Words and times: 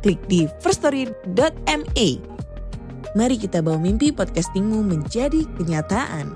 klik 0.00 0.20
di 0.26 0.48
firststory.me. 0.64 2.08
Mari 3.12 3.36
kita 3.36 3.60
bawa 3.60 3.76
mimpi 3.76 4.08
podcastingmu 4.10 4.80
menjadi 4.80 5.44
kenyataan. 5.60 6.32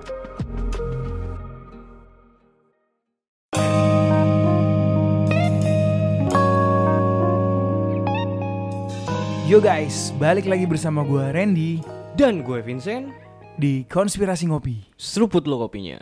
Yo 9.45 9.61
guys, 9.61 10.11
balik 10.17 10.49
lagi 10.49 10.65
bersama 10.65 11.05
gue 11.05 11.21
Randy 11.21 11.79
Dan 12.17 12.43
gue 12.43 12.65
Vincent 12.65 13.13
di 13.61 13.85
Konspirasi 13.87 14.49
Ngopi. 14.49 14.83
Seruput 14.97 15.45
lo 15.45 15.61
kopinya 15.63 16.01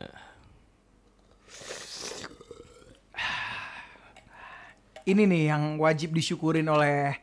Ini 5.03 5.27
nih 5.27 5.51
yang 5.51 5.83
wajib 5.83 6.15
disyukurin 6.15 6.71
oleh 6.71 7.19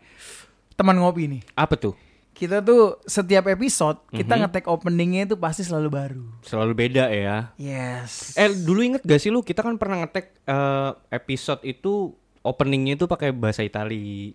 teman 0.80 0.96
ngopi 0.96 1.28
nih. 1.28 1.42
Apa 1.54 1.76
tuh? 1.76 1.92
Kita 2.32 2.64
tuh 2.64 2.96
setiap 3.04 3.46
episode 3.46 4.00
kita 4.10 4.32
Mhm. 4.32 4.42
ngetek 4.42 4.66
openingnya 4.66 5.28
itu 5.28 5.36
pasti 5.36 5.60
selalu 5.62 5.90
baru. 5.92 6.26
Selalu 6.40 6.72
beda 6.74 7.12
ya 7.12 7.52
Yes. 7.54 8.32
Eh 8.34 8.48
dulu 8.48 8.80
inget 8.82 9.04
gak 9.04 9.20
sih 9.20 9.28
lu 9.28 9.44
kita 9.44 9.60
kan 9.60 9.76
pernah 9.76 10.00
ngetek 10.00 10.40
eh, 10.42 10.92
episode 11.12 11.60
itu 11.62 12.16
Openingnya 12.40 12.96
itu 12.96 13.04
pakai 13.04 13.36
bahasa 13.36 13.60
Itali 13.60 14.32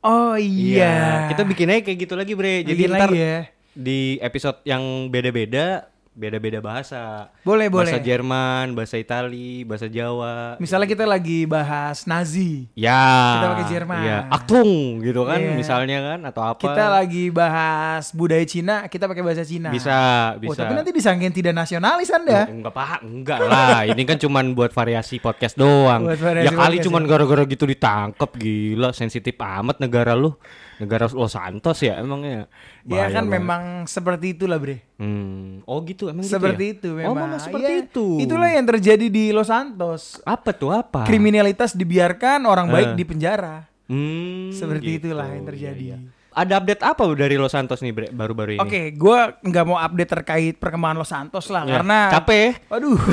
oh 0.00 0.38
iya. 0.38 1.26
Kita 1.26 1.42
bikin 1.42 1.68
aja 1.68 1.82
kayak 1.82 1.98
gitu 2.00 2.14
lagi 2.14 2.32
bre 2.32 2.62
Jadi 2.62 2.78
Bikin 2.78 2.94
ntar 2.94 3.10
ya. 3.10 3.50
di 3.72 4.14
episode 4.18 4.62
yang 4.62 5.10
beda-beda 5.10 5.90
Beda-beda 6.12 6.60
bahasa 6.60 7.32
Boleh, 7.40 7.72
Bahasa 7.72 7.96
boleh. 7.96 8.04
Jerman, 8.04 8.76
bahasa 8.76 9.00
Itali, 9.00 9.64
bahasa 9.64 9.88
Jawa 9.88 10.60
Misalnya 10.60 10.84
kita 10.84 11.08
lagi 11.08 11.48
bahas 11.48 12.04
Nazi. 12.04 12.68
Ya 12.76 13.40
Kita 13.40 13.46
pakai 13.56 13.66
Jerman. 13.66 14.02
Iya, 14.04 14.18
Aktung 14.28 15.00
gitu 15.00 15.24
kan 15.24 15.40
Iya. 15.40 15.56
misalnya 15.56 15.98
kan 16.04 16.20
Atau 16.28 16.42
apa 16.44 16.60
Kita 16.60 16.84
lagi 16.92 17.32
bahas 17.32 18.12
budaya 18.12 18.44
Cina, 18.44 18.84
kita 18.86 19.08
pakai 19.08 19.24
bahasa 19.24 19.40
Cina. 19.40 19.72
Bisa, 19.72 19.96
Oh, 20.36 20.52
bisa 20.52 20.60
tapi 20.60 20.76
nanti 20.76 20.92
disangkain 20.92 21.32
tidak 21.32 21.56
nasionalis 21.56 22.12
Anda. 22.12 22.44
Enggak 22.44 22.74
paham, 22.76 23.00
enggak 23.02 23.40
lah. 23.40 23.80
Ini 23.88 24.02
kan 24.04 24.20
cuman 24.20 24.52
buat 24.52 24.70
variasi 24.70 25.16
podcast 25.16 25.56
doang. 25.56 26.04
Buat 26.04 26.20
variasi 26.20 26.52
ya 26.52 26.60
kali 26.60 26.76
cuman 26.84 27.02
ya. 27.02 27.08
gara-gara 27.08 27.42
gitu 27.48 27.64
ditangkep 27.64 28.30
gila, 28.36 28.92
sensitif 28.92 29.32
amat 29.40 29.80
negara 29.80 30.12
lu. 30.12 30.36
Negara 30.74 31.04
Los 31.06 31.32
Santos 31.32 31.78
ya 31.78 31.98
emangnya. 31.98 32.48
Ya 32.82 33.04
Bahaya 33.04 33.08
kan 33.12 33.24
banget. 33.24 33.34
memang 33.34 33.62
seperti 33.84 34.26
itulah 34.32 34.56
bre. 34.56 34.80
Hmm. 34.96 35.60
Oh 35.62 35.80
gitu 35.80 36.06
emang 36.06 36.20
gitu 36.20 36.32
Seperti 36.32 36.64
ya? 36.64 36.74
itu 36.74 36.88
Oh, 36.88 36.96
memang. 36.96 37.28
memang 37.28 37.40
seperti 37.40 37.70
Iya, 37.70 37.84
itu. 37.84 38.06
Itulah 38.18 38.48
yang 38.48 38.66
terjadi 38.66 39.06
di 39.06 39.24
Los 39.30 39.46
Santos. 39.46 40.18
Apa 40.22 40.50
tuh 40.50 40.70
apa? 40.70 41.02
Kriminalitas 41.02 41.72
dibiarkan, 41.72 42.44
orang 42.44 42.66
baik 42.66 42.88
Eh. 42.88 42.96
di 42.96 43.04
penjara. 43.04 43.68
Hmm, 43.84 44.48
Seperti 44.50 44.96
gitu. 44.96 45.10
itulah 45.10 45.28
yang 45.28 45.42
Iya, 45.42 45.50
terjadi. 45.50 45.84
iya. 45.86 45.98
Ada 46.32 46.52
update 46.56 46.80
apa 46.80 47.02
dari 47.12 47.36
Los 47.36 47.52
Santos 47.52 47.78
nih 47.78 47.92
Bre, 47.92 48.08
baru-baru 48.08 48.56
ini? 48.56 48.60
Oke, 48.64 48.80
gue 48.90 49.18
nggak 49.42 49.64
mau 49.64 49.76
update 49.76 50.10
terkait 50.10 50.54
perkembangan 50.56 50.96
Los 50.96 51.12
Santos 51.12 51.44
lah, 51.46 51.62
Ya, 51.62 51.76
karena 51.76 51.98
capek. 52.10 52.64
Waduh, 52.66 52.96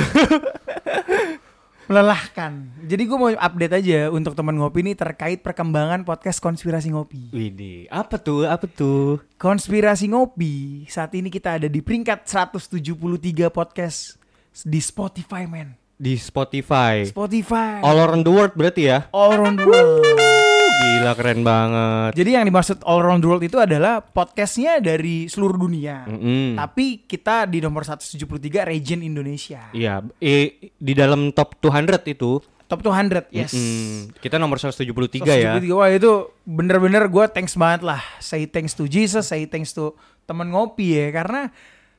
melelahkan. 1.90 2.70
Jadi 2.86 3.02
gue 3.02 3.18
mau 3.18 3.34
update 3.34 3.74
aja 3.82 4.14
untuk 4.14 4.38
teman 4.38 4.54
ngopi 4.54 4.86
ini 4.86 4.94
terkait 4.94 5.42
perkembangan 5.42 6.06
podcast 6.06 6.38
konspirasi 6.38 6.94
ngopi. 6.94 7.34
Widih, 7.34 7.90
apa 7.90 8.14
tuh? 8.14 8.46
Apa 8.46 8.70
tuh? 8.70 9.18
Konspirasi 9.34 10.06
ngopi 10.14 10.86
saat 10.86 11.10
ini 11.18 11.26
kita 11.26 11.58
ada 11.58 11.66
di 11.66 11.82
peringkat 11.82 12.30
173 12.30 13.50
podcast 13.50 14.14
di 14.62 14.78
Spotify 14.78 15.50
men. 15.50 15.74
Di 15.98 16.14
Spotify. 16.14 17.10
Spotify. 17.10 17.82
All 17.82 17.98
around 17.98 18.22
the 18.22 18.32
world 18.32 18.54
berarti 18.54 18.86
ya? 18.86 19.10
All 19.10 19.34
around 19.34 19.58
the 19.58 19.66
world. 19.66 20.49
Gila 20.80 21.12
keren 21.12 21.40
banget. 21.44 22.12
Jadi 22.16 22.30
yang 22.40 22.44
dimaksud 22.48 22.80
all 22.88 23.04
around 23.04 23.20
the 23.20 23.28
world 23.28 23.44
itu 23.44 23.60
adalah 23.60 24.00
podcastnya 24.00 24.80
dari 24.80 25.28
seluruh 25.28 25.60
dunia. 25.60 26.08
Mm-mm. 26.08 26.56
Tapi 26.56 27.04
kita 27.04 27.44
di 27.44 27.60
nomor 27.60 27.84
173 27.84 28.16
region 28.64 29.04
Indonesia. 29.04 29.68
Iya, 29.76 30.00
eh, 30.16 30.72
di 30.72 30.92
dalam 30.96 31.36
top 31.36 31.60
200 31.60 32.00
itu, 32.08 32.40
Top 32.70 32.86
200, 32.86 33.34
yes. 33.34 33.50
mm, 33.50 34.22
kita 34.22 34.38
nomor 34.38 34.62
173 34.62 35.26
ya. 35.26 35.58
173, 35.58 35.74
Wah 35.74 35.90
itu 35.90 36.30
bener-bener 36.46 37.10
gue 37.10 37.26
thanks 37.26 37.58
banget 37.58 37.82
lah. 37.82 37.98
Say 38.22 38.46
thanks 38.46 38.78
to 38.78 38.86
Jesus, 38.86 39.26
say 39.26 39.42
thanks 39.50 39.74
to 39.74 39.98
temen 40.22 40.54
ngopi 40.54 40.94
ya. 40.94 41.10
Karena 41.10 41.50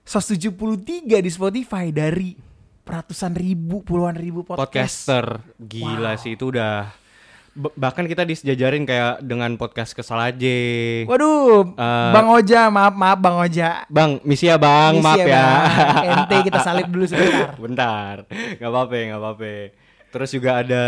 173 0.07 1.19
di 1.19 1.27
Spotify 1.27 1.91
dari 1.91 2.39
ratusan 2.87 3.35
ribu, 3.35 3.83
puluhan 3.83 4.15
ribu 4.15 4.47
podcast. 4.47 4.63
Podcaster, 4.63 5.43
gila 5.59 6.15
sih 6.15 6.39
itu 6.39 6.55
udah. 6.55 7.00
Bahkan 7.53 8.07
kita 8.07 8.23
disejajarin 8.23 8.87
kayak 8.87 9.19
dengan 9.19 9.59
podcast 9.59 9.91
kesal 9.91 10.17
aja. 10.17 10.57
Waduh, 11.03 11.75
Eh, 11.75 12.11
Bang 12.15 12.27
Oja, 12.31 12.71
maaf 12.71 12.95
maaf 12.95 13.19
Bang 13.19 13.35
Oja. 13.35 13.83
Bang, 13.91 14.23
misi 14.23 14.47
ya 14.47 14.55
bang, 14.55 14.95
Misi 14.95 15.03
maaf 15.03 15.19
ya, 15.19 15.27
ya. 15.27 15.43
Bang. 15.43 16.05
Ente 16.15 16.37
kita 16.47 16.59
salib 16.63 16.87
dulu 16.87 17.03
sebentar. 17.03 17.51
Bentar, 17.63 18.15
nggak 18.55 18.69
apa-apa, 18.71 18.93
nggak 18.95 19.19
apa-apa. 19.19 19.51
Terus 20.11 20.27
juga 20.35 20.59
ada 20.59 20.83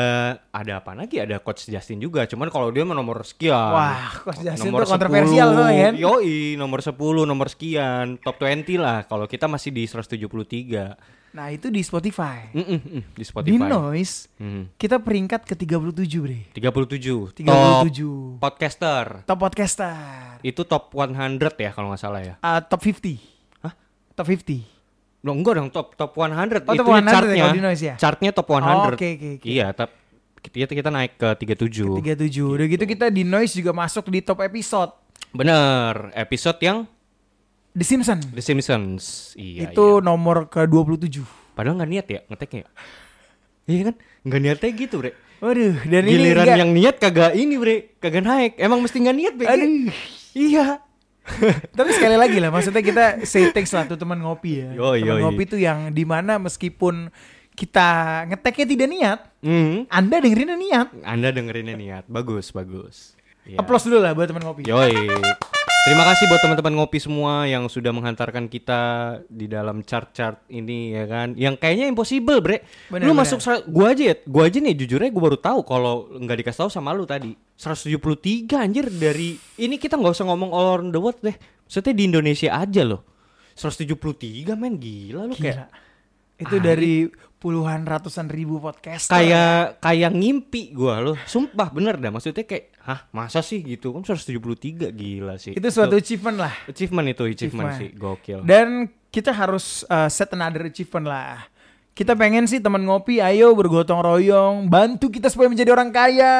ada 0.52 0.74
apa 0.84 0.92
lagi? 0.92 1.16
Ada 1.16 1.40
Coach 1.40 1.72
Justin 1.72 2.04
juga. 2.04 2.28
Cuman 2.28 2.52
kalau 2.52 2.68
dia 2.76 2.84
nomor 2.84 3.24
sekian. 3.24 3.72
Wah, 3.72 4.12
Coach 4.20 4.44
Justin 4.44 4.68
nomor 4.68 4.84
tuh 4.84 4.92
kontroversial 4.92 5.48
10. 5.48 5.56
soalnya 5.56 5.84
kan. 5.84 5.94
Yoi, 5.96 6.60
nomor 6.60 6.80
10, 6.84 7.24
nomor 7.24 7.48
sekian. 7.48 8.20
Top 8.20 8.36
20 8.36 8.76
lah. 8.76 9.08
Kalau 9.08 9.24
kita 9.24 9.48
masih 9.48 9.72
di 9.72 9.88
173. 9.88 11.23
Nah 11.34 11.50
itu 11.50 11.68
di 11.68 11.82
Spotify. 11.82 12.54
Mm-mm, 12.54 12.78
mm, 12.78 13.02
di 13.10 13.18
Di 13.18 13.26
Spotify. 13.26 13.66
Noise, 13.66 14.30
Hmm. 14.38 14.70
kita 14.78 15.02
peringkat 15.02 15.42
ke 15.44 15.58
37 15.58 16.22
bre. 16.22 16.46
37. 16.54 17.34
37. 17.34 18.38
Top 18.38 18.38
podcaster. 18.40 19.06
Top 19.26 19.40
podcaster. 19.42 20.38
Itu 20.40 20.62
top 20.62 20.94
100 20.94 21.58
ya 21.58 21.74
kalau 21.74 21.90
nggak 21.90 22.00
salah 22.00 22.22
ya. 22.22 22.36
Uh, 22.38 22.62
top 22.62 22.80
50. 22.80 23.18
Hah? 23.62 23.74
Top 24.14 24.30
50. 24.30 24.62
Loh, 25.24 25.34
enggak 25.34 25.54
dong 25.56 25.70
top 25.72 25.96
top 25.96 26.12
100 26.14 26.62
Oh, 26.64 26.76
itu 26.76 26.80
top 26.80 26.88
100 26.92 27.02
ya 27.02 27.10
chartnya. 27.10 27.42
kalau 27.42 27.56
di 27.56 27.64
Noise 27.64 27.84
ya? 27.84 27.96
Chartnya 27.98 28.30
top 28.30 28.48
100. 28.48 28.62
Oh, 28.62 28.86
oke, 28.92 29.08
oke, 29.10 29.28
oke. 29.40 29.48
Iya, 29.50 29.66
tap, 29.74 29.90
kita 30.38 30.70
kita 30.70 30.90
naik 30.92 31.18
ke 31.18 31.30
37. 31.34 31.98
37. 31.98 32.46
Udah 32.46 32.66
gitu 32.68 32.84
kita 32.86 33.06
di 33.10 33.24
Noise 33.26 33.58
juga 33.58 33.74
masuk 33.74 34.06
di 34.08 34.22
top 34.22 34.44
episode. 34.44 34.94
Bener, 35.34 36.14
episode 36.14 36.62
yang 36.62 36.86
The 37.74 37.82
Simpsons. 37.84 38.30
The 38.30 38.42
Simpsons. 38.42 39.04
Iya, 39.34 39.70
itu 39.70 39.86
iya. 39.98 40.06
nomor 40.06 40.46
ke-27. 40.46 41.26
Padahal 41.52 41.78
nggak 41.78 41.90
niat 41.90 42.08
ya 42.08 42.20
ngeteknya. 42.28 42.66
Iya 43.64 43.82
kan? 43.90 43.96
Nggak 44.22 44.40
niatnya 44.40 44.70
gitu, 44.74 44.96
Bre. 44.98 45.12
Waduh, 45.40 45.76
dan 45.84 46.04
ini 46.06 46.14
Giliran 46.14 46.46
enggak- 46.46 46.60
yang 46.60 46.72
niat 46.72 46.96
kagak 46.98 47.32
ini, 47.34 47.56
Bre. 47.58 47.76
Kagak 47.98 48.24
naik. 48.24 48.52
Emang 48.58 48.80
mesti 48.80 48.98
nggak 48.98 49.18
niat, 49.18 49.34
Bre. 49.34 49.48
Aduh. 49.48 49.90
Iya. 50.34 50.66
Tapi 51.78 51.90
sekali 51.92 52.14
lagi 52.14 52.38
lah, 52.38 52.52
maksudnya 52.52 52.80
kita 52.80 53.06
say 53.24 53.50
thanks 53.50 53.72
lah 53.72 53.84
tuh 53.84 53.96
teman 53.96 54.20
ngopi 54.20 54.60
ya. 54.60 54.70
Yoi, 54.76 55.00
teman 55.00 55.10
yoi. 55.10 55.22
ngopi 55.24 55.44
tuh 55.48 55.58
yang 55.58 55.90
di 55.90 56.04
mana 56.04 56.36
meskipun 56.36 57.08
kita 57.54 57.88
ngeteknya 58.28 58.66
tidak 58.68 58.88
niat, 58.90 59.20
Hmm. 59.40 59.84
Anda 59.88 60.20
dengerinnya 60.20 60.56
niat. 60.56 60.88
Anda 61.02 61.30
dengerinnya 61.30 61.76
niat. 61.76 62.04
Bagus, 62.08 62.50
bagus. 62.50 63.14
Iya. 63.44 63.60
Applause 63.60 63.88
dulu 63.88 64.00
lah 64.00 64.12
buat 64.12 64.26
teman 64.26 64.42
ngopi. 64.42 64.64
Yoi. 64.64 64.96
Terima 65.84 66.08
kasih 66.08 66.32
buat 66.32 66.40
teman-teman 66.40 66.80
ngopi 66.80 66.96
semua 66.96 67.44
yang 67.44 67.68
sudah 67.68 67.92
menghantarkan 67.92 68.48
kita 68.48 68.82
di 69.28 69.52
dalam 69.52 69.84
chart-chart 69.84 70.40
ini 70.48 70.96
ya 70.96 71.04
kan. 71.04 71.36
Yang 71.36 71.60
kayaknya 71.60 71.92
impossible, 71.92 72.40
Bre. 72.40 72.64
Bener, 72.88 73.04
lu 73.04 73.12
bener. 73.12 73.28
masuk 73.28 73.44
gua 73.68 73.92
aja 73.92 74.04
ya. 74.12 74.16
Gua 74.24 74.48
aja 74.48 74.64
nih 74.64 74.80
jujur 74.80 75.04
aja 75.04 75.12
gua 75.12 75.24
baru 75.28 75.40
tahu 75.44 75.60
kalau 75.68 76.08
nggak 76.16 76.40
dikasih 76.40 76.60
tahu 76.64 76.72
sama 76.72 76.96
lu 76.96 77.04
tadi. 77.04 77.36
173 77.60 78.00
anjir 78.64 78.88
dari 78.96 79.36
ini 79.60 79.76
kita 79.76 80.00
nggak 80.00 80.16
usah 80.16 80.24
ngomong 80.24 80.56
all 80.56 80.80
around 80.80 80.96
the 80.96 81.04
world 81.04 81.20
deh. 81.20 81.36
Maksudnya 81.68 81.92
di 81.92 82.04
Indonesia 82.08 82.50
aja 82.56 82.82
loh. 82.88 83.04
173 83.60 84.56
men 84.56 84.80
gila 84.80 85.28
lu 85.28 85.36
Gila. 85.36 85.44
kayak 85.44 85.68
Itu 86.40 86.64
dari 86.64 87.12
puluhan 87.44 87.84
ratusan 87.84 88.32
ribu 88.32 88.56
podcast. 88.58 89.12
kayak 89.12 89.84
kayak 89.84 90.16
ngimpi 90.16 90.72
gua 90.72 91.04
loh. 91.04 91.18
Sumpah 91.28 91.68
bener 91.70 92.00
dah 92.00 92.08
maksudnya 92.08 92.48
kayak 92.48 92.72
hah 92.80 93.12
masa 93.12 93.44
sih 93.44 93.60
gitu 93.60 93.92
kan 93.92 94.08
173 94.08 94.88
gila 94.96 95.36
sih. 95.36 95.52
itu 95.52 95.68
suatu 95.68 96.00
achievement 96.00 96.40
lah. 96.40 96.56
Achievement 96.66 97.08
itu 97.12 97.24
achievement, 97.28 97.68
Achievement. 97.68 97.80
sih 97.84 97.90
gokil. 98.00 98.40
Dan 98.48 98.68
kita 99.12 99.30
harus 99.30 99.84
uh, 99.86 100.08
set 100.08 100.32
another 100.32 100.64
achievement 100.66 101.04
lah. 101.06 101.44
Kita 101.94 102.18
pengen 102.18 102.50
sih 102.50 102.58
teman 102.58 102.82
ngopi, 102.90 103.22
ayo 103.22 103.54
bergotong 103.54 104.02
royong, 104.02 104.66
bantu 104.66 105.14
kita 105.14 105.30
supaya 105.30 105.46
menjadi 105.46 105.78
orang 105.78 105.94
kaya. 105.94 106.34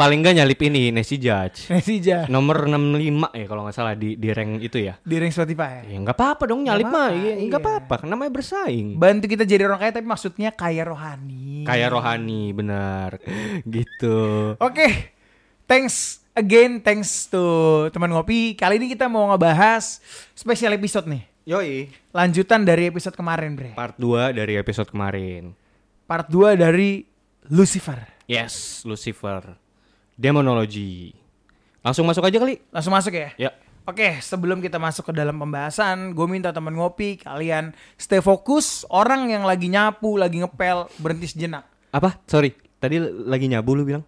Paling 0.00 0.24
nggak 0.24 0.40
nyalip 0.40 0.56
ini 0.64 0.88
Nesi 0.88 1.20
Judge. 1.20 1.68
Nesija 1.68 2.24
Nomor 2.32 2.64
65 2.64 3.36
ya 3.36 3.44
kalau 3.44 3.68
nggak 3.68 3.76
salah 3.76 3.92
di 3.92 4.16
di 4.16 4.32
rank 4.32 4.64
itu 4.64 4.80
ya. 4.80 4.96
di 5.04 5.20
rank 5.20 5.36
Spotify. 5.36 5.84
Ya 5.84 6.00
nggak 6.00 6.16
apa-apa 6.16 6.48
dong 6.48 6.64
nyalip 6.64 6.88
mah. 6.88 7.12
Iya, 7.12 7.36
nggak 7.36 7.60
iya. 7.60 7.68
apa-apa. 7.68 7.94
kan 8.00 8.08
Namanya 8.08 8.32
bersaing. 8.32 8.96
Bantu 8.96 9.28
kita 9.28 9.44
jadi 9.44 9.68
orang 9.68 9.76
kaya 9.76 9.92
tapi 9.92 10.08
maksudnya 10.08 10.56
kaya 10.56 10.88
rohani. 10.88 11.68
Kayak 11.68 11.92
rohani 11.92 12.56
benar. 12.56 13.20
gitu. 13.68 14.56
Oke, 14.56 15.12
thanks 15.68 16.24
again, 16.32 16.80
thanks 16.80 17.28
to 17.28 17.44
teman 17.92 18.08
ngopi. 18.08 18.56
Kali 18.56 18.80
ini 18.80 18.88
kita 18.88 19.04
mau 19.04 19.28
ngebahas 19.36 20.00
special 20.32 20.72
episode 20.72 21.12
nih. 21.12 21.28
Yoi. 21.48 21.88
Lanjutan 22.12 22.60
dari 22.60 22.92
episode 22.92 23.16
kemarin, 23.16 23.56
Bre. 23.56 23.72
Part 23.72 23.96
2 23.96 24.36
dari 24.36 24.60
episode 24.60 24.92
kemarin. 24.92 25.56
Part 26.04 26.28
2 26.28 26.60
dari 26.60 27.08
Lucifer. 27.48 28.04
Yes, 28.28 28.84
Lucifer. 28.84 29.56
Demonology. 30.12 31.16
Langsung 31.80 32.04
masuk 32.04 32.28
aja 32.28 32.36
kali. 32.36 32.60
Langsung 32.68 32.92
masuk 32.92 33.16
ya. 33.16 33.32
Ya. 33.40 33.50
Oke, 33.88 34.20
sebelum 34.20 34.60
kita 34.60 34.76
masuk 34.76 35.08
ke 35.08 35.12
dalam 35.16 35.40
pembahasan, 35.40 36.12
gue 36.12 36.26
minta 36.28 36.52
teman 36.52 36.76
ngopi 36.76 37.16
kalian 37.16 37.72
stay 37.96 38.20
fokus. 38.20 38.84
Orang 38.92 39.32
yang 39.32 39.48
lagi 39.48 39.72
nyapu, 39.72 40.20
lagi 40.20 40.44
ngepel, 40.44 40.92
berhenti 41.00 41.32
sejenak. 41.32 41.64
Apa? 41.96 42.20
Sorry. 42.28 42.52
Tadi 42.76 43.00
lagi 43.24 43.48
nyabu 43.48 43.72
lu 43.72 43.88
bilang. 43.88 44.04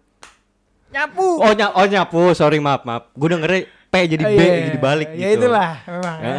Nyapu. 0.93 1.41
Oh, 1.41 1.57
ny 1.57 1.65
oh 1.65 1.87
nyapu. 1.89 2.37
Sorry, 2.37 2.61
maaf, 2.61 2.85
maaf. 2.85 3.09
Gue 3.17 3.33
dengernya 3.33 3.65
P 3.91 4.07
jadi 4.07 4.23
B 4.23 4.39
iya, 4.39 4.55
jadi 4.71 4.79
balik 4.79 5.09
Ya 5.11 5.35
gitu. 5.35 5.51
itulah 5.51 5.83
memang. 5.83 6.17
Ya. 6.23 6.35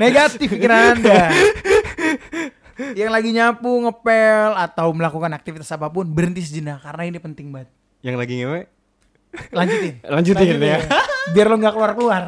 Negatif 0.00 0.48
pikiran 0.48 0.96
Anda. 0.96 1.28
yang 3.00 3.12
lagi 3.12 3.28
nyapu, 3.28 3.70
ngepel 3.84 4.56
atau 4.56 4.88
melakukan 4.96 5.36
aktivitas 5.36 5.68
apa 5.76 5.92
pun 5.92 6.08
berhenti 6.08 6.40
sejenak 6.40 6.80
karena 6.80 7.02
ini 7.04 7.18
penting 7.20 7.52
banget. 7.52 7.68
Yang 8.00 8.16
lagi 8.16 8.32
ngewe? 8.40 8.60
Lanjutin. 9.52 9.94
Lanjutin 10.16 10.56
ya. 10.64 10.80
Biar 11.36 11.46
lo 11.52 11.56
nggak 11.60 11.74
keluar-keluar. 11.76 12.22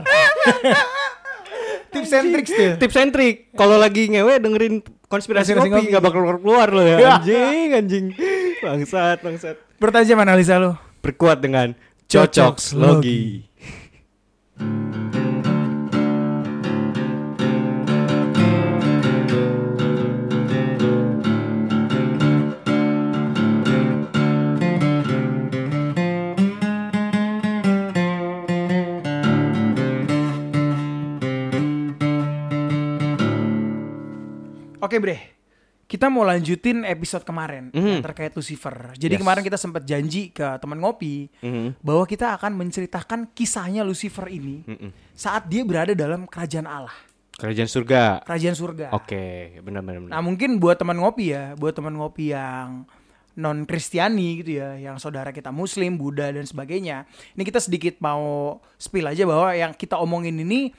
Tips 1.97 2.13
and 2.13 2.29
tricks 2.37 2.53
tuh. 2.53 2.73
Tips 2.77 2.97
and 3.01 3.11
trick. 3.17 3.49
Kalau 3.57 3.81
lagi 3.81 4.13
ngewe 4.13 4.37
dengerin 4.37 4.85
konspirasi, 5.09 5.57
Konspirasi 5.57 5.73
kopi 5.73 5.89
nggak 5.89 6.05
bakal 6.05 6.21
keluar 6.21 6.37
keluar 6.37 6.69
lo 6.69 6.85
ya. 6.85 6.97
Ya. 7.01 7.11
Anjing, 7.17 7.69
anjing. 7.73 8.07
Bangsat, 8.61 9.25
bangsat. 9.25 9.57
Bertajam 9.81 10.21
analisa 10.21 10.61
lo. 10.61 10.77
Berkuat 11.01 11.41
dengan 11.41 11.73
Cocok 12.07 12.55
cocok 12.61 12.79
logi. 12.79 13.43
Oke 34.87 35.01
bre, 35.01 35.36
kita 35.87 36.11
mau 36.11 36.27
lanjutin 36.27 36.83
episode 36.83 37.23
kemarin 37.23 37.71
yang 37.71 38.03
Mhm. 38.03 38.03
terkait 38.03 38.35
Lucifer. 38.35 38.91
Jadi 38.99 39.15
Yes. 39.15 39.23
kemarin 39.23 39.43
kita 39.47 39.55
sempat 39.55 39.87
janji 39.87 40.35
ke 40.35 40.59
teman 40.59 40.83
ngopi 40.83 41.31
Mhm. 41.39 41.79
bahwa 41.79 42.03
kita 42.03 42.35
akan 42.35 42.59
menceritakan 42.59 43.31
kisahnya 43.31 43.87
Lucifer 43.87 44.27
ini 44.27 44.67
Mhm. 44.67 44.91
saat 45.15 45.47
dia 45.47 45.63
berada 45.63 45.95
dalam 45.95 46.27
kerajaan 46.27 46.67
Allah, 46.67 46.95
Kerajaan 47.39 47.71
surga. 47.71 48.27
kerajaan 48.27 48.57
surga. 48.59 48.87
Oke, 48.99 49.57
benar 49.63 49.87
benar 49.87 50.03
benar. 50.03 50.13
Nah 50.19 50.23
mungkin 50.27 50.59
buat 50.59 50.75
teman 50.75 50.99
ngopi 50.99 51.31
ya, 51.31 51.55
buat 51.55 51.71
teman 51.71 51.95
ngopi 51.95 52.35
yang 52.35 52.83
non 53.37 53.63
Kristiani 53.63 54.43
gitu 54.43 54.59
ya, 54.59 54.75
yang 54.81 54.99
saudara 54.99 55.31
kita 55.31 55.55
Muslim, 55.55 55.95
Buddha 55.95 56.35
dan 56.35 56.49
sebagainya. 56.49 57.07
Ini 57.37 57.43
kita 57.45 57.63
sedikit 57.63 58.03
mau 58.03 58.59
spill 58.75 59.07
aja 59.07 59.23
bahwa 59.23 59.55
yang 59.55 59.71
kita 59.71 60.01
omongin 60.01 60.35
ini 60.35 60.75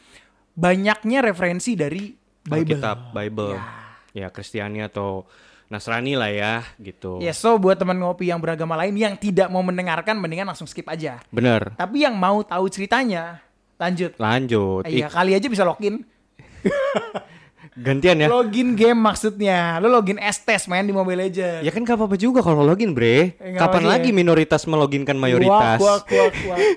banyaknya 0.51 1.21
referensi 1.21 1.77
dari 1.77 2.11
Bible. 2.43 2.75
Alkitab, 2.75 2.97
Bible. 3.13 3.55
Ya. 3.55 3.86
Ya, 4.17 4.33
Kristiani 4.33 4.81
atau 4.81 5.29
Nasrani 5.67 6.15
lah 6.15 6.31
ya, 6.31 6.53
gitu. 6.79 7.19
Ya 7.19 7.35
so 7.35 7.59
buat 7.59 7.75
teman 7.75 7.99
ngopi 7.99 8.31
yang 8.31 8.39
beragama 8.39 8.79
lain 8.79 8.95
yang 8.95 9.13
tidak 9.19 9.51
mau 9.51 9.59
mendengarkan 9.61 10.15
mendingan 10.15 10.47
langsung 10.47 10.65
skip 10.65 10.87
aja. 10.87 11.19
Bener. 11.29 11.75
Tapi 11.75 12.07
yang 12.07 12.15
mau 12.15 12.39
tahu 12.41 12.65
ceritanya 12.71 13.43
lanjut. 13.75 14.15
Lanjut. 14.17 14.87
Iya 14.87 15.11
Ik- 15.11 15.13
kali 15.13 15.31
aja 15.35 15.47
bisa 15.51 15.67
login. 15.67 16.07
gantian 17.77 18.17
ya. 18.17 18.27
Login 18.31 18.73
game 18.73 18.97
maksudnya. 18.97 19.77
Lo 19.77 19.91
login 19.91 20.17
S-Test 20.17 20.65
main 20.71 20.87
di 20.87 20.95
Mobile 20.95 21.29
Legends. 21.29 21.61
Ya 21.61 21.69
kan 21.69 21.85
gak 21.85 21.99
apa-apa 21.99 22.17
juga 22.17 22.41
kalau 22.41 22.65
login, 22.65 22.97
Bre. 22.97 23.37
Eh, 23.37 23.53
Kapan 23.59 23.85
lagi 23.85 24.09
lagi 24.09 24.09
ya. 24.11 24.17
minoritas 24.17 24.65
meloginkan 24.65 25.19
mayoritas? 25.19 25.77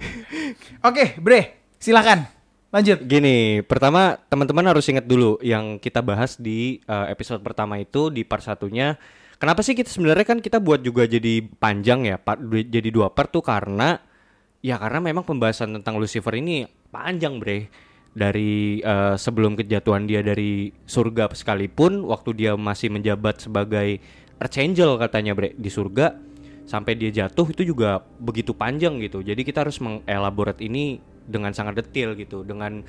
Oke, 0.89 1.17
Bre, 1.17 1.73
silakan. 1.81 2.40
Lanjut. 2.71 3.03
Gini, 3.03 3.67
pertama 3.67 4.15
teman-teman 4.31 4.63
harus 4.71 4.87
ingat 4.87 5.03
dulu 5.03 5.43
yang 5.43 5.83
kita 5.83 5.99
bahas 6.07 6.39
di 6.39 6.79
uh, 6.87 7.11
episode 7.11 7.43
pertama 7.43 7.83
itu 7.83 8.15
di 8.15 8.23
part 8.23 8.47
satunya. 8.47 8.95
Kenapa 9.43 9.67
sih 9.67 9.75
kita 9.75 9.91
sebenarnya 9.91 10.23
kan 10.23 10.39
kita 10.39 10.63
buat 10.63 10.79
juga 10.79 11.03
jadi 11.03 11.43
panjang 11.59 12.07
ya, 12.07 12.17
part, 12.23 12.39
jadi 12.47 12.89
dua 12.95 13.11
part 13.11 13.35
tuh 13.35 13.43
karena 13.43 13.99
ya 14.63 14.79
karena 14.79 15.03
memang 15.03 15.27
pembahasan 15.27 15.83
tentang 15.83 15.99
Lucifer 15.99 16.31
ini 16.39 16.63
panjang, 16.95 17.43
Bre. 17.43 17.67
Dari 18.11 18.79
uh, 18.87 19.19
sebelum 19.19 19.59
kejatuhan 19.59 20.07
dia 20.07 20.23
dari 20.23 20.71
surga 20.87 21.31
sekalipun 21.35 22.07
waktu 22.07 22.39
dia 22.39 22.55
masih 22.55 22.95
menjabat 22.95 23.43
sebagai 23.51 23.99
archangel 24.39 24.95
katanya, 24.95 25.35
Bre, 25.35 25.59
di 25.59 25.71
surga 25.75 26.15
sampai 26.71 26.95
dia 26.95 27.11
jatuh 27.11 27.51
itu 27.51 27.67
juga 27.67 27.99
begitu 28.23 28.55
panjang 28.55 29.03
gitu. 29.03 29.27
Jadi 29.27 29.43
kita 29.43 29.67
harus 29.67 29.83
mengelaborate 29.83 30.63
ini 30.63 31.03
dengan 31.27 31.55
sangat 31.55 31.79
detail 31.85 32.17
gitu, 32.17 32.43
dengan 32.43 32.83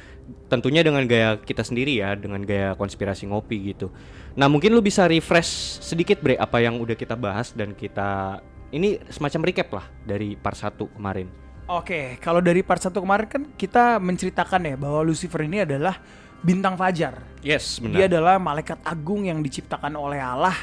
tentunya 0.47 0.81
dengan 0.81 1.05
gaya 1.05 1.37
kita 1.39 1.61
sendiri 1.61 1.99
ya, 1.99 2.15
dengan 2.15 2.41
gaya 2.41 2.73
konspirasi 2.75 3.29
ngopi 3.29 3.73
gitu. 3.75 3.91
Nah 4.37 4.47
mungkin 4.47 4.71
lu 4.71 4.81
bisa 4.81 5.05
refresh 5.05 5.81
sedikit 5.83 6.23
bre 6.23 6.39
apa 6.39 6.63
yang 6.63 6.79
udah 6.79 6.95
kita 6.95 7.13
bahas 7.19 7.51
dan 7.51 7.75
kita 7.75 8.41
ini 8.71 8.97
semacam 9.11 9.41
recap 9.51 9.69
lah 9.75 9.85
dari 10.07 10.39
part 10.39 10.55
1 10.55 10.79
kemarin. 10.95 11.27
Oke, 11.71 12.19
kalau 12.19 12.43
dari 12.43 12.63
part 12.63 12.81
1 12.83 12.91
kemarin 12.95 13.27
kan 13.27 13.43
kita 13.55 13.99
menceritakan 13.99 14.61
ya 14.63 14.75
bahwa 14.75 15.07
Lucifer 15.07 15.43
ini 15.43 15.63
adalah 15.63 15.99
bintang 16.41 16.75
fajar. 16.75 17.21
Yes 17.45 17.77
Dia 17.79 18.05
benar. 18.05 18.09
adalah 18.09 18.35
malaikat 18.41 18.79
agung 18.83 19.29
yang 19.29 19.39
diciptakan 19.45 19.93
oleh 19.93 20.17
Allah 20.17 20.55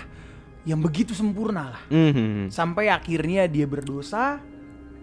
yang 0.68 0.82
begitu 0.82 1.16
sempurna 1.16 1.78
lah. 1.78 1.82
Mhm. 1.88 2.52
Sampai 2.52 2.92
akhirnya 2.92 3.48
dia 3.48 3.64
berdosa, 3.64 4.42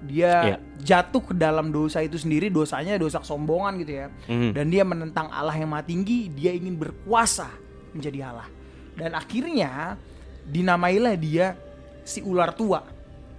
dia 0.05 0.31
Iya. 0.55 0.57
jatuh 0.79 1.21
ke 1.21 1.33
dalam 1.33 1.69
dosa 1.69 1.99
itu 1.99 2.15
sendiri, 2.15 2.47
dosanya 2.47 2.95
dosa 2.95 3.19
kesombongan 3.19 3.81
gitu 3.81 3.93
ya. 3.99 4.07
Mhm. 4.29 4.49
Dan 4.53 4.65
dia 4.69 4.83
menentang 4.85 5.27
Allah 5.27 5.53
yang 5.53 5.69
maha 5.69 5.83
tinggi, 5.83 6.29
dia 6.29 6.53
ingin 6.53 6.77
berkuasa 6.77 7.49
menjadi 7.91 8.31
Allah. 8.31 8.47
Dan 8.95 9.11
akhirnya 9.11 9.99
dinamailah 10.45 11.17
dia 11.17 11.57
si 12.05 12.21
ular 12.21 12.53
tua, 12.53 12.85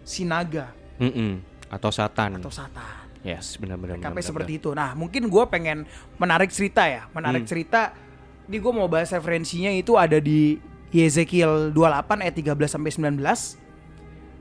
si 0.03 0.27
naga 0.27 0.75
Mhm. 0.99 1.41
Atau 1.71 1.91
Satan. 1.91 2.39
atau 2.39 2.51
satan. 2.51 3.07
Yes 3.23 3.59
benar-benar. 3.59 3.99
Sampai 3.99 4.23
seperti 4.23 4.63
itu. 4.63 4.71
Nah, 4.71 4.95
mungkin 4.95 5.27
gue 5.27 5.45
pengen 5.51 5.83
menarik 6.15 6.55
cerita 6.55 6.87
ya, 6.87 7.11
menarik 7.11 7.43
Hmm. 7.43 7.51
cerita. 7.51 7.91
Ini 8.47 8.63
gue 8.63 8.73
mau 8.75 8.87
bahas 8.87 9.11
referensinya 9.11 9.75
itu 9.75 9.99
ada 9.99 10.23
di 10.23 10.63
Yezekiel 10.95 11.75
28 11.75 12.23
ayat 12.23 12.35
13 12.39 12.71
sampai 12.71 12.95
19. 12.95 13.59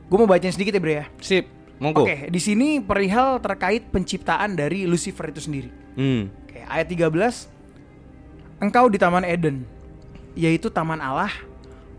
Gue 0.06 0.18
mau 0.22 0.30
bacain 0.30 0.54
sedikit 0.54 0.78
ya, 0.78 0.82
Bre 0.82 0.94
ya. 1.02 1.06
Sip, 1.18 1.50
monggo. 1.80 2.08
Oke, 2.08 2.32
di 2.32 2.40
sini 2.42 2.80
perihal 2.80 3.40
terkait 3.44 3.88
penciptaan 3.90 4.56
dari 4.56 4.88
Lucifer 4.88 5.32
itu 5.32 5.42
sendiri. 5.44 5.70
Hmm. 5.96 6.32
Oke, 6.48 6.60
ayat 6.68 6.88
13. 6.88 7.52
Engkau 8.64 8.88
di 8.88 8.96
Taman 8.96 9.28
Eden, 9.28 9.68
yaitu 10.36 10.72
taman 10.72 11.04
Allah, 11.04 11.32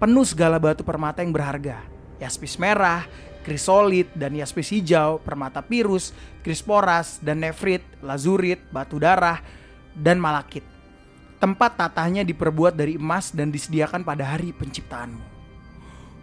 penuh 0.00 0.24
segala 0.24 0.56
batu 0.56 0.80
permata 0.80 1.20
yang 1.20 1.32
berharga. 1.32 1.84
Yaspis 2.16 2.56
merah, 2.56 3.04
krisolit, 3.44 4.08
dan 4.16 4.32
yaspis 4.32 4.72
hijau, 4.72 5.20
permata 5.20 5.60
pirus, 5.60 6.16
krisporas, 6.40 7.20
dan 7.20 7.44
nefrit, 7.44 7.84
lazurit, 8.00 8.60
batu 8.72 8.96
darah, 8.96 9.44
dan 9.92 10.16
malakit. 10.16 10.64
Tempat 11.36 11.76
tatahnya 11.76 12.24
diperbuat 12.24 12.72
dari 12.72 12.96
emas 12.96 13.32
dan 13.36 13.52
disediakan 13.52 14.00
pada 14.00 14.24
hari 14.24 14.56
penciptaanmu. 14.56 15.36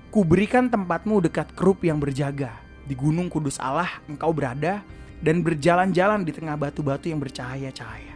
Kuberikan 0.09 0.69
tempatmu 0.69 1.21
dekat 1.25 1.53
kerup 1.53 1.85
yang 1.85 2.01
berjaga. 2.01 2.62
Di 2.83 2.93
gunung 2.95 3.31
kudus 3.31 3.55
Allah 3.59 4.03
engkau 4.11 4.35
berada 4.35 4.83
dan 5.23 5.39
berjalan-jalan 5.39 6.27
di 6.27 6.35
tengah 6.35 6.59
batu-batu 6.59 7.07
yang 7.07 7.23
bercahaya-cahaya. 7.23 8.13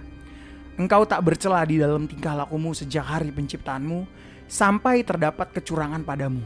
Engkau 0.77 1.07
tak 1.07 1.24
bercela 1.24 1.63
di 1.63 1.79
dalam 1.79 2.05
tingkah 2.05 2.36
lakumu 2.36 2.75
sejak 2.75 3.01
hari 3.01 3.31
penciptaanmu 3.31 4.05
sampai 4.45 5.01
terdapat 5.01 5.50
kecurangan 5.55 6.03
padamu. 6.03 6.43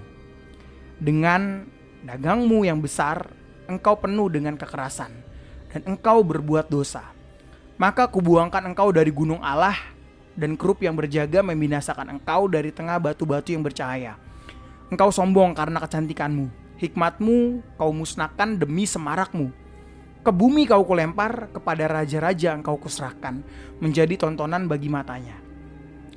Dengan 1.01 1.65
dagangmu 2.05 2.63
yang 2.63 2.77
besar, 2.79 3.25
engkau 3.65 3.97
penuh 3.97 4.29
dengan 4.29 4.53
kekerasan 4.55 5.11
dan 5.73 5.81
engkau 5.89 6.21
berbuat 6.21 6.69
dosa. 6.69 7.01
Maka 7.81 8.05
kubuangkan 8.05 8.71
engkau 8.71 8.93
dari 8.93 9.09
gunung 9.09 9.41
Allah 9.41 9.73
dan 10.37 10.53
kerup 10.53 10.79
yang 10.85 10.93
berjaga 10.93 11.41
membinasakan 11.41 12.21
engkau 12.21 12.45
dari 12.45 12.69
tengah 12.69 13.01
batu-batu 13.01 13.51
yang 13.51 13.65
bercahaya. 13.65 14.15
Engkau 14.93 15.09
sombong 15.09 15.57
karena 15.57 15.81
kecantikanmu. 15.81 16.61
Hikmatmu 16.81 17.61
kau 17.77 17.93
musnahkan 17.93 18.57
demi 18.57 18.89
semarakmu. 18.89 19.53
Ke 20.25 20.33
bumi 20.33 20.65
kau 20.65 20.81
kulempar, 20.81 21.53
kepada 21.53 21.85
raja-raja 21.85 22.57
engkau 22.57 22.73
kuserahkan, 22.81 23.45
menjadi 23.77 24.17
tontonan 24.17 24.65
bagi 24.65 24.89
matanya. 24.89 25.38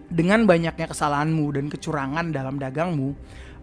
Dengan 0.09 0.49
banyaknya 0.49 0.89
kesalahanmu 0.89 1.53
dan 1.53 1.69
kecurangan 1.69 2.33
dalam 2.33 2.57
dagangmu, 2.57 3.13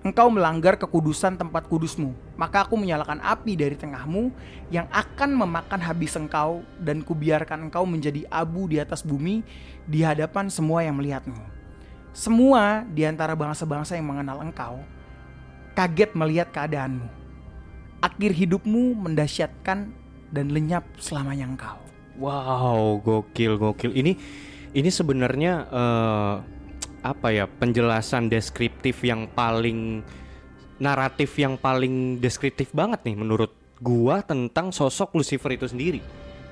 engkau 0.05 0.29
melanggar 0.29 0.77
kekudusan 0.77 1.41
tempat 1.41 1.65
kudusmu. 1.65 2.13
Maka 2.37 2.69
aku 2.69 2.77
menyalakan 2.77 3.17
api 3.17 3.57
dari 3.57 3.73
tengahmu 3.73 4.29
yang 4.69 4.85
akan 4.93 5.33
memakan 5.41 5.81
habis 5.81 6.13
engkau 6.13 6.61
dan 6.77 7.01
kubiarkan 7.01 7.65
engkau 7.65 7.81
menjadi 7.89 8.29
abu 8.29 8.69
di 8.69 8.77
atas 8.77 9.01
bumi 9.01 9.41
di 9.89 10.05
hadapan 10.05 10.53
semua 10.53 10.85
yang 10.85 11.01
melihatmu. 11.01 11.49
Semua 12.13 12.85
di 12.85 13.09
antara 13.09 13.33
bangsa-bangsa 13.33 13.97
yang 13.97 14.05
mengenal 14.05 14.45
engkau 14.45 15.00
kaget 15.73 16.11
melihat 16.17 16.49
keadaanmu. 16.51 17.07
Akhir 18.01 18.31
hidupmu 18.33 18.97
mendasyatkan 18.97 19.93
dan 20.33 20.45
lenyap 20.49 20.87
selamanya 20.97 21.45
engkau. 21.45 21.77
Wow, 22.17 22.99
gokil 23.03 23.59
gokil. 23.61 23.93
Ini 23.93 24.17
ini 24.71 24.89
sebenarnya 24.89 25.53
eh, 25.69 26.35
apa 27.01 27.27
ya 27.33 27.49
penjelasan 27.49 28.29
deskriptif 28.29 29.01
yang 29.01 29.25
paling 29.33 30.05
naratif 30.81 31.33
yang 31.37 31.57
paling 31.57 32.17
deskriptif 32.21 32.73
banget 32.73 33.05
nih 33.05 33.17
menurut 33.17 33.53
gua 33.81 34.21
tentang 34.21 34.69
sosok 34.69 35.17
Lucifer 35.17 35.57
itu 35.57 35.65
sendiri 35.65 36.01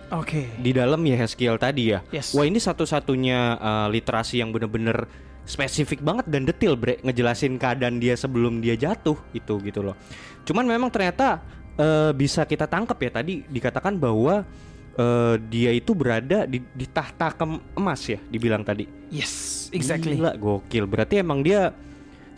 Oke. 0.09 0.49
di 0.57 0.73
dalam 0.73 1.05
Yehezkiel 1.05 1.61
tadi 1.61 1.93
ya. 1.93 2.01
Yes. 2.09 2.33
Wah 2.33 2.45
ini 2.45 2.57
satu-satunya 2.57 3.39
eh, 3.57 3.87
literasi 3.93 4.41
yang 4.41 4.49
bener-bener 4.49 5.05
spesifik 5.49 6.05
banget 6.05 6.29
dan 6.29 6.45
detail 6.45 6.77
bre 6.77 7.01
ngejelasin 7.01 7.57
keadaan 7.57 7.97
dia 7.97 8.13
sebelum 8.13 8.61
dia 8.61 8.77
jatuh 8.77 9.17
itu 9.33 9.57
gitu 9.65 9.81
loh. 9.81 9.97
Cuman 10.45 10.69
memang 10.69 10.93
ternyata 10.93 11.41
eh, 11.73 12.13
bisa 12.13 12.45
kita 12.45 12.69
tangkap 12.69 13.01
ya 13.01 13.09
tadi 13.09 13.41
dikatakan 13.49 13.97
bahwa 13.97 14.45
eh, 14.93 15.35
dia 15.49 15.73
itu 15.73 15.97
berada 15.97 16.45
di, 16.45 16.61
di 16.61 16.85
tahta 16.85 17.33
kem- 17.33 17.65
emas 17.73 18.05
ya 18.05 18.21
dibilang 18.29 18.61
tadi. 18.61 18.85
Yes, 19.09 19.67
exactly. 19.73 20.21
Gila 20.21 20.37
gokil. 20.37 20.85
Berarti 20.85 21.25
emang 21.25 21.41
dia 21.41 21.73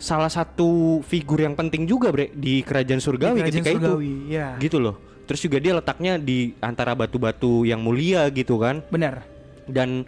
salah 0.00 0.32
satu 0.32 0.98
figur 1.04 1.38
yang 1.44 1.54
penting 1.54 1.84
juga 1.84 2.10
bre 2.10 2.32
di 2.32 2.64
kerajaan 2.64 2.98
surgawi 2.98 3.38
Di 3.38 3.42
kerajaan 3.44 3.60
ketika 3.60 3.70
itu 3.70 3.86
surgawi, 3.92 4.12
ya. 4.32 4.56
gitu 4.56 4.80
loh. 4.80 4.96
Terus 5.28 5.40
juga 5.44 5.62
dia 5.62 5.72
letaknya 5.76 6.18
di 6.18 6.56
antara 6.58 6.96
batu-batu 6.96 7.68
yang 7.68 7.78
mulia 7.84 8.26
gitu 8.32 8.56
kan. 8.58 8.80
Benar. 8.88 9.22
Dan 9.68 10.02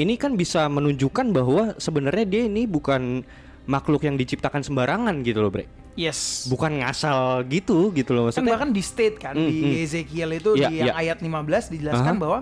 ini 0.00 0.16
kan 0.16 0.32
bisa 0.32 0.64
menunjukkan 0.66 1.26
bahwa 1.30 1.76
sebenarnya 1.76 2.24
dia 2.24 2.42
ini 2.48 2.64
bukan 2.64 3.20
makhluk 3.68 4.02
yang 4.02 4.16
diciptakan 4.16 4.64
sembarangan 4.64 5.20
gitu 5.20 5.44
loh, 5.44 5.52
Bre. 5.52 5.68
Yes. 5.92 6.48
Bukan 6.48 6.80
ngasal 6.80 7.44
gitu 7.46 7.92
gitu 7.92 8.16
loh 8.16 8.30
Kan 8.30 8.40
maksudnya. 8.40 8.52
bahkan 8.56 8.70
di 8.72 8.80
state 8.80 9.20
kan 9.20 9.34
Hmm, 9.36 9.44
di 9.44 9.58
hmm. 9.76 9.84
Ezekiel 9.84 10.30
itu 10.32 10.50
Iya, 10.56 10.68
di 10.70 10.74
yang 10.80 10.88
iya. 10.88 11.12
ayat 11.12 11.18
15 11.20 11.68
dijelaskan 11.68 12.14
Aha. 12.16 12.22
bahwa 12.22 12.38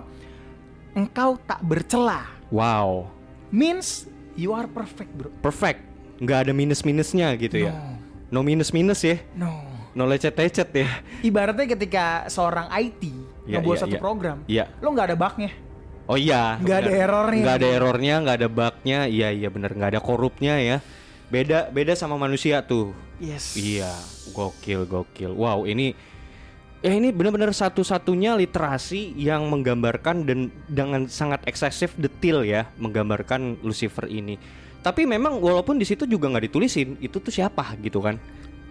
engkau 0.95 1.35
tak 1.43 1.59
bercela. 1.61 2.23
Wow, 2.49 3.09
Means 3.49 4.05
you 4.33 4.53
are 4.53 4.65
perfect, 4.65 5.11
Bro. 5.11 5.29
perfect. 5.41 5.81
nggak 6.19 6.39
ada 6.45 6.53
minus-minusnya 6.53 7.31
gitu 7.35 7.63
ya. 7.63 7.71
No 8.27 8.43
minus-minus 8.43 9.01
ya. 9.01 9.17
No. 9.33 9.63
No 9.91 10.03
lecet-lecet 10.03 10.69
ya. 10.69 10.87
Ibaratnya 11.19 11.65
ketika 11.65 12.05
seorang 12.27 12.67
IT 12.69 13.01
Iya, 13.43 13.57
ngebuat 13.57 13.75
iya, 13.75 13.81
satu 13.81 13.95
iya. 13.95 14.01
program, 14.01 14.37
Iya. 14.45 14.65
lo 14.77 14.91
nggak 14.91 15.07
ada 15.09 15.17
bugnya. 15.17 15.51
Oh 16.09 16.17
iya. 16.17 16.57
Nggak 16.57 16.77
ada 16.89 16.91
errornya. 17.05 17.43
Nggak 17.45 17.57
ada 17.61 17.67
errornya, 17.69 18.15
nggak 18.25 18.37
ada 18.41 18.49
bugnya. 18.49 18.99
Iya 19.05 19.29
iya 19.29 19.49
bener 19.53 19.77
nggak 19.77 19.91
ada 19.93 20.01
korupnya 20.01 20.57
ya. 20.57 20.81
Beda 21.29 21.69
beda 21.69 21.93
sama 21.93 22.17
manusia 22.17 22.65
tuh. 22.65 22.97
Yes. 23.21 23.53
Iya, 23.53 23.93
gokil 24.33 24.89
gokil. 24.89 25.29
Wow, 25.37 25.69
ini 25.69 25.93
ya 26.81 26.95
ini 26.95 27.13
benar-benar 27.13 27.53
satu-satunya 27.53 28.33
literasi 28.39 29.13
yang 29.19 29.45
menggambarkan 29.53 30.25
dan 30.25 30.49
dengan 30.65 31.05
sangat 31.05 31.45
eksesif 31.45 31.93
detail 31.99 32.41
ya 32.41 32.65
menggambarkan 32.81 33.61
Lucifer 33.61 34.09
ini. 34.09 34.41
Tapi 34.81 35.05
memang 35.05 35.37
walaupun 35.37 35.77
di 35.77 35.85
situ 35.85 36.09
juga 36.09 36.31
nggak 36.31 36.49
ditulisin 36.49 36.97
itu 37.03 37.21
tuh 37.21 37.29
siapa 37.29 37.77
gitu 37.83 38.01
kan? 38.01 38.17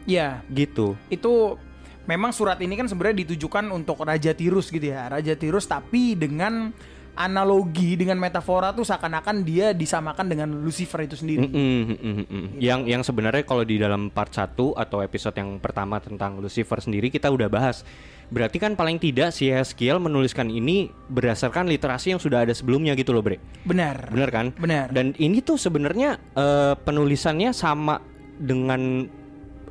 Iya, 0.08 0.40
Gitu. 0.50 0.96
itu 1.12 1.60
memang 2.08 2.32
surat 2.32 2.56
ini 2.64 2.72
kan 2.80 2.88
sebenarnya 2.88 3.28
ditujukan 3.28 3.68
untuk 3.70 4.00
Raja 4.02 4.32
Tirus 4.32 4.72
gitu 4.72 4.88
ya. 4.88 5.06
Raja 5.12 5.36
Tirus 5.36 5.68
tapi 5.68 6.16
dengan 6.16 6.72
analogi 7.18 7.98
dengan 7.98 8.14
metafora 8.14 8.70
tuh 8.70 8.86
seakan-akan 8.86 9.42
dia 9.42 9.74
disamakan 9.74 10.30
dengan 10.30 10.48
Lucifer 10.62 11.02
itu 11.02 11.18
sendiri. 11.18 11.50
Mm-mm, 11.50 11.98
mm-mm, 11.98 12.14
mm-mm. 12.22 12.44
Yang 12.62 12.80
yang 12.86 13.02
sebenarnya 13.02 13.42
kalau 13.42 13.66
di 13.66 13.74
dalam 13.74 14.14
part 14.14 14.30
1 14.30 14.54
atau 14.54 15.02
episode 15.02 15.34
yang 15.34 15.58
pertama 15.58 15.98
tentang 15.98 16.38
Lucifer 16.38 16.78
sendiri 16.78 17.10
kita 17.10 17.26
udah 17.26 17.50
bahas. 17.50 17.82
Berarti 18.28 18.60
kan 18.60 18.78
paling 18.78 19.00
tidak 19.02 19.34
si 19.34 19.50
Ezekiel 19.50 19.98
menuliskan 19.98 20.52
ini 20.52 20.92
berdasarkan 21.10 21.66
literasi 21.66 22.14
yang 22.14 22.20
sudah 22.22 22.44
ada 22.44 22.54
sebelumnya 22.54 22.94
gitu 22.94 23.10
loh, 23.10 23.24
Bre. 23.24 23.40
Benar. 23.66 24.14
Bener 24.14 24.30
kan? 24.30 24.46
Benar. 24.54 24.92
Dan 24.92 25.16
ini 25.18 25.40
tuh 25.42 25.56
sebenarnya 25.56 26.20
eh, 26.36 26.74
penulisannya 26.76 27.50
sama 27.56 27.98
dengan 28.38 29.08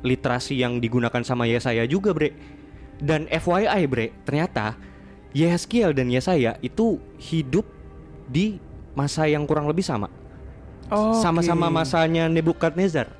literasi 0.02 0.58
yang 0.58 0.82
digunakan 0.82 1.22
sama 1.22 1.46
Yesaya 1.46 1.86
juga, 1.86 2.10
Bre. 2.10 2.34
Dan 2.98 3.30
FYI, 3.30 3.86
Bre, 3.86 4.10
ternyata 4.26 4.74
Yehezkiel 5.30 5.92
dan 5.92 6.08
Yesaya 6.08 6.56
itu 6.60 6.96
hidup 7.20 7.64
di 8.24 8.56
masa 8.92 9.24
yang 9.24 9.44
kurang 9.44 9.68
lebih 9.68 9.84
sama. 9.84 10.08
Sama-sama 11.20 11.68
masanya 11.68 12.26
Nebukadnezar. 12.26 13.12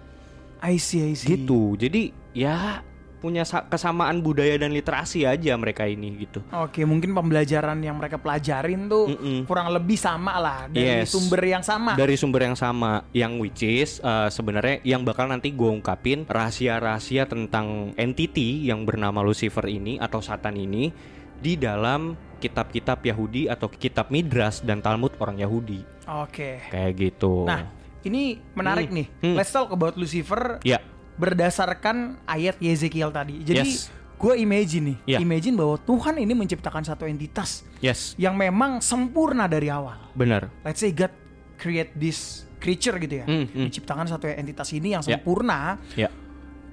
I 0.58 0.80
see, 0.80 1.04
I 1.04 1.14
see. 1.14 1.36
Gitu. 1.36 1.76
Jadi 1.76 2.10
ya 2.32 2.82
punya 3.18 3.42
sa- 3.42 3.66
kesamaan 3.66 4.22
budaya 4.22 4.54
dan 4.56 4.70
literasi 4.70 5.26
aja 5.26 5.50
mereka 5.58 5.82
ini 5.84 6.22
gitu. 6.22 6.38
Oke, 6.54 6.86
mungkin 6.86 7.12
pembelajaran 7.12 7.82
yang 7.82 7.98
mereka 7.98 8.14
pelajarin 8.14 8.86
tuh 8.86 9.10
Mm-mm. 9.10 9.38
kurang 9.42 9.74
lebih 9.74 9.98
sama 9.98 10.38
lah 10.38 10.70
dari 10.70 11.02
Yes. 11.02 11.10
sumber 11.12 11.42
yang 11.42 11.60
sama. 11.60 11.98
Dari 11.98 12.14
sumber 12.14 12.46
yang 12.46 12.54
sama, 12.54 13.02
yang 13.10 13.42
which 13.42 13.60
is 13.60 13.98
uh, 14.00 14.30
sebenarnya 14.30 14.78
yang 14.86 15.02
bakal 15.02 15.26
nanti 15.26 15.50
gue 15.50 15.66
ungkapin 15.66 16.30
rahasia-rahasia 16.30 17.26
tentang 17.26 17.90
entity 17.98 18.70
yang 18.70 18.86
bernama 18.86 19.18
Lucifer 19.20 19.66
ini 19.66 19.98
atau 19.98 20.22
Satan 20.22 20.54
ini 20.54 20.94
di 21.38 21.54
dalam 21.54 22.14
kitab-kitab 22.38 23.02
Yahudi 23.02 23.47
atau 23.47 23.66
kitab 23.66 24.11
Midras 24.11 24.62
dan 24.62 24.78
Talmud 24.78 25.11
orang 25.18 25.38
Yahudi 25.38 25.83
Oke. 26.07 26.62
kayak 26.71 26.92
gitu. 26.95 27.42
Nah, 27.42 27.66
ini 28.02 28.38
menarik 28.54 28.88
Hmm. 28.88 28.99
nih. 29.02 29.07
Hmm. 29.21 29.35
Let's 29.35 29.50
talk 29.50 29.68
about 29.68 29.95
Lucifer 29.95 30.62
ya, 30.62 30.78
berdasarkan 31.18 32.23
ayat 32.25 32.59
Yezekiel 32.59 33.11
tadi. 33.11 33.42
Jadi 33.42 33.66
Yes. 33.66 33.90
gue 34.14 34.35
imagine 34.38 34.85
nih, 34.95 34.99
Ya. 35.04 35.18
imagine 35.18 35.54
bahwa 35.54 35.78
Tuhan 35.78 36.14
ini 36.16 36.33
menciptakan 36.33 36.83
satu 36.83 37.04
entitas 37.04 37.66
yes, 37.78 38.14
yang 38.14 38.35
memang 38.35 38.78
sempurna 38.78 39.47
dari 39.47 39.66
awal. 39.68 39.99
benar. 40.14 40.47
Let's 40.62 40.78
say 40.78 40.90
God 40.90 41.11
create 41.54 41.95
this 41.95 42.47
creature 42.59 42.99
gitu 42.99 43.23
ya. 43.23 43.26
Hmm, 43.26 43.47
hmm. 43.47 43.66
Diciptakan 43.66 44.07
satu 44.07 44.26
entitas 44.26 44.71
ini 44.71 44.95
yang 44.95 45.02
Ya. 45.02 45.18
sempurna 45.18 45.78
Ya, 45.95 46.11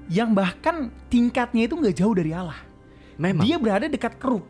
yang 0.07 0.33
bahkan 0.33 0.89
tingkatnya 1.07 1.65
itu 1.65 1.73
nggak 1.73 1.95
jauh 1.95 2.13
dari 2.13 2.29
Allah. 2.31 2.57
memang. 3.15 3.47
Dia 3.47 3.55
berada 3.57 3.87
dekat 3.87 4.19
kerub. 4.19 4.43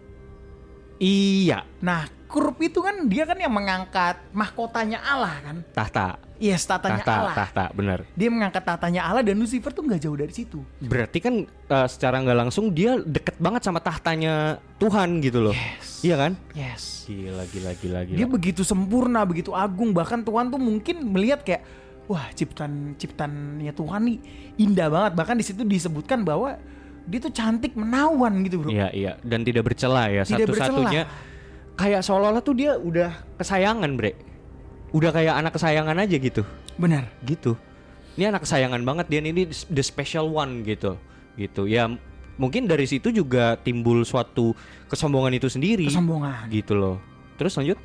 Iya, 0.95 1.67
Nah, 1.83 2.07
kerub 2.25 2.55
itu 2.59 2.79
kan 2.79 3.07
dia 3.07 3.23
kan 3.23 3.35
yang 3.35 3.51
mengangkat 3.51 4.19
mahkotanya 4.31 4.99
Allah 4.99 5.35
kan. 5.43 5.57
tahta, 5.71 6.19
Yes, 6.35 6.67
tatanya 6.67 6.99
tahta, 6.99 7.15
Allah. 7.15 7.35
tahta, 7.35 7.63
benar. 7.71 7.99
Dia 8.11 8.27
mengangkat 8.27 8.63
tatanya 8.63 9.07
Allah 9.07 9.23
dan 9.23 9.39
Lucifer 9.39 9.71
tuh 9.71 9.87
nggak 9.87 10.01
jauh 10.03 10.17
dari 10.19 10.33
situ. 10.35 10.59
Berarti 10.83 11.23
kan 11.23 11.47
uh, 11.47 11.87
secara 11.87 12.19
nggak 12.19 12.37
langsung 12.47 12.75
dia 12.75 12.99
deket 12.99 13.39
banget 13.39 13.63
sama 13.63 13.79
tahtanya 13.79 14.59
Tuhan 14.75 15.23
gitu 15.23 15.39
loh. 15.39 15.55
Yes. 15.55 16.03
Iya 16.03 16.15
kan? 16.19 16.31
Yes. 16.51 17.07
Gila, 17.07 17.43
gila, 17.47 17.71
gila, 17.79 17.99
gila. 18.03 18.17
Dia 18.19 18.27
begitu 18.27 18.67
sempurna, 18.67 19.23
begitu 19.23 19.55
agung. 19.55 19.95
Bahkan 19.95 20.27
Tuhan 20.27 20.51
tuh 20.51 20.59
mungkin 20.59 21.07
melihat 21.07 21.39
kayak 21.39 21.63
wah 22.05 22.27
ciptaan 22.35 22.99
ciptaannya 22.99 23.71
Tuhan 23.71 24.01
nih 24.03 24.17
indah 24.59 24.87
banget. 24.91 25.11
Bahkan 25.15 25.35
di 25.39 25.45
situ 25.47 25.63
disebutkan 25.63 26.27
bahwa 26.27 26.59
dia 27.05 27.19
tuh 27.21 27.31
cantik 27.33 27.77
menawan 27.77 28.33
gitu, 28.45 28.65
Bro. 28.65 28.69
Iya, 28.73 28.89
iya. 28.91 29.11
Dan 29.21 29.45
tidak 29.45 29.69
bercela 29.69 30.09
ya. 30.09 30.25
Tidak 30.25 30.49
Satu-satunya 30.49 31.05
kayak 31.77 32.01
seolah-olah 32.01 32.41
tuh 32.41 32.55
dia 32.57 32.77
udah 32.77 33.13
kesayangan, 33.37 33.93
Bre. 33.93 34.17
Udah 34.89 35.13
kayak 35.13 35.33
anak 35.37 35.53
kesayangan 35.53 35.97
aja 36.01 36.15
gitu. 36.17 36.41
Benar. 36.81 37.05
Gitu. 37.21 37.53
Ini 38.15 38.31
anak 38.31 38.47
kesayangan 38.47 38.81
banget 38.81 39.05
dia 39.11 39.19
ini 39.19 39.45
the 39.69 39.83
special 39.83 40.31
one 40.31 40.63
gitu. 40.65 40.97
Gitu. 41.35 41.67
Ya 41.67 41.91
mungkin 42.39 42.65
dari 42.65 42.87
situ 42.87 43.11
juga 43.11 43.59
timbul 43.59 44.01
suatu 44.07 44.55
kesombongan 44.87 45.35
itu 45.35 45.51
sendiri. 45.51 45.85
Kesombongan. 45.85 46.47
Gitu 46.47 46.73
loh. 46.73 46.97
Terus 47.35 47.59
lanjut? 47.59 47.77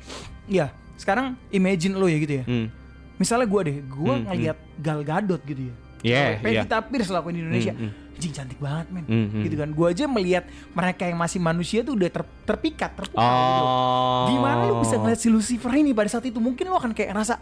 Iya. 0.47 0.71
Sekarang 0.95 1.35
imagine 1.51 1.99
lo 1.99 2.07
ya 2.07 2.17
gitu 2.17 2.33
ya. 2.41 2.45
Hmm. 2.47 2.71
Misalnya 3.19 3.45
gue 3.45 3.61
deh, 3.69 3.77
gue 3.85 4.13
Hmm, 4.17 4.25
ngeliat 4.25 4.57
Gal 4.81 4.99
Gadot 5.05 5.41
gitu 5.45 5.69
ya. 5.69 5.75
Yeah, 6.01 6.41
yeah. 6.41 6.65
Pevita 6.65 6.77
Pierce 6.81 7.11
lakuin 7.13 7.37
di 7.37 7.41
Indonesia. 7.45 7.73
Hmm, 7.77 7.91
Anjing 8.17 8.33
cantik 8.33 8.59
banget 8.61 8.87
men. 8.91 9.05
Hmm, 9.05 9.27
hmm. 9.31 9.43
Gitu 9.47 9.55
kan. 9.57 9.69
Gue 9.71 9.87
aja 9.91 10.05
melihat 10.05 10.43
mereka 10.71 11.03
yang 11.09 11.17
masih 11.17 11.39
manusia 11.41 11.81
tuh 11.81 11.97
udah 11.97 12.09
ter- 12.11 12.31
terpikat, 12.45 12.91
terpukau 12.93 13.23
gitu. 13.23 13.65
Oh. 13.65 14.25
Gimana 14.29 14.61
lu 14.69 14.75
bisa 14.81 14.95
ngeliat 14.97 15.19
si 15.19 15.27
Lucifer 15.31 15.71
ini 15.73 15.91
pada 15.91 16.09
saat 16.11 16.25
itu? 16.25 16.37
Mungkin 16.37 16.69
lu 16.69 16.77
akan 16.77 16.93
kayak 16.93 17.15
ngerasa 17.15 17.41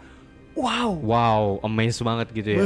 wow. 0.56 0.90
Wow, 0.96 1.42
amazed 1.62 2.00
banget 2.00 2.28
gitu 2.32 2.50
ya. 2.50 2.60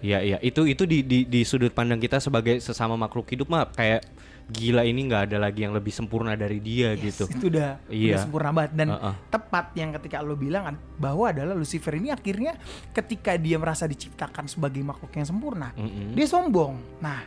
Iya 0.00 0.18
iya 0.24 0.38
itu 0.40 0.64
itu 0.64 0.88
di, 0.88 1.04
di 1.04 1.28
di 1.28 1.44
sudut 1.44 1.76
pandang 1.76 2.00
kita 2.00 2.16
sebagai 2.24 2.56
sesama 2.64 2.96
makhluk 2.96 3.28
hidup 3.28 3.52
mah 3.52 3.68
kayak 3.68 4.00
gila 4.48 4.80
ini 4.82 5.06
nggak 5.06 5.28
ada 5.28 5.38
lagi 5.38 5.62
yang 5.62 5.76
lebih 5.76 5.92
sempurna 5.92 6.32
dari 6.34 6.56
dia 6.58 6.96
gitu. 6.96 7.28
Itu 7.28 7.52
udah, 7.52 7.84
Iya. 7.86 8.16
udah 8.16 8.20
sempurna 8.24 8.50
banget 8.50 8.72
dan 8.80 8.88
Uh-uh. 8.96 9.14
tepat 9.28 9.76
yang 9.76 9.92
ketika 10.00 10.24
lo 10.24 10.40
bilang 10.40 10.74
bahwa 10.96 11.28
adalah 11.28 11.52
Lucifer 11.52 11.94
ini 12.00 12.08
akhirnya 12.10 12.56
ketika 12.90 13.36
dia 13.36 13.60
merasa 13.60 13.84
diciptakan 13.84 14.48
sebagai 14.48 14.80
makhluk 14.80 15.12
yang 15.14 15.28
sempurna, 15.28 15.70
Mm-mm. 15.76 16.16
dia 16.16 16.26
sombong. 16.26 16.80
Nah, 16.98 17.20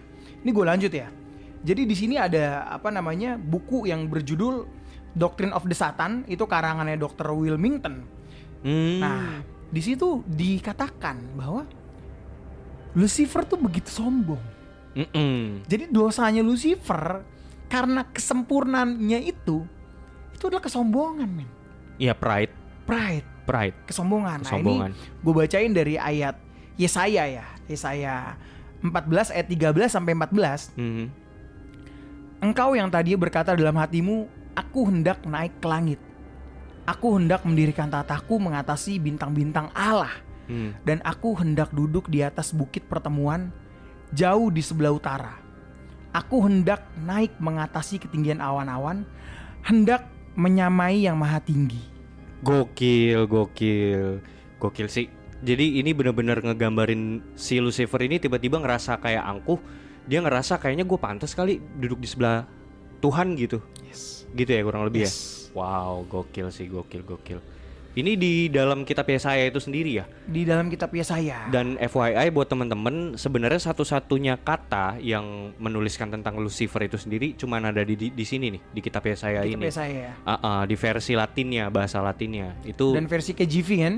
ini 0.44 0.50
gue 0.52 0.66
lanjut 0.68 0.92
ya. 0.92 1.08
Jadi 1.64 1.88
di 1.88 1.96
sini 1.96 2.20
ada 2.20 2.68
apa 2.68 2.92
namanya 2.92 3.40
buku 3.40 3.88
yang 3.88 4.12
berjudul 4.12 4.68
Doctrine 5.16 5.56
of 5.56 5.64
the 5.70 5.78
Satan 5.78 6.28
itu 6.28 6.44
karangannya 6.44 7.00
Dr. 7.00 7.32
Wilmington. 7.32 8.04
Hmm. 8.66 9.00
Nah, 9.00 9.40
di 9.72 9.82
situ 9.82 10.26
dikatakan 10.28 11.40
bahwa 11.40 11.64
Lucifer 12.94 13.48
tuh 13.48 13.58
begitu 13.58 13.90
sombong. 13.90 14.42
Mm-mm. 14.94 15.66
Jadi 15.66 15.90
dosanya 15.90 16.46
Lucifer 16.46 17.26
karena 17.66 18.06
kesempurnaannya 18.06 19.26
itu 19.26 19.66
itu 20.34 20.44
adalah 20.52 20.62
kesombongan, 20.62 21.30
men. 21.32 21.50
Iya 21.98 22.14
pride 22.14 22.54
Pride, 22.84 23.24
pride 23.48 23.78
kesombongan. 23.88 24.44
Kesombongan. 24.44 24.92
Nah, 24.92 25.00
ini 25.00 25.24
gue 25.24 25.34
bacain 25.34 25.72
dari 25.72 25.96
ayat 25.96 26.36
Yesaya 26.76 27.24
ya. 27.32 27.48
Yesaya 27.72 28.36
14 28.84 29.32
ayat 29.32 29.48
13 29.48 29.96
sampai 29.96 30.14
14. 30.14 30.70
Mhm. 30.76 31.06
Engkau 32.44 32.76
yang 32.76 32.92
tadi 32.92 33.16
berkata 33.16 33.56
dalam 33.56 33.80
hatimu, 33.80 34.28
aku 34.54 34.92
hendak 34.92 35.24
naik 35.24 35.64
ke 35.64 35.68
langit. 35.72 36.00
Aku 36.84 37.16
hendak 37.16 37.48
mendirikan 37.48 37.88
tataku 37.88 38.36
mengatasi 38.36 39.00
bintang-bintang 39.00 39.72
Allah. 39.72 40.12
Hmm. 40.44 40.76
dan 40.84 41.00
aku 41.08 41.40
hendak 41.40 41.72
duduk 41.72 42.12
di 42.12 42.20
atas 42.20 42.52
bukit 42.52 42.84
pertemuan 42.92 43.48
jauh 44.12 44.52
di 44.52 44.60
sebelah 44.60 44.92
utara. 44.92 45.40
Aku 46.14 46.46
hendak 46.46 46.84
naik 47.00 47.34
mengatasi 47.42 47.98
ketinggian 47.98 48.38
awan-awan, 48.38 49.08
hendak 49.66 50.06
menyamai 50.38 51.08
yang 51.08 51.18
maha 51.18 51.42
tinggi. 51.42 51.82
Gokil, 52.46 53.26
gokil, 53.26 54.22
gokil 54.62 54.88
sih. 54.92 55.10
Jadi 55.44 55.84
ini 55.84 55.92
bener-bener 55.92 56.40
ngegambarin 56.40 57.20
si 57.36 57.60
Lucifer 57.60 58.00
ini 58.00 58.16
tiba-tiba 58.16 58.64
ngerasa 58.64 58.96
kayak 59.04 59.24
angkuh. 59.28 59.60
Dia 60.08 60.24
ngerasa 60.24 60.56
kayaknya 60.56 60.88
gue 60.88 61.00
pantas 61.00 61.36
kali 61.36 61.60
duduk 61.60 62.00
di 62.00 62.08
sebelah 62.08 62.48
Tuhan 63.04 63.36
gitu. 63.36 63.60
Yes. 63.84 64.24
Gitu 64.32 64.48
ya 64.48 64.64
kurang 64.64 64.88
lebih 64.88 65.04
Yes. 65.04 65.52
ya. 65.52 65.60
Wow, 65.60 66.08
gokil 66.08 66.50
sih, 66.50 66.66
gokil, 66.72 67.04
gokil. 67.04 67.44
Ini 67.94 68.18
di 68.18 68.50
dalam 68.50 68.90
kitab 68.90 69.06
Yesaya 69.06 69.46
itu 69.46 69.62
sendiri 69.62 70.02
ya. 70.02 70.10
Di 70.26 70.50
dalam 70.50 70.66
kitab 70.66 70.90
Yesaya. 70.90 71.46
Dan 71.54 71.78
FYI 71.78 72.34
buat 72.34 72.50
temen-temen 72.50 73.22
sebenarnya 73.22 73.62
satu-satunya 73.70 74.42
kata 74.42 74.98
yang 74.98 75.54
menuliskan 75.62 76.10
tentang 76.10 76.42
Lucifer 76.42 76.82
itu 76.90 76.98
sendiri 76.98 77.38
cuman 77.38 77.70
ada 77.70 77.86
di 77.86 77.94
di, 77.94 78.10
di 78.10 78.26
sini 78.26 78.50
nih 78.50 78.62
di 78.74 78.82
kitab 78.82 79.06
Yesaya 79.06 79.46
kitab 79.46 79.62
ini. 79.62 79.70
Yesaya. 79.70 80.10
Ah, 80.26 80.34
ah, 80.42 80.62
di 80.66 80.74
versi 80.74 81.14
Latinnya, 81.14 81.70
bahasa 81.70 82.02
Latinnya. 82.02 82.58
Itu 82.66 82.98
Dan 82.98 83.06
versi 83.06 83.38
KJV 83.38 83.70
kan. 83.86 83.96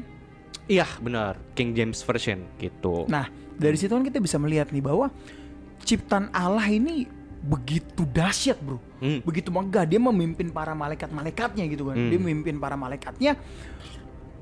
Iya 0.65 0.87
benar, 0.97 1.37
King 1.53 1.75
James 1.75 1.99
version 2.01 2.43
gitu. 2.57 3.05
Nah, 3.05 3.29
dari 3.55 3.77
situ 3.79 3.91
kan 3.93 4.03
kita 4.03 4.19
bisa 4.19 4.35
melihat 4.41 4.71
nih 4.71 4.83
bahwa 4.83 5.11
ciptaan 5.85 6.33
Allah 6.33 6.65
ini 6.67 7.05
begitu 7.45 8.03
dahsyat, 8.09 8.57
Bro. 8.57 8.81
Hmm. 8.97 9.21
Begitu 9.21 9.53
megah 9.53 9.85
dia 9.85 10.01
memimpin 10.01 10.49
para 10.49 10.73
malaikat-malaikatnya 10.73 11.69
gitu 11.69 11.93
kan. 11.93 11.95
Hmm. 11.95 12.09
Dia 12.09 12.19
memimpin 12.19 12.57
para 12.57 12.73
malaikatnya 12.73 13.37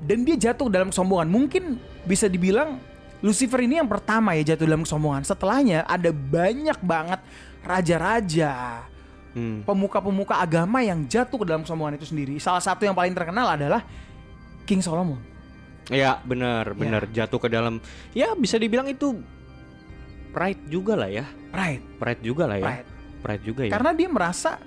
dan 0.00 0.18
dia 0.24 0.36
jatuh 0.40 0.72
dalam 0.72 0.88
kesombongan. 0.88 1.28
Mungkin 1.28 1.76
bisa 2.08 2.26
dibilang 2.26 2.80
Lucifer 3.24 3.60
ini 3.64 3.80
yang 3.80 3.88
pertama 3.88 4.36
ya 4.36 4.52
jatuh 4.56 4.64
dalam 4.68 4.84
kesombongan. 4.84 5.24
Setelahnya 5.24 5.84
ada 5.84 6.12
banyak 6.12 6.76
banget 6.84 7.20
raja-raja, 7.64 8.84
Hmm. 9.34 9.66
pemuka-pemuka 9.66 10.38
agama 10.38 10.78
yang 10.78 11.10
jatuh 11.10 11.42
ke 11.42 11.46
dalam 11.48 11.66
kesombongan 11.66 11.98
itu 11.98 12.06
sendiri. 12.06 12.38
Salah 12.38 12.62
satu 12.62 12.86
yang 12.86 12.94
paling 12.94 13.10
terkenal 13.12 13.50
adalah 13.50 13.82
King 14.62 14.78
Solomon. 14.78 15.18
Ya, 15.86 16.16
benar, 16.22 16.72
benar 16.72 17.04
jatuh 17.08 17.36
ke 17.36 17.48
dalam 17.48 17.76
ya 18.12 18.32
bisa 18.32 18.56
dibilang 18.56 18.88
itu 18.88 19.20
pride 20.30 20.64
juga 20.66 20.96
lah 20.96 21.10
ya. 21.10 21.26
Pride, 21.52 21.84
Pride 22.00 22.22
juga 22.24 22.44
lah 22.48 22.56
ya. 22.58 22.66
pride. 22.66 22.88
Pride 23.20 23.42
juga 23.44 23.62
ya. 23.64 23.72
Karena 23.72 23.90
dia 23.92 24.08
merasa 24.08 24.58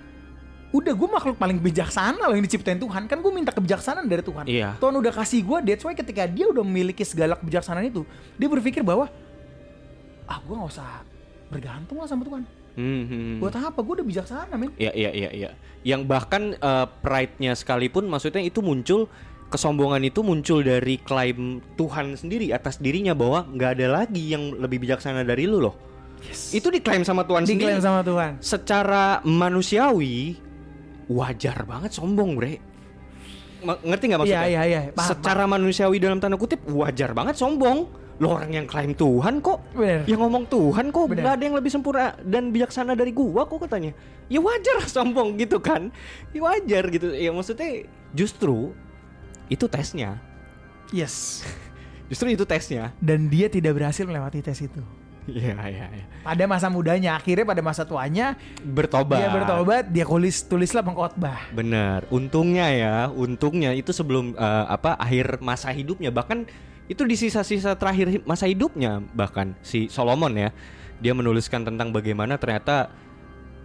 udah 0.68 0.94
gue 0.94 1.10
makhluk 1.10 1.40
paling 1.40 1.58
bijaksana 1.58 2.28
loh 2.28 2.36
yang 2.36 2.44
diciptain 2.44 2.76
Tuhan 2.76 3.08
kan 3.08 3.18
gue 3.18 3.32
minta 3.32 3.56
kebijaksanaan 3.56 4.04
dari 4.04 4.20
Tuhan 4.20 4.44
Iya. 4.46 4.76
Tuhan 4.76 5.00
udah 5.00 5.14
kasih 5.16 5.40
gue 5.40 5.58
that's 5.64 5.80
why 5.82 5.96
ketika 5.96 6.28
dia 6.28 6.44
udah 6.44 6.60
memiliki 6.60 7.08
segala 7.08 7.40
kebijaksanaan 7.40 7.88
itu 7.88 8.04
dia 8.36 8.52
berpikir 8.52 8.84
bahwa 8.84 9.08
ah 10.28 10.38
gue 10.44 10.52
nggak 10.52 10.68
usah 10.68 11.08
bergantung 11.48 12.04
lah 12.04 12.08
sama 12.08 12.28
Tuhan 12.28 12.44
Hmm, 12.78 12.86
hmm, 12.86 13.10
hmm. 13.10 13.38
buat 13.42 13.56
apa 13.58 13.80
gue 13.80 13.94
udah 13.98 14.06
bijaksana 14.06 14.54
men 14.54 14.70
Iya 14.76 14.92
iya 14.94 15.10
iya 15.10 15.30
iya. 15.34 15.50
Yang 15.82 16.02
bahkan 16.06 16.54
eh, 16.54 16.86
pride-nya 17.02 17.58
sekalipun 17.58 18.06
maksudnya 18.06 18.44
itu 18.44 18.60
muncul 18.62 19.10
kesombongan 19.48 20.04
itu 20.04 20.20
muncul 20.24 20.60
dari 20.60 21.00
klaim 21.00 21.64
Tuhan 21.80 22.20
sendiri 22.20 22.52
atas 22.52 22.80
dirinya 22.84 23.16
bahwa 23.16 23.48
nggak 23.48 23.72
ada 23.80 23.88
lagi 24.04 24.36
yang 24.36 24.60
lebih 24.60 24.84
bijaksana 24.84 25.24
dari 25.24 25.48
lu 25.48 25.64
loh. 25.64 25.76
Itu 26.52 26.68
diklaim 26.74 27.06
sama 27.06 27.24
Tuhan 27.24 27.46
diklaim 27.46 27.78
sendiri. 27.78 27.86
sama 27.86 28.02
Tuhan 28.02 28.42
Secara 28.42 29.22
manusiawi 29.22 30.36
wajar 31.08 31.64
banget 31.64 31.96
sombong, 31.96 32.36
Bre. 32.36 32.60
Ma- 33.64 33.80
ngerti 33.80 34.04
nggak 34.12 34.20
maksudnya? 34.26 34.44
Iya, 34.44 34.62
iya, 34.64 34.64
iya. 34.68 34.82
Paham, 34.92 35.10
Secara 35.14 35.44
manusiawi 35.48 35.98
dalam 36.02 36.20
tanda 36.20 36.36
kutip 36.36 36.62
wajar 36.68 37.16
banget 37.16 37.40
sombong. 37.40 37.88
Lo 38.18 38.34
orang 38.34 38.50
yang 38.50 38.66
klaim 38.66 38.98
Tuhan 38.98 39.46
kok. 39.46 39.62
Bener. 39.78 40.02
Yang 40.10 40.20
ngomong 40.26 40.44
Tuhan 40.50 40.90
kok 40.90 41.06
Bener. 41.06 41.22
nggak 41.22 41.34
ada 41.38 41.44
yang 41.46 41.56
lebih 41.56 41.70
sempurna 41.70 42.18
dan 42.26 42.50
bijaksana 42.50 42.98
dari 42.98 43.14
gua 43.14 43.46
kok 43.46 43.62
katanya. 43.62 43.94
Ya 44.28 44.42
wajar 44.42 44.82
lah 44.82 44.90
sombong 44.90 45.38
gitu 45.38 45.62
kan. 45.62 45.94
Ya 46.34 46.42
wajar 46.42 46.84
gitu. 46.90 47.14
Ya 47.14 47.30
maksudnya 47.30 47.86
justru 48.18 48.74
itu 49.48 49.66
tesnya. 49.66 50.20
yes 50.90 51.44
Justru 52.12 52.32
itu 52.32 52.44
tesnya. 52.44 52.96
dan 52.98 53.28
dia 53.28 53.48
tidak 53.48 53.76
berhasil 53.76 54.04
melewati 54.04 54.40
tes 54.40 54.60
itu 54.60 54.80
Iya 55.28 55.60
iya 55.68 55.86
iya. 55.92 56.06
pada 56.24 56.48
masa 56.48 56.72
mudanya 56.72 57.12
akhirnya 57.14 57.44
pada 57.44 57.60
masa 57.60 57.84
tuanya 57.84 58.40
Bertobat. 58.64 59.20
dia 59.20 59.28
bertobat 59.28 59.84
dia 59.92 60.08
tulis 60.08 60.40
tulislah 60.42 60.80
pengkhotbah 60.80 61.52
Bener, 61.52 62.08
untungnya 62.08 62.72
ya, 62.72 62.96
untungnya 63.08 63.76
itu 63.76 63.92
sebelum 63.92 64.32
eh, 64.32 64.66
apa 64.66 64.96
akhir 64.96 65.44
masa 65.44 65.68
hidupnya 65.70 66.16
bahkan 66.16 66.48
itu 66.88 67.04
di 67.04 67.20
sisa-sisa 67.20 67.76
terakhir 67.76 68.08
hi- 68.08 68.24
masa 68.24 68.48
hidupnya 68.48 69.04
bahkan 69.12 69.52
si 69.60 69.92
Solomon 69.92 70.32
ya 70.32 70.56
dia 71.04 71.12
menuliskan 71.12 71.68
tentang 71.68 71.92
bagaimana 71.92 72.40
ternyata 72.40 72.88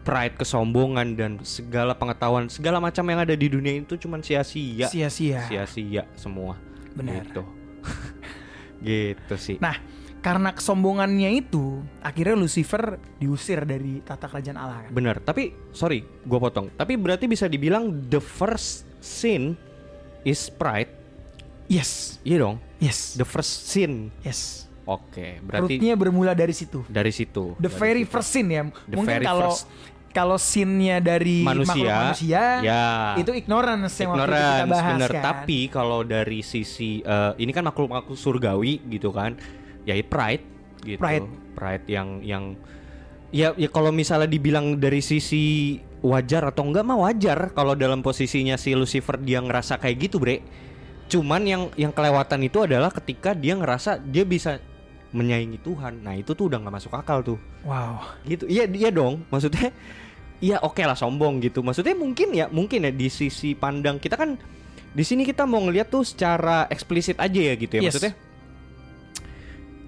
pride, 0.02 0.34
kesombongan 0.34 1.14
dan 1.14 1.32
segala 1.42 1.94
pengetahuan 1.94 2.46
segala 2.46 2.78
macam 2.78 3.06
yang 3.06 3.22
ada 3.22 3.32
di 3.32 3.46
dunia 3.46 3.78
itu 3.78 3.94
cuman 3.96 4.18
sia-sia, 4.20 4.90
sia-sia 4.90 5.46
sia-sia 5.46 6.02
semua. 6.14 6.58
Benar. 6.92 7.22
Gitu. 7.24 7.42
gitu 8.82 9.34
sih. 9.38 9.56
Nah, 9.58 9.78
karena 10.18 10.50
kesombongannya 10.50 11.30
itu, 11.34 11.82
akhirnya 11.98 12.34
Lucifer 12.34 12.98
diusir 13.16 13.62
dari 13.62 14.02
tata 14.02 14.26
kerajaan 14.26 14.58
Allah 14.58 14.86
kan. 14.86 14.90
Bener, 14.90 15.16
tapi 15.18 15.54
sorry, 15.70 16.02
gua 16.22 16.38
potong. 16.40 16.70
Tapi 16.74 16.94
berarti 16.94 17.26
bisa 17.26 17.46
dibilang 17.46 17.90
the 18.06 18.18
first 18.18 18.86
sin 18.98 19.54
is 20.22 20.46
pride. 20.46 20.90
Yes, 21.66 22.20
Iya 22.20 22.44
dong. 22.44 22.56
yes, 22.78 23.14
The 23.16 23.24
first 23.24 23.70
sin. 23.70 24.10
yes. 24.20 24.66
Oke, 24.82 25.38
berarti 25.38 25.78
Rootnya 25.78 25.94
bermula 25.94 26.34
dari 26.34 26.50
situ. 26.50 26.82
dari 26.90 27.14
situ. 27.14 27.54
The 27.56 27.70
Dari 27.70 27.78
very 27.78 28.02
situ. 28.02 28.12
first 28.12 28.30
sin 28.34 28.46
ya. 28.50 28.66
The 28.90 28.98
Mungkin 28.98 29.22
kalau. 29.22 29.54
Kalau 30.12 30.36
sinnya 30.36 31.00
dari 31.00 31.40
Manusia, 31.40 32.12
manusia, 32.12 32.42
ya. 32.60 32.84
itu 33.16 33.32
ignorance 33.32 33.96
yang 33.98 34.12
waktu 34.12 34.28
itu 34.28 34.28
kita 34.28 34.44
ignorance 34.44 34.72
bahas 34.72 34.92
bener. 34.94 35.10
kan. 35.10 35.24
Tapi 35.24 35.58
kalau 35.72 36.00
dari 36.04 36.40
sisi 36.44 37.00
eh, 37.00 37.32
ini 37.40 37.50
kan 37.50 37.64
makhluk-makhluk 37.64 38.14
surgawi 38.14 38.84
gitu 38.92 39.10
kan, 39.10 39.34
ya 39.88 39.96
pride 40.04 40.44
gitu. 40.84 41.00
Pride. 41.00 41.26
Pride 41.52 41.84
yang 41.88 42.20
yang 42.20 42.44
ya 43.32 43.56
ya 43.56 43.68
kalau 43.72 43.88
misalnya 43.88 44.28
dibilang 44.28 44.76
dari 44.76 45.00
sisi 45.00 45.76
wajar 46.04 46.52
atau 46.52 46.68
enggak 46.68 46.84
mah 46.84 46.98
wajar 47.08 47.56
kalau 47.56 47.72
dalam 47.72 48.04
posisinya 48.04 48.60
si 48.60 48.76
Lucifer 48.76 49.16
dia 49.16 49.40
ngerasa 49.40 49.80
kayak 49.80 49.96
gitu, 50.08 50.20
Bre. 50.20 50.44
Cuman 51.08 51.44
yang 51.44 51.62
yang 51.76 51.92
kelewatan 51.92 52.40
itu 52.44 52.64
adalah 52.64 52.92
ketika 52.92 53.32
dia 53.32 53.56
ngerasa 53.56 54.00
dia 54.00 54.24
bisa 54.24 54.60
menyaingi 55.12 55.60
Tuhan. 55.60 56.00
Nah, 56.00 56.12
itu 56.12 56.32
tuh 56.32 56.48
udah 56.48 56.58
nggak 56.58 56.74
masuk 56.74 56.92
akal 56.92 57.20
tuh. 57.22 57.38
Wow. 57.62 58.00
gitu 58.24 58.44
iya 58.46 58.66
iya 58.66 58.90
dong 58.90 59.22
maksudnya 59.28 59.70
iya 60.38 60.58
oke 60.58 60.80
lah 60.80 60.92
sombong 60.92 61.38
gitu 61.38 61.62
maksudnya 61.62 61.94
mungkin 61.94 62.32
ya 62.32 62.48
mungkin 62.48 62.82
ya 62.82 62.90
di 62.90 63.06
sisi 63.06 63.54
pandang 63.54 63.96
kita 63.96 64.18
kan 64.18 64.34
di 64.90 65.00
sini 65.00 65.22
kita 65.22 65.46
mau 65.46 65.62
ngeliat 65.62 65.86
tuh 65.86 66.02
secara 66.02 66.66
eksplisit 66.66 67.16
aja 67.16 67.38
ya 67.38 67.54
gitu 67.54 67.78
ya 67.78 67.86
Yes. 67.86 67.94
maksudnya 67.94 68.14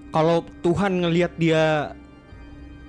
kalau 0.09 0.47
Tuhan 0.61 1.03
ngelihat 1.03 1.35
dia 1.35 1.91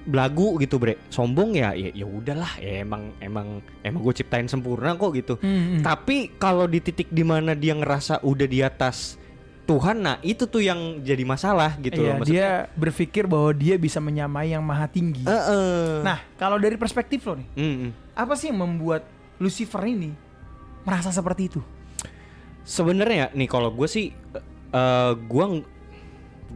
belagu 0.06 0.54
gitu 0.62 0.78
bre 0.78 1.02
sombong 1.10 1.58
ya 1.58 1.74
ya 1.74 1.90
ya 1.90 2.06
udahlah 2.06 2.62
ya 2.62 2.86
emang 2.86 3.10
emang 3.18 3.58
emang 3.82 4.00
gue 4.00 4.14
ciptain 4.14 4.46
sempurna 4.46 4.94
kok 4.94 5.10
gitu 5.10 5.34
Hmm, 5.42 5.50
hmm. 5.50 5.82
tapi 5.82 6.30
kalau 6.38 6.70
di 6.70 6.78
titik 6.78 7.10
di 7.10 7.26
mana 7.26 7.58
dia 7.58 7.74
ngerasa 7.74 8.22
udah 8.22 8.46
di 8.46 8.62
atas 8.62 9.18
Tuhan. 9.66 9.96
Nah, 9.98 10.16
itu 10.22 10.46
tuh 10.46 10.62
yang 10.62 10.78
jadi 11.02 11.26
masalah 11.26 11.74
gitu 11.76 11.98
Iya, 11.98 12.14
loh. 12.14 12.22
dia 12.22 12.48
berpikir 12.72 13.26
bahwa 13.26 13.50
dia 13.50 13.74
bisa 13.74 13.98
menyamai 13.98 14.54
yang 14.54 14.62
maha 14.62 14.86
tinggi. 14.86 15.26
Eh, 15.26 15.30
eh. 15.30 16.06
Nah, 16.06 16.22
kalau 16.38 16.56
dari 16.56 16.78
perspektif 16.78 17.26
lo 17.26 17.34
nih, 17.34 17.48
Mm, 17.52 17.74
mm. 17.82 17.90
apa 18.14 18.32
sih 18.32 18.48
yang 18.48 18.62
membuat 18.62 19.02
Lucifer 19.36 19.82
ini 19.84 20.14
merasa 20.82 21.10
seperti 21.10 21.50
itu? 21.50 21.60
Sebenarnya 22.62 23.30
nih 23.30 23.46
kalau 23.46 23.70
gue 23.70 23.86
sih 23.86 24.10
eh 24.68 25.12
gua 25.26 25.44
ng- 25.48 25.66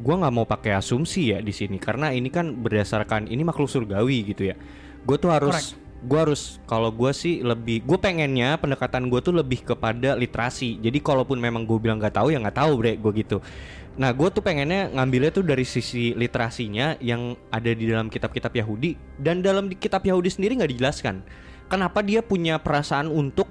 gua 0.00 0.14
nggak 0.16 0.34
mau 0.34 0.42
pakai 0.42 0.74
asumsi 0.74 1.30
ya 1.30 1.38
di 1.38 1.50
sini 1.50 1.78
karena 1.78 2.10
ini 2.10 2.26
kan 2.26 2.50
berdasarkan 2.50 3.26
ini 3.26 3.42
makhluk 3.42 3.70
surgawi 3.70 4.22
gitu 4.24 4.48
ya. 4.48 4.56
Gue 5.00 5.16
tuh 5.16 5.30
harus 5.30 5.74
gua 6.04 6.28
harus 6.28 6.56
kalau 6.64 6.88
gua 6.88 7.12
sih 7.12 7.44
lebih 7.44 7.84
gue 7.84 7.98
pengennya 8.00 8.56
pendekatan 8.56 9.08
gue 9.12 9.20
tuh 9.20 9.36
lebih 9.36 9.64
kepada 9.64 10.16
literasi. 10.16 10.80
Jadi 10.80 10.98
kalaupun 11.00 11.36
memang 11.36 11.68
gue 11.68 11.76
bilang 11.76 12.00
nggak 12.00 12.16
tahu 12.16 12.32
ya 12.32 12.38
nggak 12.40 12.56
tahu 12.56 12.72
bre 12.80 12.96
gue 12.96 13.12
gitu. 13.20 13.38
Nah 14.00 14.16
gue 14.16 14.28
tuh 14.32 14.40
pengennya 14.40 14.88
ngambilnya 14.96 15.32
tuh 15.34 15.44
dari 15.44 15.66
sisi 15.66 16.16
literasinya 16.16 16.96
yang 17.04 17.36
ada 17.52 17.70
di 17.74 17.84
dalam 17.84 18.08
kitab-kitab 18.08 18.54
Yahudi 18.54 18.96
dan 19.20 19.44
dalam 19.44 19.68
di 19.68 19.76
kitab 19.76 20.00
Yahudi 20.06 20.32
sendiri 20.32 20.56
nggak 20.56 20.72
dijelaskan 20.72 21.20
kenapa 21.70 22.02
dia 22.02 22.24
punya 22.24 22.58
perasaan 22.58 23.06
untuk 23.06 23.46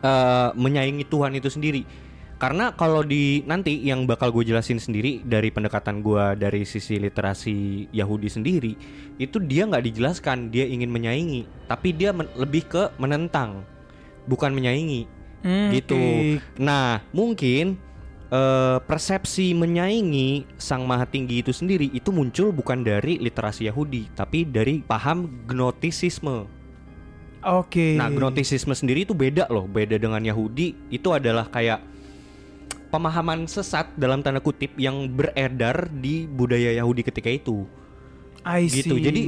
eh, 0.00 0.50
menyayangi 0.56 1.04
Tuhan 1.06 1.32
itu 1.38 1.46
sendiri. 1.46 2.05
Karena 2.36 2.68
kalau 2.76 3.00
di 3.00 3.40
nanti 3.48 3.80
yang 3.80 4.04
bakal 4.04 4.28
gue 4.28 4.44
jelasin 4.44 4.76
sendiri 4.76 5.24
dari 5.24 5.48
pendekatan 5.48 6.04
gue 6.04 6.36
dari 6.36 6.68
sisi 6.68 7.00
literasi 7.00 7.88
Yahudi 7.96 8.28
sendiri 8.28 8.72
itu 9.16 9.40
dia 9.40 9.64
nggak 9.64 9.84
dijelaskan 9.88 10.52
dia 10.52 10.68
ingin 10.68 10.92
menyaingi, 10.92 11.48
tapi 11.64 11.96
dia 11.96 12.12
men- 12.12 12.28
lebih 12.36 12.68
ke 12.68 12.92
menentang, 13.00 13.64
bukan 14.28 14.52
menyaingi 14.52 15.08
Hmm, 15.40 15.72
gitu. 15.72 15.96
oke. 15.96 16.60
Nah 16.60 17.00
mungkin 17.16 17.80
eh, 18.28 18.78
persepsi 18.84 19.56
menyaingi 19.56 20.44
Sang 20.60 20.84
Maha 20.84 21.08
Tinggi 21.08 21.40
itu 21.40 21.56
sendiri 21.56 21.88
itu 21.88 22.12
muncul 22.12 22.52
bukan 22.52 22.84
dari 22.84 23.16
literasi 23.16 23.64
Yahudi, 23.64 24.12
tapi 24.12 24.44
dari 24.44 24.84
paham 24.84 25.24
gnotisisme. 25.48 26.52
Oke. 27.46 27.94
Nah, 27.94 28.10
gnotisisme 28.10 28.74
sendiri 28.74 29.06
itu 29.06 29.14
beda 29.14 29.46
loh, 29.46 29.70
beda 29.70 30.02
dengan 30.02 30.18
Yahudi. 30.18 30.74
Itu 30.90 31.14
adalah 31.14 31.46
kayak 31.46 31.78
pemahaman 32.88 33.44
sesat 33.50 33.90
dalam 33.98 34.22
tanda 34.22 34.38
kutip 34.38 34.74
yang 34.78 35.10
beredar 35.10 35.90
di 35.90 36.24
budaya 36.26 36.74
Yahudi 36.76 37.02
ketika 37.02 37.30
itu. 37.30 37.66
I 38.46 38.70
Gitu. 38.70 38.94
see. 38.94 39.02
Jadi 39.02 39.22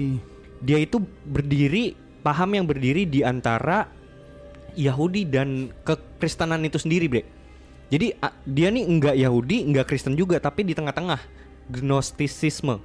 dia 0.63 0.79
itu 0.79 1.03
berdiri 1.27 1.99
paham 2.23 2.55
yang 2.55 2.67
berdiri 2.67 3.07
di 3.07 3.23
antara 3.27 3.91
Yahudi 4.79 5.27
dan 5.27 5.75
kekristenan 5.83 6.63
itu 6.63 6.79
sendiri, 6.79 7.11
Bre. 7.11 7.23
Jadi 7.89 8.15
dia 8.47 8.69
nih 8.69 8.85
enggak 8.85 9.17
Yahudi, 9.17 9.65
enggak 9.65 9.91
Kristen 9.91 10.15
juga, 10.15 10.39
tapi 10.39 10.63
di 10.63 10.77
tengah-tengah 10.77 11.19
gnostisisme 11.73 12.79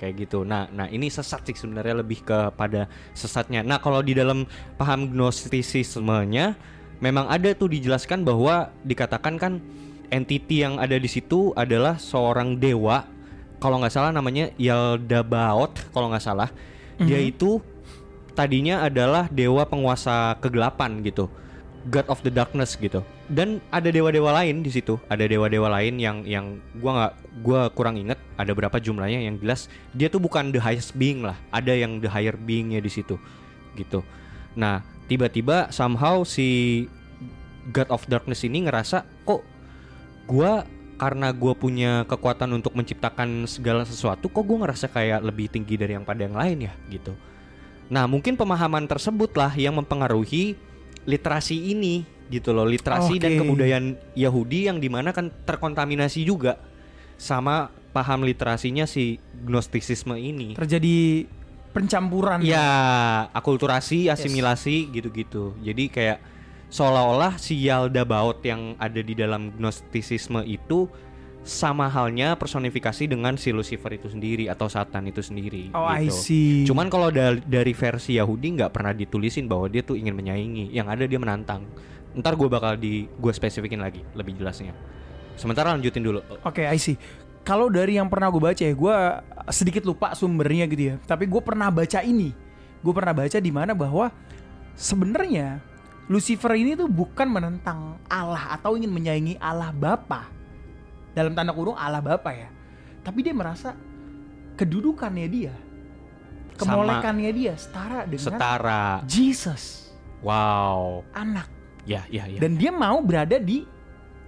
kayak 0.00 0.26
gitu. 0.26 0.42
Nah, 0.48 0.66
nah 0.72 0.88
ini 0.88 1.12
sesat 1.12 1.44
sih 1.44 1.54
sebenarnya 1.54 2.00
lebih 2.00 2.24
kepada 2.24 2.88
sesatnya. 3.12 3.60
Nah, 3.60 3.78
kalau 3.78 4.00
di 4.00 4.16
dalam 4.16 4.48
paham 4.80 5.12
gnostisismenya 5.12 6.56
memang 7.04 7.28
ada 7.28 7.52
tuh 7.52 7.68
dijelaskan 7.72 8.24
bahwa 8.24 8.72
dikatakan 8.84 9.36
kan 9.36 9.52
entity 10.10 10.66
yang 10.66 10.76
ada 10.76 10.98
di 10.98 11.06
situ 11.06 11.54
adalah 11.54 11.96
seorang 11.96 12.58
dewa. 12.58 13.06
Kalau 13.62 13.80
nggak 13.80 13.92
salah 13.94 14.10
namanya 14.10 14.50
Yaldabaoth 14.58 15.94
kalau 15.94 16.10
nggak 16.10 16.24
salah. 16.24 16.50
Dia 17.00 17.16
itu 17.16 17.64
tadinya 18.36 18.84
adalah 18.84 19.26
dewa 19.32 19.64
penguasa 19.64 20.36
kegelapan 20.38 21.00
gitu. 21.00 21.32
God 21.88 22.12
of 22.12 22.20
the 22.20 22.28
Darkness 22.28 22.76
gitu. 22.76 23.00
Dan 23.30 23.64
ada 23.72 23.88
dewa-dewa 23.88 24.36
lain 24.36 24.60
di 24.60 24.68
situ. 24.68 25.00
Ada 25.08 25.24
dewa-dewa 25.24 25.72
lain 25.80 25.96
yang 25.96 26.28
yang 26.28 26.60
gua 26.76 26.92
nggak 26.92 27.12
gua 27.40 27.60
kurang 27.72 27.96
inget 27.96 28.20
ada 28.36 28.52
berapa 28.52 28.76
jumlahnya 28.76 29.24
yang 29.24 29.40
jelas 29.40 29.72
dia 29.96 30.12
tuh 30.12 30.20
bukan 30.20 30.52
the 30.52 30.60
highest 30.60 30.92
being 30.92 31.24
lah. 31.24 31.40
Ada 31.48 31.72
yang 31.72 32.04
the 32.04 32.10
higher 32.12 32.36
beingnya 32.36 32.84
di 32.84 32.92
situ. 32.92 33.16
Gitu. 33.80 34.04
Nah, 34.60 34.84
tiba-tiba 35.08 35.72
somehow 35.72 36.20
si 36.26 36.84
God 37.72 37.88
of 37.88 38.04
Darkness 38.12 38.44
ini 38.44 38.68
ngerasa 38.68 39.08
kok 39.24 39.40
gua 40.30 40.62
karena 40.94 41.34
gua 41.34 41.58
punya 41.58 42.06
kekuatan 42.06 42.54
untuk 42.54 42.78
menciptakan 42.78 43.50
segala 43.50 43.82
sesuatu 43.82 44.30
kok 44.30 44.46
gua 44.46 44.62
ngerasa 44.62 44.86
kayak 44.86 45.26
lebih 45.26 45.50
tinggi 45.50 45.74
dari 45.74 45.98
yang 45.98 46.06
pada 46.06 46.22
yang 46.22 46.38
lain 46.38 46.70
ya 46.70 46.72
gitu. 46.86 47.18
Nah, 47.90 48.06
mungkin 48.06 48.38
pemahaman 48.38 48.86
tersebutlah 48.86 49.50
yang 49.58 49.74
mempengaruhi 49.74 50.54
literasi 51.02 51.74
ini 51.74 52.06
gitu 52.30 52.54
loh, 52.54 52.62
literasi 52.62 53.18
dan 53.18 53.34
Oke. 53.34 53.42
kebudayaan 53.42 53.86
Yahudi 54.14 54.70
yang 54.70 54.78
di 54.78 54.86
mana 54.86 55.10
kan 55.10 55.34
terkontaminasi 55.42 56.22
juga 56.22 56.62
sama 57.18 57.74
paham 57.90 58.22
literasinya 58.22 58.86
si 58.86 59.18
gnostisisme 59.42 60.14
ini. 60.14 60.54
terjadi 60.54 61.26
pencampuran. 61.74 62.42
Ya, 62.46 63.26
akulturasi, 63.34 64.06
asimilasi 64.06 64.90
gitu-gitu. 64.94 65.54
Jadi 65.58 65.90
kayak 65.90 66.18
seolah-olah 66.70 67.36
si 67.36 67.58
Yaldabaoth 67.66 68.40
yang 68.46 68.78
ada 68.78 69.02
di 69.02 69.12
dalam 69.18 69.50
gnostisisme 69.58 70.46
itu 70.46 70.86
sama 71.40 71.88
halnya 71.88 72.36
personifikasi 72.36 73.08
dengan 73.10 73.34
si 73.40 73.50
Lucifer 73.50 73.96
itu 73.96 74.12
sendiri 74.12 74.46
atau 74.46 74.68
Satan 74.68 75.08
itu 75.08 75.24
sendiri. 75.24 75.72
Oh, 75.72 75.88
I 75.88 76.06
gitu. 76.06 76.14
see. 76.14 76.62
Cuman 76.68 76.92
kalau 76.92 77.08
da- 77.08 77.40
dari 77.40 77.72
versi 77.72 78.20
Yahudi 78.20 78.60
nggak 78.60 78.70
pernah 78.70 78.92
ditulisin 78.92 79.48
bahwa 79.48 79.66
dia 79.66 79.80
tuh 79.80 79.96
ingin 79.96 80.14
menyaingi, 80.14 80.70
yang 80.70 80.86
ada 80.86 81.08
dia 81.08 81.16
menantang. 81.16 81.64
Ntar 82.12 82.36
gue 82.36 82.48
bakal 82.50 82.76
di 82.76 83.08
gue 83.08 83.32
spesifikin 83.32 83.80
lagi 83.80 84.04
lebih 84.12 84.36
jelasnya. 84.36 84.76
Sementara 85.34 85.72
lanjutin 85.72 86.04
dulu. 86.04 86.20
Oke, 86.44 86.68
I 86.68 86.76
see. 86.76 87.00
Kalau 87.40 87.72
dari 87.72 87.96
yang 87.96 88.12
pernah 88.12 88.28
gue 88.28 88.42
baca 88.42 88.60
ya, 88.60 88.74
gue 88.76 88.96
sedikit 89.48 89.88
lupa 89.88 90.12
sumbernya 90.12 90.68
gitu 90.68 90.92
ya. 90.92 90.94
Tapi 91.08 91.24
gue 91.24 91.40
pernah 91.40 91.72
baca 91.72 92.04
ini. 92.04 92.36
Gue 92.84 92.92
pernah 92.92 93.16
baca 93.16 93.38
di 93.40 93.48
mana 93.48 93.72
bahwa 93.72 94.12
sebenarnya 94.76 95.64
Lucifer 96.10 96.58
ini 96.58 96.74
tuh 96.74 96.90
bukan 96.90 97.30
menentang 97.30 97.94
Allah 98.10 98.50
atau 98.58 98.74
ingin 98.74 98.90
menyaingi 98.90 99.38
Allah 99.38 99.70
Bapa. 99.70 100.26
Dalam 101.14 101.38
tanda 101.38 101.54
kurung 101.54 101.78
Allah 101.78 102.02
Bapa 102.02 102.34
ya. 102.34 102.50
Tapi 103.06 103.22
dia 103.22 103.30
merasa 103.30 103.78
kedudukannya 104.58 105.26
dia, 105.30 105.54
kemolekannya 106.58 107.30
dia 107.30 107.54
setara 107.54 108.04
dengan 108.10 108.26
Setara. 108.26 108.82
Jesus, 109.06 109.94
Wow. 110.20 111.06
anak. 111.14 111.46
Ya, 111.86 112.04
ya, 112.10 112.26
ya. 112.28 112.42
Dan 112.42 112.58
dia 112.58 112.74
mau 112.74 113.00
berada 113.00 113.40
di 113.40 113.64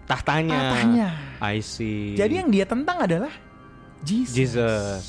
tahtanya. 0.07 0.57
Tahtanya. 0.73 1.09
I 1.42 1.59
see. 1.61 2.14
Jadi 2.14 2.40
yang 2.40 2.49
dia 2.49 2.64
tentang 2.64 3.05
adalah 3.05 3.35
Jesus. 4.07 4.38
Jesus. 4.38 5.05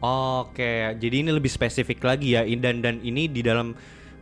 Oke, 0.00 0.96
jadi 0.96 1.24
ini 1.24 1.30
lebih 1.30 1.48
spesifik 1.48 2.00
lagi 2.04 2.36
ya 2.36 2.44
dan 2.58 2.80
dan 2.80 3.00
ini 3.04 3.28
di 3.28 3.40
dalam 3.40 3.72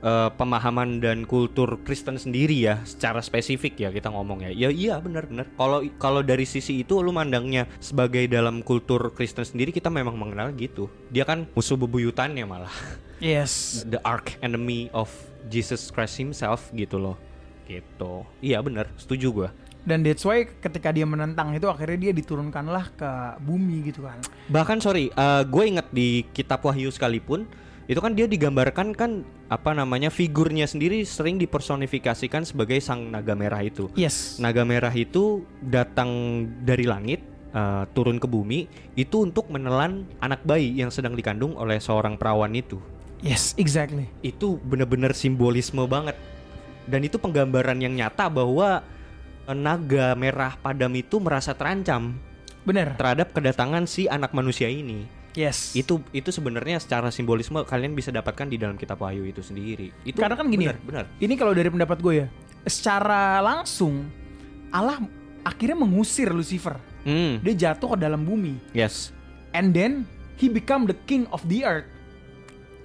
eh, 0.05 0.31
pemahaman 0.37 1.01
dan 1.01 1.25
kultur 1.25 1.81
Kristen 1.81 2.21
sendiri 2.21 2.53
ya, 2.53 2.85
secara 2.85 3.25
spesifik 3.25 3.81
ya 3.81 3.89
kita 3.89 4.13
ngomong 4.13 4.45
ya. 4.45 4.53
Ya 4.53 4.69
iya 4.69 4.95
benar-benar. 5.01 5.49
Kalau 5.57 5.81
kalau 5.97 6.21
dari 6.21 6.45
sisi 6.45 6.85
itu 6.85 7.01
lu 7.01 7.11
mandangnya 7.11 7.65
sebagai 7.81 8.29
dalam 8.29 8.61
kultur 8.61 9.17
Kristen 9.17 9.49
sendiri 9.49 9.73
kita 9.73 9.89
memang 9.89 10.21
mengenal 10.21 10.53
gitu. 10.53 10.93
Dia 11.09 11.25
kan 11.25 11.49
musuh 11.57 11.81
bebuyutannya 11.81 12.45
malah. 12.45 12.75
Yes. 13.25 13.87
The 13.89 14.05
arch 14.05 14.37
enemy 14.45 14.93
of 14.93 15.09
Jesus 15.49 15.89
Christ 15.89 16.21
himself 16.21 16.69
gitu 16.77 17.01
loh. 17.01 17.17
Gitu. 17.65 18.21
Iya 18.45 18.61
benar, 18.61 18.91
setuju 19.01 19.27
gua. 19.33 19.49
Dan 19.85 20.01
that's 20.01 20.25
why 20.25 20.45
ketika 20.45 20.93
dia 20.93 21.05
menentang 21.05 21.53
itu 21.53 21.69
akhirnya 21.69 22.09
dia 22.09 22.13
diturunkanlah 22.17 22.93
ke 22.97 23.11
bumi 23.45 23.85
gitu 23.89 24.05
kan. 24.05 24.17
Bahkan 24.49 24.81
sorry, 24.81 25.13
gue 25.45 25.65
inget 25.65 25.89
di 25.93 26.25
kitab 26.33 26.65
Wahyu 26.65 26.89
sekalipun 26.89 27.45
itu 27.85 28.01
kan 28.01 28.17
dia 28.17 28.25
digambarkan 28.25 28.97
kan 28.97 29.29
apa 29.53 29.77
namanya 29.77 30.09
figurnya 30.09 30.65
sendiri 30.65 31.05
sering 31.05 31.37
dipersonifikasikan 31.37 32.49
sebagai 32.49 32.81
sang 32.81 33.13
naga 33.13 33.37
merah 33.37 33.61
itu. 33.61 33.93
Yes. 33.93 34.41
Naga 34.41 34.65
merah 34.65 34.93
itu 34.93 35.45
datang 35.61 36.45
dari 36.65 36.89
langit 36.89 37.21
eh, 37.53 37.85
turun 37.93 38.17
ke 38.17 38.25
bumi 38.25 38.65
itu 38.97 39.29
untuk 39.29 39.53
menelan 39.53 40.09
anak 40.25 40.41
bayi 40.49 40.73
yang 40.73 40.89
sedang 40.89 41.13
dikandung 41.13 41.61
oleh 41.61 41.77
seorang 41.77 42.17
perawan 42.17 42.57
itu. 42.57 42.81
Yes, 43.21 43.53
exactly. 43.61 44.09
Itu 44.25 44.57
bener-bener 44.65 45.13
simbolisme 45.13 45.85
banget. 45.85 46.17
Dan 46.85 47.01
itu 47.01 47.17
penggambaran 47.17 47.81
yang 47.81 47.93
nyata 47.93 48.33
bahwa 48.33 48.81
eh, 49.45 49.57
naga 49.57 50.17
merah 50.17 50.57
padam 50.57 50.93
itu 50.97 51.21
merasa 51.21 51.53
terancam 51.53 52.17
Bener. 52.65 52.97
terhadap 52.97 53.37
kedatangan 53.37 53.85
si 53.85 54.09
anak 54.09 54.33
manusia 54.33 54.73
ini. 54.73 55.05
Yes. 55.35 55.75
Itu 55.75 55.99
itu 56.11 56.31
sebenarnya 56.31 56.79
secara 56.79 57.11
simbolisme 57.11 57.59
kalian 57.63 57.93
bisa 57.93 58.09
dapatkan 58.09 58.47
di 58.47 58.55
dalam 58.55 58.75
kitab 58.75 59.03
Wahyu 59.03 59.27
itu 59.27 59.43
sendiri. 59.43 59.91
Itu 60.03 60.19
Karena 60.19 60.35
kan 60.35 60.47
gini 60.47 60.65
benar, 60.65 60.79
ya. 60.79 60.87
benar. 60.87 61.05
Ini 61.19 61.35
kalau 61.35 61.53
dari 61.53 61.69
pendapat 61.69 61.99
gue 61.99 62.15
ya, 62.15 62.27
secara 62.65 63.39
langsung 63.39 64.07
Allah 64.71 65.03
akhirnya 65.43 65.75
mengusir 65.75 66.31
Lucifer. 66.31 66.79
Hmm, 67.03 67.43
Dia 67.43 67.55
jatuh 67.69 67.93
ke 67.93 67.99
dalam 67.99 68.23
bumi. 68.23 68.57
yes. 68.73 69.11
And 69.51 69.71
then 69.71 70.03
he 70.35 70.47
become 70.47 70.83
the 70.83 70.97
king 71.05 71.27
of 71.29 71.43
the 71.45 71.63
earth. 71.63 71.87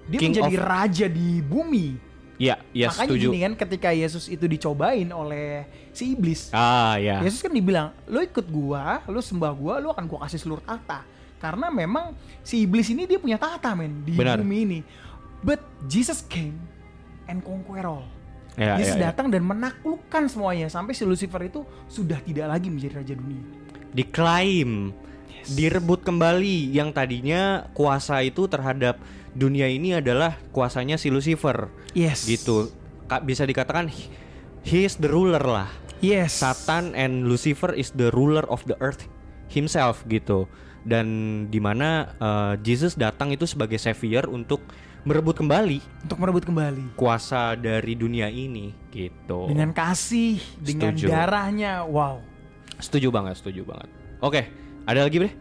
Dia 0.05 0.19
King 0.19 0.33
menjadi 0.33 0.55
of- 0.55 0.65
raja 0.65 1.05
di 1.05 1.39
bumi. 1.39 1.97
Iya, 2.35 2.55
iya 2.71 2.87
Makanya 2.87 3.09
setuju. 3.09 3.27
gini 3.27 3.37
kan 3.41 3.53
ketika 3.57 3.89
Yesus 3.91 4.25
itu 4.25 4.45
dicobain 4.45 5.09
oleh 5.09 5.65
si 5.91 6.13
iblis. 6.13 6.49
Ah, 6.49 6.95
ya. 6.95 7.19
Yesus 7.19 7.41
kan 7.41 7.51
dibilang, 7.51 7.91
"Lu 8.05 8.21
ikut 8.21 8.47
gua, 8.47 9.03
lu 9.05 9.19
sembah 9.19 9.51
gua, 9.51 9.77
lu 9.77 9.89
akan 9.89 10.05
gua 10.05 10.23
kasih 10.23 10.39
seluruh 10.39 10.63
tahta." 10.63 11.03
Karena 11.39 11.71
memang 11.71 12.13
si 12.43 12.67
iblis 12.67 12.91
ini 12.91 13.07
dia 13.07 13.17
punya 13.17 13.39
tahta 13.39 13.71
men 13.73 14.03
di 14.03 14.13
Benar. 14.13 14.43
bumi 14.43 14.57
ini. 14.67 14.79
But 15.39 15.63
Jesus 15.87 16.19
came 16.27 16.59
and 17.31 17.39
conquer 17.39 17.87
all. 17.87 18.03
Ya, 18.59 18.75
Yesus 18.75 18.99
ya, 18.99 19.07
ya. 19.07 19.15
datang 19.15 19.31
dan 19.31 19.47
menaklukkan 19.47 20.27
semuanya 20.27 20.67
sampai 20.67 20.91
si 20.91 21.07
Lucifer 21.07 21.39
itu 21.47 21.63
sudah 21.87 22.19
tidak 22.19 22.51
lagi 22.51 22.67
menjadi 22.67 22.99
raja 22.99 23.15
dunia. 23.15 23.39
diklaim, 23.95 24.93
direbut 25.55 26.05
kembali 26.05 26.69
yang 26.75 26.93
tadinya 26.93 27.71
kuasa 27.73 28.21
itu 28.21 28.45
terhadap 28.45 29.01
dunia 29.33 29.65
ini 29.65 29.97
adalah 29.97 30.37
kuasanya 30.53 30.99
si 30.99 31.09
Lucifer. 31.09 31.71
Yes. 31.95 32.27
Gitu. 32.27 32.69
Bisa 33.25 33.47
dikatakan 33.47 33.89
he 34.61 34.85
is 34.85 34.99
the 34.99 35.09
ruler 35.09 35.41
lah. 35.41 35.69
Yes. 36.03 36.39
Satan 36.39 36.93
and 36.95 37.27
Lucifer 37.27 37.73
is 37.73 37.91
the 37.95 38.11
ruler 38.11 38.45
of 38.47 38.63
the 38.69 38.77
earth 38.83 39.09
himself 39.49 40.05
gitu. 40.05 40.45
Dan 40.83 41.07
di 41.51 41.59
mana 41.59 42.15
uh, 42.17 42.53
Jesus 42.59 42.95
datang 42.95 43.35
itu 43.35 43.43
sebagai 43.43 43.77
savior 43.77 44.27
untuk 44.31 44.63
merebut 45.07 45.39
kembali 45.39 45.79
untuk 46.03 46.19
merebut 46.19 46.43
kembali 46.43 46.99
kuasa 46.99 47.55
dari 47.55 47.95
dunia 47.95 48.27
ini 48.27 48.75
gitu. 48.91 49.47
dengan 49.47 49.71
kasih, 49.71 50.39
dengan 50.59 50.91
Setuju. 50.95 51.07
darahnya. 51.07 51.87
Wow. 51.87 52.19
Setuju 52.79 53.07
banget, 53.11 53.39
setuju 53.39 53.63
banget. 53.67 53.89
Oke, 54.19 54.51
ada 54.83 55.07
lagi 55.07 55.17
bre? 55.19 55.31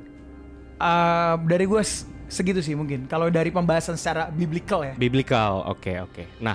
Uh, 0.79 1.35
dari 1.51 1.67
gue 1.67 1.83
segitu 2.31 2.63
sih 2.63 2.79
mungkin. 2.79 3.11
Kalau 3.11 3.27
dari 3.31 3.51
pembahasan 3.51 3.99
secara 3.99 4.31
biblical 4.31 4.87
ya. 4.87 4.95
Biblical, 4.95 5.67
oke 5.67 6.07
oke. 6.07 6.25
Nah, 6.39 6.55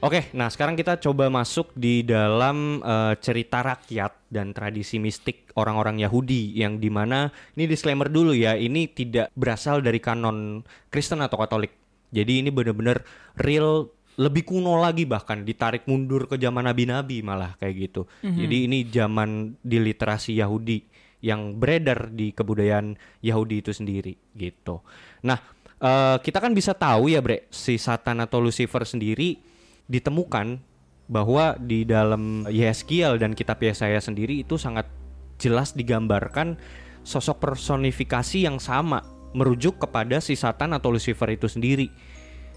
oke. 0.00 0.32
Nah 0.36 0.48
sekarang 0.52 0.74
kita 0.74 0.98
coba 1.00 1.28
masuk 1.28 1.72
di 1.76 2.02
dalam 2.02 2.80
eh, 2.80 3.14
cerita 3.20 3.62
rakyat 3.62 4.28
dan 4.32 4.50
tradisi 4.52 5.00
mistik 5.00 5.52
orang-orang 5.56 6.02
Yahudi 6.02 6.56
yang 6.56 6.76
di 6.82 6.92
mana 6.92 7.30
ini 7.56 7.64
disclaimer 7.70 8.10
dulu 8.10 8.36
ya, 8.36 8.56
ini 8.56 8.90
tidak 8.90 9.32
berasal 9.32 9.80
dari 9.80 10.02
kanon 10.02 10.64
Kristen 10.92 11.22
atau 11.22 11.40
Katolik. 11.40 11.72
Jadi 12.10 12.44
ini 12.44 12.50
benar-benar 12.54 13.02
real 13.40 13.90
lebih 14.16 14.48
kuno 14.48 14.80
lagi 14.80 15.04
bahkan 15.04 15.44
ditarik 15.44 15.84
mundur 15.84 16.24
ke 16.24 16.40
zaman 16.40 16.64
nabi-nabi 16.64 17.20
malah 17.20 17.52
kayak 17.60 17.74
gitu. 17.76 18.08
Jadi 18.24 18.56
ini 18.64 18.78
zaman 18.88 19.60
di 19.60 19.76
literasi 19.76 20.40
Yahudi 20.40 20.80
yang 21.20 21.56
beredar 21.60 22.08
di 22.12 22.32
kebudayaan 22.32 22.96
Yahudi 23.20 23.60
itu 23.60 23.72
sendiri 23.76 24.16
gitu. 24.32 24.80
Nah, 25.24 25.36
eh, 25.80 26.16
kita 26.24 26.40
kan 26.40 26.56
bisa 26.56 26.72
tahu 26.72 27.12
ya, 27.12 27.20
Bre, 27.20 27.44
si 27.52 27.76
Satan 27.76 28.24
atau 28.24 28.40
Lucifer 28.40 28.88
sendiri 28.88 29.36
ditemukan 29.86 30.60
bahwa 31.06 31.54
di 31.62 31.86
dalam 31.86 32.46
Yeskiel 32.50 33.22
dan 33.22 33.38
kitab 33.38 33.62
Yesaya 33.62 34.02
sendiri 34.02 34.42
itu 34.42 34.58
sangat 34.58 34.90
jelas 35.38 35.74
digambarkan 35.74 36.58
sosok 37.06 37.38
personifikasi 37.38 38.42
yang 38.42 38.58
sama 38.58 39.06
merujuk 39.30 39.78
kepada 39.78 40.18
si 40.18 40.34
Satan 40.34 40.74
atau 40.74 40.90
Lucifer 40.90 41.30
itu 41.30 41.46
sendiri 41.46 41.86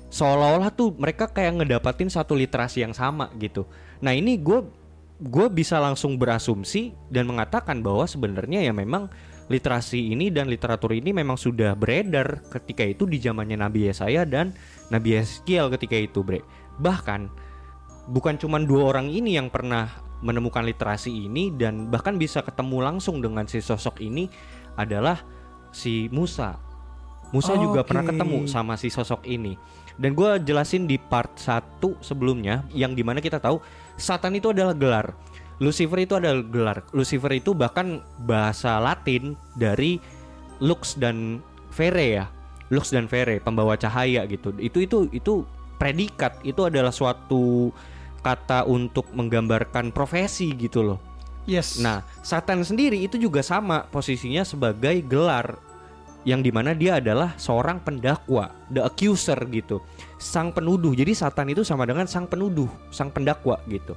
seolah-olah 0.09 0.73
tuh 0.73 0.97
mereka 0.97 1.29
kayak 1.29 1.61
ngedapatin 1.61 2.09
satu 2.09 2.33
literasi 2.33 2.81
yang 2.81 2.97
sama 2.97 3.29
gitu. 3.37 3.69
Nah 4.01 4.11
ini 4.17 4.41
gue 4.41 4.65
gue 5.21 5.47
bisa 5.53 5.77
langsung 5.77 6.17
berasumsi 6.17 6.97
dan 7.13 7.29
mengatakan 7.29 7.85
bahwa 7.85 8.09
sebenarnya 8.09 8.65
ya 8.65 8.73
memang 8.73 9.07
literasi 9.49 10.13
ini 10.13 10.29
dan 10.29 10.45
literatur 10.49 10.93
ini 10.93 11.09
memang 11.09 11.37
sudah 11.37 11.73
beredar 11.73 12.45
ketika 12.53 12.85
itu 12.85 13.09
di 13.09 13.17
zamannya 13.17 13.57
Nabi 13.57 13.89
Yesaya 13.89 14.25
dan 14.25 14.53
Nabi 14.93 15.17
Yeskiel 15.17 15.73
ketika 15.73 15.97
itu, 15.97 16.21
Bre. 16.21 16.45
Bahkan 16.79 17.29
bukan 18.09 18.35
cuma 18.41 18.57
dua 18.57 18.95
orang 18.95 19.07
ini 19.11 19.37
yang 19.37 19.51
pernah 19.53 19.91
menemukan 20.19 20.65
literasi 20.67 21.29
ini 21.29 21.51
dan 21.55 21.87
bahkan 21.87 22.19
bisa 22.19 22.43
ketemu 22.43 22.83
langsung 22.83 23.23
dengan 23.23 23.47
si 23.47 23.63
sosok 23.63 24.03
ini 24.03 24.27
adalah 24.75 25.23
si 25.71 26.11
Musa. 26.11 26.59
Musa 27.29 27.53
juga 27.55 27.85
Oke. 27.85 27.93
pernah 27.93 28.05
ketemu 28.09 28.49
sama 28.49 28.73
si 28.75 28.89
sosok 28.89 29.23
ini. 29.29 29.55
Dan 29.99 30.15
gue 30.15 30.39
jelasin 30.41 30.87
di 30.87 30.95
part 30.95 31.35
1 31.35 31.83
sebelumnya 31.99 32.63
yang 32.71 32.95
di 32.95 33.03
mana 33.03 33.19
kita 33.19 33.37
tahu 33.37 33.59
Satan 33.99 34.31
itu 34.39 34.55
adalah 34.55 34.71
gelar. 34.71 35.11
Lucifer 35.59 35.99
itu 35.99 36.15
adalah 36.15 36.39
gelar. 36.39 36.77
Lucifer 36.95 37.35
itu 37.35 37.51
bahkan 37.51 37.99
bahasa 38.23 38.79
Latin 38.79 39.35
dari 39.59 39.99
lux 40.63 40.95
dan 40.95 41.43
vere 41.75 42.23
ya. 42.23 42.25
Lux 42.71 42.95
dan 42.95 43.11
vere, 43.11 43.43
pembawa 43.43 43.75
cahaya 43.75 44.23
gitu. 44.23 44.55
Itu 44.55 44.79
itu 44.79 44.97
itu 45.11 45.43
predikat. 45.79 46.37
Itu 46.43 46.67
adalah 46.67 46.91
suatu 46.91 47.71
kata 48.19 48.67
untuk 48.67 49.07
menggambarkan 49.15 49.95
profesi 49.95 50.51
gitu 50.53 50.83
loh. 50.83 50.99
Yes. 51.47 51.81
Nah, 51.81 52.05
Satan 52.21 52.61
sendiri 52.61 52.99
itu 53.01 53.17
juga 53.17 53.41
sama 53.41 53.87
posisinya 53.89 54.45
sebagai 54.45 55.01
gelar 55.01 55.57
yang 56.27 56.43
di 56.43 56.51
mana 56.51 56.75
dia 56.75 56.99
adalah 56.99 57.33
seorang 57.39 57.79
pendakwa, 57.79 58.51
the 58.67 58.83
accuser 58.83 59.39
gitu, 59.49 59.79
sang 60.19 60.51
penuduh. 60.51 60.91
Jadi 60.91 61.15
Satan 61.15 61.49
itu 61.49 61.63
sama 61.63 61.87
dengan 61.87 62.05
sang 62.05 62.27
penuduh, 62.27 62.67
sang 62.91 63.09
pendakwa 63.09 63.57
gitu. 63.71 63.95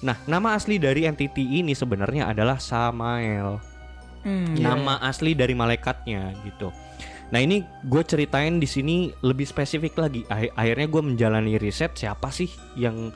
Nah, 0.00 0.14
nama 0.30 0.54
asli 0.54 0.78
dari 0.78 1.04
entity 1.04 1.60
ini 1.60 1.74
sebenarnya 1.74 2.30
adalah 2.30 2.62
Samael. 2.62 3.58
Hmm. 4.22 4.54
Nama 4.54 5.02
asli 5.04 5.34
dari 5.34 5.52
malaikatnya 5.52 6.32
gitu. 6.46 6.70
Nah 7.26 7.42
ini 7.42 7.66
gue 7.82 8.02
ceritain 8.06 8.62
di 8.62 8.68
sini 8.70 9.10
lebih 9.22 9.46
spesifik 9.48 9.98
lagi. 9.98 10.22
Akhir- 10.30 10.54
Akhirnya 10.54 10.86
gue 10.86 11.02
menjalani 11.02 11.58
riset 11.58 11.94
siapa 11.98 12.30
sih 12.30 12.46
yang 12.78 13.10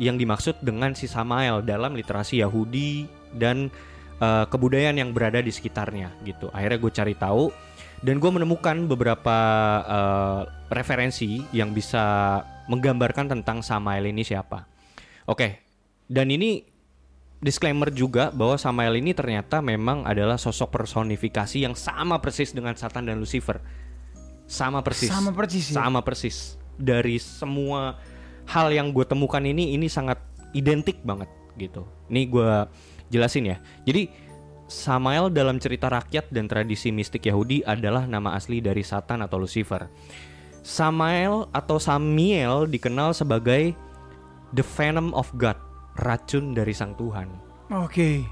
yang 0.00 0.16
dimaksud 0.16 0.64
dengan 0.64 0.96
si 0.96 1.04
Samael 1.04 1.60
dalam 1.60 1.92
literasi 1.92 2.40
Yahudi 2.40 3.04
dan 3.36 3.68
eh, 4.16 4.44
kebudayaan 4.48 4.96
yang 4.96 5.10
berada 5.12 5.44
di 5.44 5.52
sekitarnya 5.52 6.08
gitu. 6.24 6.48
Akhirnya 6.56 6.78
gue 6.80 6.92
cari 6.92 7.14
tahu 7.16 7.52
dan 8.00 8.16
gue 8.16 8.30
menemukan 8.32 8.88
beberapa 8.88 9.36
eh, 9.84 10.40
referensi 10.72 11.44
yang 11.52 11.76
bisa 11.76 12.40
menggambarkan 12.72 13.28
tentang 13.28 13.60
Samael 13.60 14.08
ini 14.08 14.24
siapa. 14.24 14.64
Oke, 15.28 15.60
dan 16.08 16.32
ini 16.32 16.64
disclaimer 17.40 17.88
juga 17.88 18.28
bahwa 18.30 18.60
Samael 18.60 19.00
ini 19.00 19.16
ternyata 19.16 19.64
memang 19.64 20.04
adalah 20.04 20.36
sosok 20.36 20.80
personifikasi 20.80 21.64
yang 21.64 21.72
sama 21.72 22.20
persis 22.20 22.52
dengan 22.52 22.76
Satan 22.76 23.08
dan 23.08 23.16
Lucifer. 23.16 23.58
Sama 24.44 24.84
persis. 24.84 25.08
Sama 25.08 25.32
persis 25.32 25.72
ya? 25.72 25.74
Sama 25.80 26.00
persis. 26.04 26.36
Dari 26.76 27.16
semua 27.16 27.96
hal 28.48 28.72
yang 28.72 28.92
gue 28.92 29.04
temukan 29.08 29.40
ini 29.40 29.72
ini 29.72 29.88
sangat 29.88 30.20
identik 30.52 31.00
banget 31.00 31.28
gitu. 31.56 31.88
Ini 32.12 32.22
gue 32.28 32.52
jelasin 33.08 33.56
ya. 33.56 33.56
Jadi 33.88 34.30
Samael 34.70 35.34
dalam 35.34 35.58
cerita 35.58 35.90
rakyat 35.90 36.30
dan 36.30 36.46
tradisi 36.46 36.94
mistik 36.94 37.26
Yahudi 37.26 37.66
adalah 37.66 38.06
nama 38.06 38.38
asli 38.38 38.62
dari 38.62 38.86
Satan 38.86 39.18
atau 39.18 39.42
Lucifer. 39.42 39.90
Samael 40.62 41.50
atau 41.50 41.80
Samiel 41.82 42.70
dikenal 42.70 43.10
sebagai 43.10 43.74
the 44.54 44.62
venom 44.62 45.10
of 45.16 45.26
God, 45.34 45.58
racun 46.00 46.56
dari 46.56 46.72
sang 46.72 46.96
Tuhan 46.96 47.28
Oke. 47.70 48.24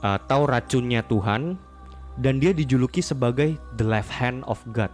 atau 0.00 0.48
racunnya 0.48 1.04
Tuhan 1.04 1.60
dan 2.18 2.40
dia 2.40 2.52
dijuluki 2.52 3.00
sebagai 3.00 3.56
the 3.80 3.86
left 3.86 4.10
hand 4.12 4.44
of 4.44 4.60
God, 4.74 4.90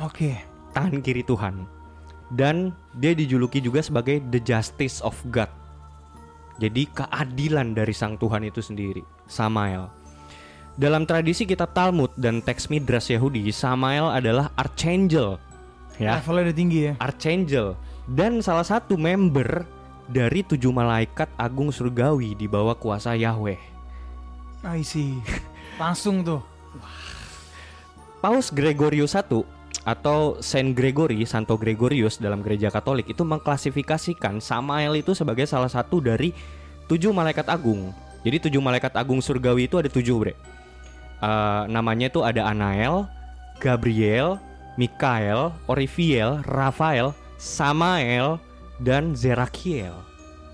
Oke. 0.00 0.38
tangan 0.72 1.02
kiri 1.04 1.20
Tuhan. 1.26 1.66
Dan 2.30 2.70
dia 2.94 3.10
dijuluki 3.10 3.58
juga 3.58 3.82
sebagai 3.82 4.22
the 4.30 4.38
justice 4.38 5.02
of 5.02 5.18
God. 5.34 5.50
Jadi 6.62 6.86
keadilan 6.94 7.74
dari 7.74 7.90
sang 7.90 8.14
Tuhan 8.14 8.46
itu 8.46 8.62
sendiri, 8.62 9.02
Samael. 9.26 9.90
Dalam 10.78 11.10
tradisi 11.10 11.42
kitab 11.42 11.74
Talmud 11.74 12.14
dan 12.14 12.38
teks 12.38 12.70
Midrash 12.70 13.10
Yahudi, 13.10 13.50
Samael 13.50 14.14
adalah 14.14 14.54
archangel. 14.54 15.42
Ya, 15.98 16.16
Levelnya 16.16 16.48
udah 16.48 16.56
tinggi 16.56 16.78
ya. 16.86 16.92
archangel 17.02 17.76
dan 18.08 18.40
salah 18.40 18.64
satu 18.64 18.96
member 18.96 19.66
dari 20.10 20.42
tujuh 20.42 20.74
malaikat 20.74 21.30
agung 21.38 21.70
surgawi 21.70 22.34
di 22.34 22.50
bawah 22.50 22.74
kuasa 22.74 23.14
Yahweh. 23.14 23.56
I 24.66 24.82
see. 24.82 25.22
Langsung 25.80 26.26
tuh. 26.26 26.42
Paus 28.20 28.52
Gregorius 28.52 29.16
I 29.16 29.24
atau 29.80 30.36
Saint 30.44 30.76
Gregory, 30.76 31.24
Santo 31.24 31.56
Gregorius 31.56 32.20
dalam 32.20 32.44
gereja 32.44 32.68
Katolik 32.68 33.08
itu 33.08 33.24
mengklasifikasikan 33.24 34.44
Samael 34.44 35.00
itu 35.00 35.16
sebagai 35.16 35.48
salah 35.48 35.72
satu 35.72 36.04
dari 36.04 36.36
tujuh 36.84 37.16
malaikat 37.16 37.48
agung. 37.48 37.94
Jadi 38.20 38.50
tujuh 38.50 38.60
malaikat 38.60 38.92
agung 38.92 39.24
surgawi 39.24 39.64
itu 39.64 39.80
ada 39.80 39.88
tujuh 39.88 40.16
bre. 40.20 40.34
Eh, 41.20 41.62
namanya 41.72 42.12
itu 42.12 42.20
ada 42.20 42.44
Anael, 42.52 43.08
Gabriel, 43.56 44.36
Mikael, 44.76 45.48
Orifiel, 45.64 46.44
Rafael, 46.44 47.16
Samael, 47.40 48.36
dan 48.80 49.12
Zerakiel. 49.12 50.10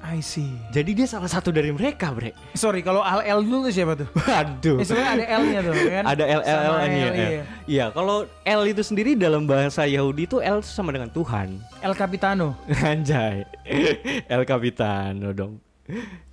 I 0.06 0.22
see. 0.22 0.54
Jadi 0.70 1.02
dia 1.02 1.06
salah 1.10 1.26
satu 1.26 1.50
dari 1.50 1.74
mereka, 1.74 2.14
Bre. 2.14 2.30
Sorry, 2.54 2.78
kalau 2.78 3.02
Al 3.02 3.26
El 3.26 3.42
dulu 3.42 3.66
tuh 3.66 3.72
siapa 3.74 3.98
tuh? 3.98 4.06
Waduh. 4.14 4.78
Eh, 4.78 4.86
sebenarnya 4.86 5.10
ada 5.18 5.24
L-nya 5.42 5.60
tuh, 5.66 5.72
kan? 5.74 6.04
Ada 6.14 6.24
L 6.30 6.42
L 6.46 6.60
L 6.62 6.76
nya. 6.78 6.86
Iya. 7.10 7.42
Iya, 7.66 7.84
kalau 7.90 8.22
L 8.46 8.60
itu 8.70 8.82
sendiri 8.86 9.18
dalam 9.18 9.50
bahasa 9.50 9.82
Yahudi 9.82 10.30
itu 10.30 10.38
L 10.38 10.62
sama 10.62 10.94
dengan 10.94 11.10
Tuhan. 11.10 11.58
El 11.82 11.94
Capitano. 11.98 12.54
Anjay. 12.86 13.42
El 14.30 14.42
Capitano 14.46 15.34
dong. 15.34 15.58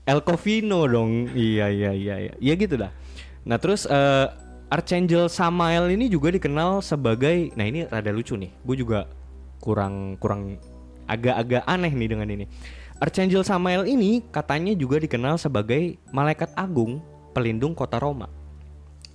El 0.06 0.19
Covino 0.21 0.86
dong. 0.86 1.34
Iya 1.34 1.73
iya 1.73 1.91
iya 1.97 2.15
iya. 2.29 2.34
Ya 2.38 2.53
gitu 2.53 2.77
dah. 2.77 2.93
Nah, 3.41 3.58
terus 3.58 3.89
eh, 3.89 4.27
Archangel 4.69 5.29
Samael 5.34 5.89
ini 5.97 6.13
juga 6.13 6.29
dikenal 6.29 6.86
sebagai 6.86 7.49
nah 7.58 7.65
ini 7.65 7.89
rada 7.89 8.13
lucu 8.13 8.38
nih. 8.38 8.53
Gue 8.62 8.77
juga 8.77 9.10
kurang 9.58 10.19
kurang 10.21 10.62
agak-agak 11.07 11.63
aneh 11.65 11.91
nih 11.91 12.09
dengan 12.09 12.27
ini. 12.29 12.45
Archangel 13.01 13.43
Samael 13.43 13.83
ini 13.83 14.23
katanya 14.31 14.71
juga 14.71 14.95
dikenal 15.01 15.35
sebagai 15.35 15.99
malaikat 16.15 16.55
agung 16.55 17.03
pelindung 17.35 17.75
kota 17.75 17.99
Roma. 17.99 18.31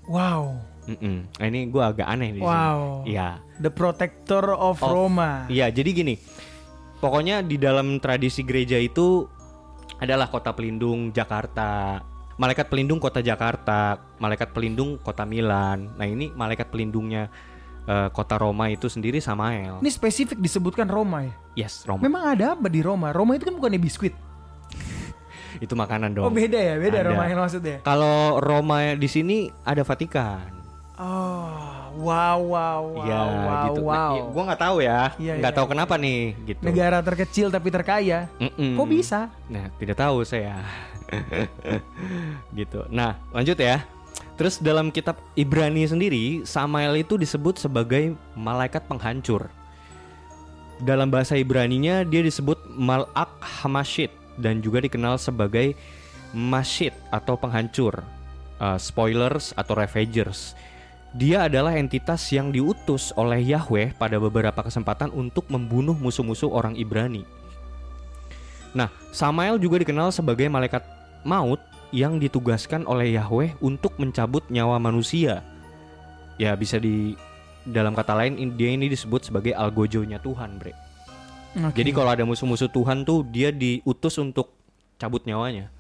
Wow. 0.09 0.61
Mm-mm. 0.89 1.29
Nah, 1.29 1.47
ini 1.49 1.69
gue 1.69 1.83
agak 1.85 2.09
aneh 2.09 2.37
di 2.37 2.41
sini. 2.41 2.49
Wow. 2.49 3.05
Iya. 3.05 3.41
The 3.61 3.73
Protector 3.73 4.57
of 4.57 4.81
Of- 4.81 4.89
Roma. 4.89 5.45
Iya, 5.53 5.69
jadi 5.69 5.93
gini. 5.93 6.15
Pokoknya 6.99 7.45
di 7.45 7.61
dalam 7.61 8.01
tradisi 8.03 8.43
gereja 8.43 8.75
itu 8.81 9.29
adalah 10.03 10.27
kota 10.33 10.51
pelindung 10.51 11.15
Jakarta, 11.15 12.03
malaikat 12.41 12.67
pelindung 12.73 12.99
kota 12.99 13.23
Jakarta, 13.23 14.01
malaikat 14.19 14.51
pelindung 14.51 14.99
kota 14.99 15.23
Milan. 15.23 15.95
Nah, 15.95 16.07
ini 16.09 16.33
malaikat 16.35 16.73
pelindungnya 16.73 17.31
eh, 17.89 18.09
kota 18.13 18.37
Roma 18.37 18.69
itu 18.69 18.87
sendiri 18.93 19.19
Samael. 19.19 19.81
Ini 19.81 19.91
spesifik 19.91 20.37
disebutkan 20.39 20.85
Roma 20.87 21.25
ya. 21.25 21.35
Yes, 21.65 21.89
Roma. 21.89 22.05
Memang 22.05 22.37
ada 22.37 22.53
apa 22.55 22.69
di 22.69 22.85
Roma? 22.85 23.11
Roma 23.11 23.35
itu 23.35 23.49
kan 23.49 23.57
bukannya 23.57 23.81
biskuit. 23.81 24.13
Itu 25.65 25.75
makanan 25.75 26.15
dong. 26.15 26.29
Oh 26.29 26.31
beda 26.31 26.55
ya, 26.55 26.79
beda 26.79 27.03
Ada. 27.03 27.09
Roma 27.11 27.25
yang 27.27 27.41
maksudnya. 27.43 27.77
Kalau 27.83 28.39
Roma 28.39 28.95
di 28.95 29.09
sini 29.11 29.51
ada 29.67 29.83
Vatikan. 29.83 30.55
Oh, 30.99 31.95
wow, 32.03 32.39
wow, 32.43 32.83
wow, 32.83 33.07
ya, 33.07 33.21
wow, 33.23 33.65
gitu. 33.71 33.81
wow. 33.87 33.95
Nah, 33.95 34.19
ya, 34.19 34.23
gua 34.35 34.43
nggak 34.51 34.63
tahu 34.67 34.77
ya, 34.83 35.01
Iya, 35.15 35.35
nggak 35.39 35.53
iya, 35.55 35.59
tahu 35.63 35.67
iya. 35.67 35.73
kenapa 35.79 35.95
nih, 35.95 36.23
gitu. 36.43 36.63
Negara 36.67 36.99
terkecil 37.07 37.47
tapi 37.55 37.69
terkaya. 37.71 38.27
Mm-mm. 38.43 38.75
Kok 38.75 38.89
bisa? 38.91 39.31
Nah, 39.47 39.71
tidak 39.79 39.95
tahu 39.95 40.27
saya. 40.27 40.59
gitu. 42.59 42.83
Nah, 42.91 43.15
lanjut 43.31 43.55
ya. 43.63 43.87
Terus 44.39 44.63
dalam 44.63 44.95
kitab 44.95 45.19
Ibrani 45.35 45.83
sendiri, 45.83 46.47
Samael 46.47 47.03
itu 47.03 47.19
disebut 47.19 47.59
sebagai 47.59 48.15
malaikat 48.39 48.87
penghancur. 48.87 49.51
Dalam 50.79 51.11
bahasa 51.11 51.35
Ibraninya 51.35 52.07
dia 52.07 52.23
disebut 52.23 52.71
Malak 52.71 53.35
Hamashit 53.43 54.15
dan 54.39 54.63
juga 54.63 54.79
dikenal 54.79 55.19
sebagai 55.19 55.75
Mashit 56.31 56.95
atau 57.11 57.35
penghancur. 57.35 57.99
Uh, 58.63 58.79
spoilers 58.79 59.51
atau 59.59 59.75
ravagers. 59.75 60.55
Dia 61.19 61.51
adalah 61.51 61.75
entitas 61.75 62.23
yang 62.31 62.55
diutus 62.55 63.11
oleh 63.19 63.43
Yahweh 63.43 63.99
pada 63.99 64.23
beberapa 64.23 64.61
kesempatan 64.63 65.11
untuk 65.11 65.51
membunuh 65.51 65.99
musuh-musuh 65.99 66.53
orang 66.53 66.79
Ibrani. 66.79 67.27
Nah, 68.71 68.93
Samael 69.11 69.59
juga 69.59 69.83
dikenal 69.83 70.15
sebagai 70.15 70.47
malaikat 70.47 70.85
maut 71.27 71.59
yang 71.91 72.21
ditugaskan 72.21 72.85
oleh 72.85 73.17
Yahweh 73.17 73.57
untuk 73.59 73.97
mencabut 73.97 74.45
nyawa 74.53 74.77
manusia. 74.77 75.41
Ya, 76.37 76.55
bisa 76.55 76.79
di 76.79 77.17
dalam 77.65 77.97
kata 77.97 78.15
lain 78.15 78.39
in- 78.39 78.55
dia 78.55 78.71
ini 78.73 78.89
disebut 78.89 79.27
sebagai 79.27 79.53
algojonya 79.53 80.21
Tuhan, 80.21 80.61
Bre. 80.61 80.73
Oke. 81.59 81.81
Jadi 81.81 81.91
kalau 81.91 82.11
ada 82.13 82.23
musuh-musuh 82.23 82.69
Tuhan 82.69 83.03
tuh 83.03 83.25
dia 83.25 83.49
diutus 83.51 84.21
untuk 84.21 84.53
cabut 85.01 85.25
nyawanya. 85.25 85.73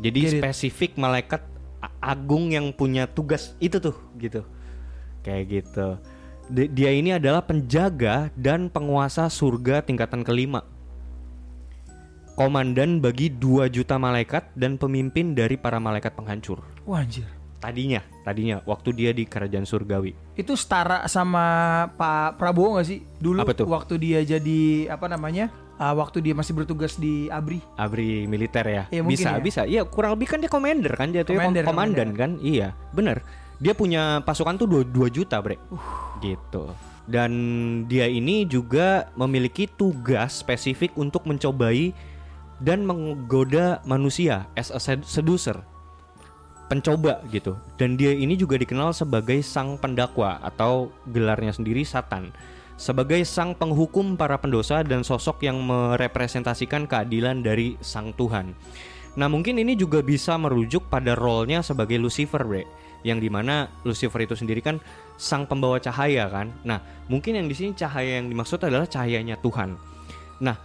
Jadi 0.00 0.20
Get 0.24 0.32
it. 0.32 0.40
spesifik 0.40 0.96
malaikat 0.96 1.44
agung 2.00 2.50
yang 2.50 2.72
punya 2.72 3.04
tugas 3.06 3.52
itu 3.60 3.78
tuh 3.78 3.94
gitu. 4.16 4.42
Kayak 5.22 5.42
gitu. 5.48 5.88
Di- 6.50 6.72
Dia 6.72 6.90
ini 6.90 7.14
adalah 7.14 7.44
penjaga 7.44 8.32
dan 8.34 8.72
penguasa 8.72 9.28
surga 9.28 9.84
tingkatan 9.84 10.24
kelima. 10.24 10.66
Komandan 12.32 13.04
bagi 13.04 13.28
2 13.28 13.68
juta 13.68 14.00
malaikat 14.00 14.56
dan 14.56 14.80
pemimpin 14.80 15.36
dari 15.36 15.60
para 15.60 15.76
malaikat 15.76 16.16
penghancur. 16.16 16.64
Wah 16.88 17.04
anjir. 17.04 17.28
Tadinya, 17.62 18.02
tadinya 18.26 18.58
waktu 18.66 18.90
dia 18.90 19.10
di 19.14 19.22
kerajaan 19.22 19.62
surgawi. 19.62 20.16
Itu 20.34 20.58
setara 20.58 21.06
sama 21.06 21.44
Pak 21.94 22.34
Prabowo 22.40 22.80
gak 22.80 22.88
sih? 22.90 23.06
Dulu 23.22 23.38
Apa 23.38 23.54
tuh? 23.54 23.70
waktu 23.70 23.94
dia 24.02 24.20
jadi 24.26 24.90
apa 24.90 25.06
namanya? 25.06 25.52
ah, 25.82 25.94
waktu 25.98 26.22
dia 26.22 26.34
masih 26.34 26.54
bertugas 26.54 26.94
di 26.94 27.26
ABRI. 27.26 27.58
Abri 27.74 28.30
militer 28.30 28.62
ya. 28.62 28.82
Mungkin 28.90 29.10
bisa, 29.10 29.30
ya. 29.34 29.40
bisa. 29.42 29.60
Iya, 29.66 29.82
kurang 29.82 30.14
lebih 30.14 30.30
kan 30.30 30.38
dia 30.38 30.46
commander 30.46 30.94
kan 30.94 31.10
ya, 31.10 31.26
kom- 31.26 31.58
komandan 31.66 32.14
kan? 32.14 32.38
Iya, 32.38 32.70
bener. 32.94 33.26
Dia 33.58 33.74
punya 33.74 34.22
pasukan 34.22 34.58
tuh 34.58 34.66
2, 34.66 34.86
2 34.86 35.10
juta, 35.10 35.42
Bre. 35.42 35.58
Gitu. 36.22 36.70
Dan 37.02 37.32
dia 37.90 38.06
ini 38.06 38.46
juga 38.46 39.10
memiliki 39.18 39.66
tugas 39.66 40.38
spesifik 40.38 40.94
untuk 40.94 41.26
mencobai 41.26 41.90
dan 42.62 42.86
menggoda 42.86 43.82
manusia 43.84 44.46
as 44.54 44.70
a 44.70 44.78
sed- 44.78 45.04
seducer. 45.04 45.58
Pencoba 46.70 47.20
gitu. 47.28 47.58
Dan 47.76 48.00
dia 48.00 48.16
ini 48.16 48.38
juga 48.38 48.56
dikenal 48.56 48.96
sebagai 48.96 49.44
sang 49.44 49.76
pendakwa 49.76 50.40
atau 50.40 50.88
gelarnya 51.10 51.52
sendiri 51.52 51.84
Satan 51.84 52.32
sebagai 52.82 53.22
sang 53.22 53.54
penghukum 53.54 54.18
para 54.18 54.34
pendosa 54.42 54.82
dan 54.82 55.06
sosok 55.06 55.46
yang 55.46 55.60
merepresentasikan 55.62 56.90
keadilan 56.90 57.38
dari 57.38 57.78
sang 57.78 58.10
Tuhan. 58.16 58.58
Nah 59.14 59.28
mungkin 59.30 59.60
ini 59.60 59.76
juga 59.76 60.00
bisa 60.02 60.34
merujuk 60.40 60.88
pada 60.88 61.12
role-nya 61.12 61.60
sebagai 61.60 62.00
Lucifer, 62.00 62.42
bre, 62.42 62.64
yang 63.06 63.20
di 63.20 63.28
mana 63.28 63.68
Lucifer 63.84 64.24
itu 64.24 64.34
sendiri 64.34 64.64
kan 64.64 64.80
sang 65.20 65.44
pembawa 65.44 65.78
cahaya 65.78 66.26
kan. 66.26 66.50
Nah 66.66 66.82
mungkin 67.06 67.38
yang 67.38 67.46
di 67.46 67.54
sini 67.54 67.70
cahaya 67.76 68.18
yang 68.18 68.32
dimaksud 68.32 68.58
adalah 68.64 68.88
cahayanya 68.88 69.36
Tuhan. 69.38 69.76
Nah 70.42 70.56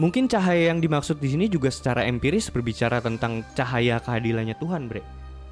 mungkin 0.00 0.24
cahaya 0.24 0.72
yang 0.72 0.80
dimaksud 0.80 1.20
di 1.20 1.28
sini 1.28 1.44
juga 1.46 1.68
secara 1.68 2.08
empiris 2.08 2.48
berbicara 2.48 3.04
tentang 3.04 3.44
cahaya 3.52 4.00
keadilannya 4.00 4.56
Tuhan, 4.56 4.88
bre. 4.88 5.04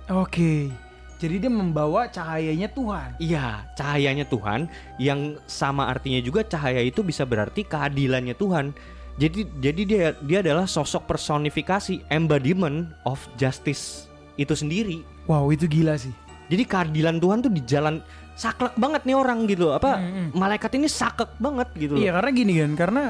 Oke. 0.08 0.72
Jadi 1.18 1.42
dia 1.42 1.50
membawa 1.52 2.06
cahayanya 2.08 2.70
Tuhan. 2.72 3.18
Iya, 3.18 3.66
cahayanya 3.74 4.24
Tuhan 4.24 4.70
yang 4.96 5.36
sama 5.44 5.90
artinya 5.90 6.22
juga 6.22 6.46
cahaya 6.46 6.78
itu 6.80 7.02
bisa 7.02 7.26
berarti 7.26 7.66
keadilannya 7.66 8.32
Tuhan. 8.32 8.70
Jadi 9.18 9.50
jadi 9.58 9.82
dia 9.82 10.04
dia 10.14 10.38
adalah 10.46 10.64
sosok 10.64 11.10
personifikasi 11.10 12.06
embodiment 12.08 12.94
of 13.02 13.18
justice 13.34 14.06
itu 14.38 14.54
sendiri. 14.54 15.02
Wow, 15.26 15.50
itu 15.50 15.66
gila 15.66 15.98
sih. 15.98 16.14
Jadi 16.48 16.62
keadilan 16.64 17.18
Tuhan 17.18 17.42
tuh 17.42 17.50
di 17.50 17.66
jalan 17.66 17.98
saklek 18.38 18.78
banget 18.78 19.02
nih 19.02 19.18
orang 19.18 19.42
gitu. 19.50 19.74
Apa 19.74 19.98
Hmm, 19.98 20.30
malaikat 20.38 20.70
ini 20.78 20.86
saklek 20.86 21.34
banget 21.42 21.66
gitu. 21.74 21.98
loh. 21.98 22.00
Iya, 22.00 22.14
karena 22.14 22.30
gini 22.30 22.52
kan, 22.62 22.72
karena 22.78 23.02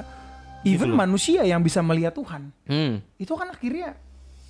even 0.65 0.91
loh. 0.93 0.99
manusia 0.99 1.43
yang 1.43 1.61
bisa 1.61 1.79
melihat 1.81 2.15
Tuhan, 2.15 2.51
Hmm. 2.67 3.03
itu 3.17 3.33
kan 3.35 3.51
akhirnya 3.51 3.95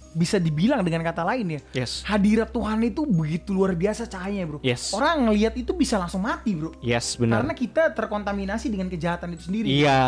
bisa 0.08 0.40
dibilang 0.40 0.80
dengan 0.80 1.04
kata 1.04 1.20
lain 1.20 1.60
ya. 1.60 1.84
Yes. 1.84 2.00
Hadirat 2.02 2.48
Tuhan 2.48 2.80
itu 2.80 3.04
begitu 3.04 3.52
luar 3.52 3.76
biasa 3.76 4.08
cahayanya, 4.08 4.46
Bro. 4.48 4.58
Yes. 4.64 4.90
Orang 4.90 5.28
ngelihat 5.28 5.52
itu 5.54 5.76
bisa 5.76 6.00
langsung 6.00 6.24
mati, 6.24 6.56
Bro. 6.56 6.72
Yes, 6.80 7.14
benar. 7.14 7.44
Karena 7.44 7.52
kita 7.52 7.92
terkontaminasi 7.92 8.72
dengan 8.72 8.88
kejahatan 8.88 9.36
itu 9.36 9.52
sendiri. 9.52 9.68
Iya. 9.68 10.00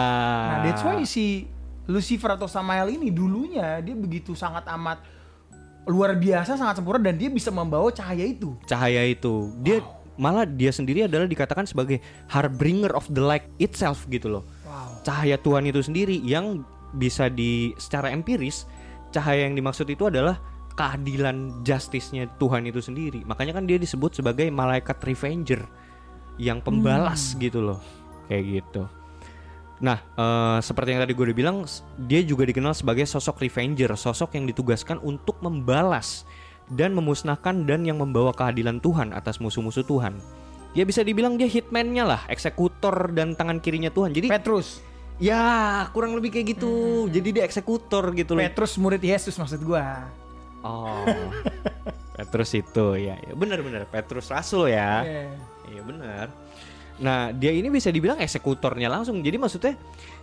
Nah, 0.49 0.59
that's 0.65 0.81
why 0.81 0.97
si 1.05 1.45
Lucifer 1.85 2.33
atau 2.33 2.49
Samael 2.49 2.97
ini 2.97 3.13
dulunya 3.13 3.79
dia 3.79 3.93
begitu 3.93 4.33
sangat 4.33 4.65
amat 4.73 5.05
luar 5.85 6.15
biasa, 6.15 6.55
sangat 6.55 6.81
sempurna 6.81 7.03
dan 7.03 7.19
dia 7.21 7.29
bisa 7.29 7.51
membawa 7.51 7.89
cahaya 7.91 8.23
itu. 8.23 8.57
cahaya 8.65 9.03
itu 9.05 9.51
dia 9.59 9.83
malah 10.15 10.45
dia 10.45 10.69
sendiri 10.69 11.09
adalah 11.09 11.25
dikatakan 11.25 11.65
sebagai 11.65 11.99
harbinger 12.29 12.93
of 12.93 13.09
the 13.09 13.19
light 13.19 13.49
itself 13.57 14.05
gitu 14.07 14.29
loh 14.29 14.45
Wow. 14.71 15.03
cahaya 15.03 15.35
Tuhan 15.35 15.67
itu 15.67 15.83
sendiri 15.83 16.15
yang 16.23 16.63
bisa 16.95 17.27
di 17.27 17.75
secara 17.75 18.15
empiris 18.15 18.71
cahaya 19.11 19.51
yang 19.51 19.59
dimaksud 19.59 19.91
itu 19.91 20.07
adalah 20.07 20.39
keadilan 20.79 21.67
justice-nya 21.67 22.31
Tuhan 22.39 22.71
itu 22.71 22.79
sendiri 22.79 23.27
makanya 23.27 23.59
kan 23.59 23.67
dia 23.67 23.83
disebut 23.83 24.15
sebagai 24.23 24.47
malaikat 24.55 25.03
revenger 25.03 25.67
yang 26.39 26.63
pembalas 26.63 27.35
gitu 27.35 27.59
loh 27.61 27.83
kayak 28.31 28.63
gitu 28.63 28.87
Nah, 29.81 29.97
eh, 29.97 30.59
seperti 30.61 30.93
yang 30.93 31.01
tadi 31.01 31.17
gue 31.17 31.25
udah 31.33 31.37
bilang, 31.37 31.65
dia 32.05 32.21
juga 32.21 32.45
dikenal 32.45 32.77
sebagai 32.77 33.09
sosok 33.09 33.41
revenger, 33.41 33.89
sosok 33.97 34.37
yang 34.37 34.45
ditugaskan 34.45 35.01
untuk 35.01 35.41
membalas 35.41 36.29
dan 36.69 36.93
memusnahkan 36.93 37.65
dan 37.65 37.83
yang 37.89 37.99
membawa 37.99 38.31
keadilan 38.37 38.79
Tuhan 38.79 39.17
atas 39.17 39.41
musuh-musuh 39.41 39.83
Tuhan. 39.89 40.21
Ya 40.71 40.87
bisa 40.87 41.03
dibilang 41.03 41.35
dia 41.35 41.51
hitman-nya 41.51 42.07
lah, 42.07 42.23
eksekutor 42.31 43.11
dan 43.11 43.35
tangan 43.35 43.59
kirinya 43.59 43.91
Tuhan. 43.91 44.15
Jadi 44.15 44.31
Petrus. 44.31 44.79
ya 45.19 45.83
kurang 45.91 46.15
lebih 46.15 46.31
kayak 46.31 46.57
gitu. 46.57 47.07
Jadi 47.11 47.29
dia 47.35 47.45
eksekutor 47.45 48.15
gitu 48.15 48.39
loh. 48.39 48.43
Petrus 48.47 48.79
murid 48.79 49.03
Yesus 49.03 49.35
maksud 49.35 49.61
gua. 49.67 50.07
Oh. 50.63 51.05
Petrus 52.21 52.53
itu 52.53 52.87
ya, 53.01 53.17
ya 53.17 53.33
benar-benar 53.35 53.89
Petrus 53.91 54.31
Rasul 54.31 54.71
ya. 54.71 55.03
Iya. 55.03 55.25
Iya 55.71 55.83
benar. 55.83 56.27
Nah 57.01 57.33
dia 57.33 57.51
ini 57.51 57.73
bisa 57.73 57.89
dibilang 57.91 58.21
eksekutornya 58.21 58.87
langsung. 58.93 59.25
Jadi 59.25 59.37
maksudnya 59.41 59.75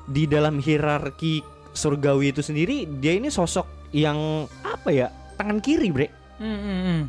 di 0.08 0.30
dalam 0.30 0.62
hierarki 0.64 1.42
surgawi 1.76 2.32
itu 2.32 2.42
sendiri 2.42 2.88
dia 3.04 3.14
ini 3.18 3.28
sosok 3.30 3.92
yang 3.92 4.48
apa 4.66 4.90
ya 4.90 5.08
tangan 5.36 5.60
kiri 5.62 5.92
bre 5.94 6.08
Hmm, 6.38 6.54
hmm, 6.54 6.80
hmm. 6.86 7.02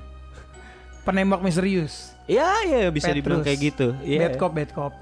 Penembak 1.02 1.40
misterius. 1.40 2.12
ya 2.24 2.60
ya 2.62 2.88
bisa 2.88 3.08
dibilang 3.08 3.40
Petrus. 3.40 3.48
kayak 3.48 3.60
gitu 3.64 3.86
Iya. 4.02 4.20
Bad 4.22 4.34
cop, 4.36 4.52
bad 4.52 4.70
cop. 4.70 4.92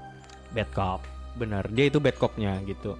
bad 0.49 0.69
cop 0.71 1.01
benar 1.35 1.67
dia 1.67 1.85
itu 1.85 1.99
bad 1.99 2.15
copnya 2.15 2.55
gitu 2.63 2.95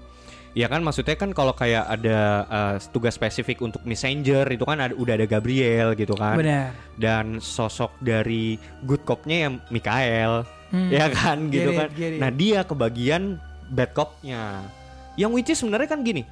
ya 0.52 0.66
kan 0.66 0.80
maksudnya 0.80 1.14
kan 1.14 1.32
kalau 1.32 1.52
kayak 1.52 1.88
ada 1.88 2.20
uh, 2.46 2.76
tugas 2.88 3.14
spesifik 3.14 3.62
untuk 3.62 3.82
messenger 3.84 4.46
itu 4.48 4.62
kan 4.62 4.78
ada, 4.80 4.94
udah 4.94 5.14
ada 5.16 5.26
Gabriel 5.26 5.94
gitu 5.94 6.12
kan 6.14 6.36
Benar. 6.36 6.76
dan 6.96 7.40
sosok 7.40 7.96
dari 7.98 8.56
good 8.82 9.02
copnya 9.02 9.48
yang 9.48 9.54
Mikael 9.68 10.44
Hmm. 10.68 10.92
ya 10.92 11.08
kan 11.08 11.48
gitu 11.48 11.72
Get 11.72 11.80
it, 11.80 11.80
kan 11.80 11.90
get 11.96 12.12
it. 12.12 12.20
nah 12.20 12.28
dia 12.30 12.60
kebagian 12.62 13.40
bad 13.70 13.90
copnya 13.90 14.68
yang 15.16 15.32
which 15.32 15.48
is 15.48 15.56
sebenarnya 15.56 15.88
kan 15.88 16.04
gini 16.04 16.28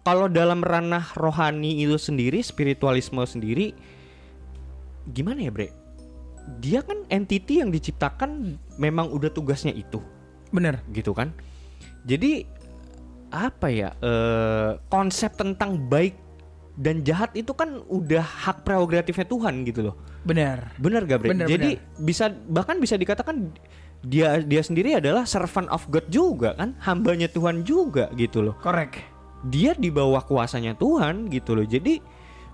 kalau 0.00 0.26
dalam 0.26 0.58
ranah 0.58 1.06
rohani 1.14 1.78
itu 1.78 1.94
sendiri 1.94 2.42
spiritualisme 2.42 3.22
sendiri 3.22 3.70
gimana 5.06 5.40
ya 5.40 5.50
bre 5.50 5.70
dia 6.58 6.80
kan 6.82 7.04
entity 7.12 7.60
yang 7.60 7.70
diciptakan 7.70 8.56
memang 8.80 9.12
udah 9.12 9.30
tugasnya 9.30 9.74
itu 9.74 10.00
Benar. 10.50 10.82
gitu 10.90 11.14
kan 11.14 11.32
jadi 12.04 12.48
apa 13.30 13.68
ya 13.70 13.94
eh, 14.02 14.80
konsep 14.90 15.36
tentang 15.38 15.78
baik 15.86 16.18
dan 16.80 17.04
jahat 17.04 17.30
itu 17.36 17.52
kan 17.52 17.82
udah 17.86 18.24
hak 18.24 18.66
prerogatifnya 18.66 19.26
Tuhan 19.28 19.62
gitu 19.68 19.90
loh 19.90 19.96
Benar. 20.24 20.76
Bener 20.76 21.02
gak 21.08 21.18
Bre? 21.24 21.28
Bener, 21.32 21.46
Jadi 21.48 21.80
bisa 22.00 22.28
bahkan 22.48 22.76
bisa 22.76 22.96
dikatakan 23.00 23.52
dia 24.04 24.40
dia 24.40 24.62
sendiri 24.64 24.96
adalah 24.96 25.28
servant 25.28 25.68
of 25.68 25.84
God 25.88 26.08
juga 26.08 26.56
kan, 26.56 26.76
hambanya 26.84 27.28
Tuhan 27.28 27.64
juga 27.64 28.08
gitu 28.16 28.44
loh. 28.44 28.54
Korek. 28.60 29.00
Dia 29.48 29.72
di 29.72 29.88
bawah 29.88 30.20
kuasanya 30.24 30.76
Tuhan 30.76 31.32
gitu 31.32 31.56
loh. 31.56 31.64
Jadi 31.64 32.00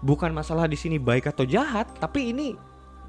bukan 0.02 0.30
masalah 0.30 0.70
di 0.70 0.78
sini 0.78 1.02
baik 1.02 1.30
atau 1.30 1.42
jahat, 1.42 1.90
tapi 1.98 2.30
ini 2.30 2.54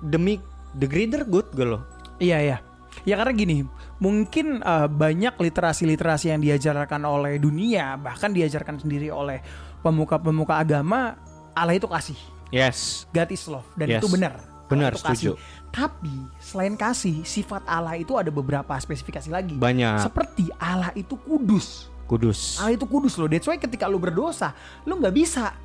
demi 0.02 0.42
the 0.76 0.88
greater 0.90 1.24
good 1.24 1.48
gitu 1.54 1.78
loh. 1.78 1.84
Iya, 2.18 2.38
iya. 2.42 2.58
Ya 3.06 3.16
karena 3.16 3.34
gini, 3.38 3.58
mungkin 4.02 4.60
eh, 4.60 4.88
banyak 4.90 5.38
literasi-literasi 5.38 6.34
yang 6.34 6.42
diajarkan 6.44 7.06
oleh 7.06 7.38
dunia, 7.38 7.96
bahkan 7.96 8.34
diajarkan 8.34 8.82
sendiri 8.82 9.14
oleh 9.14 9.40
pemuka-pemuka 9.86 10.60
agama, 10.60 11.16
Allah 11.54 11.78
itu 11.78 11.88
kasih. 11.88 12.18
Yes. 12.50 13.06
God 13.12 13.30
is 13.32 13.44
love 13.48 13.68
dan 13.76 13.88
Yes. 13.88 14.02
itu 14.04 14.08
benar. 14.12 14.34
Benar, 14.68 14.92
itu 14.92 15.04
kasih. 15.04 15.16
setuju. 15.16 15.32
Tapi 15.72 16.16
selain 16.44 16.76
kasih, 16.76 17.24
sifat 17.24 17.64
Allah 17.68 17.96
itu 17.96 18.16
ada 18.20 18.28
beberapa 18.28 18.76
spesifikasi 18.76 19.32
lagi. 19.32 19.56
Banyak. 19.56 20.04
Seperti 20.04 20.52
Allah 20.60 20.92
itu 20.96 21.16
kudus. 21.16 21.88
Kudus. 22.08 22.60
Allah 22.60 22.76
itu 22.76 22.88
kudus 22.88 23.16
loh. 23.20 23.28
That's 23.32 23.48
why 23.48 23.60
ketika 23.60 23.88
lu 23.88 24.00
berdosa, 24.00 24.52
lu 24.88 25.00
nggak 25.00 25.16
bisa 25.16 25.56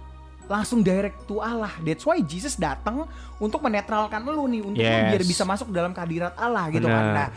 langsung 0.46 0.80
direct 0.80 1.24
to 1.24 1.38
Allah. 1.38 1.70
That's 1.80 2.02
why 2.02 2.18
Jesus 2.20 2.54
datang 2.54 3.06
untuk 3.36 3.60
menetralkan 3.60 4.22
lu 4.22 4.44
nih 4.46 4.60
untuk 4.60 4.80
lu 4.80 4.86
Yes. 4.86 5.10
biar 5.14 5.24
bisa 5.24 5.42
masuk 5.42 5.70
dalam 5.70 5.90
kehadirat 5.90 6.34
Allah 6.36 6.68
gitu 6.68 6.86
kan. 6.86 7.04
Nah, 7.14 7.28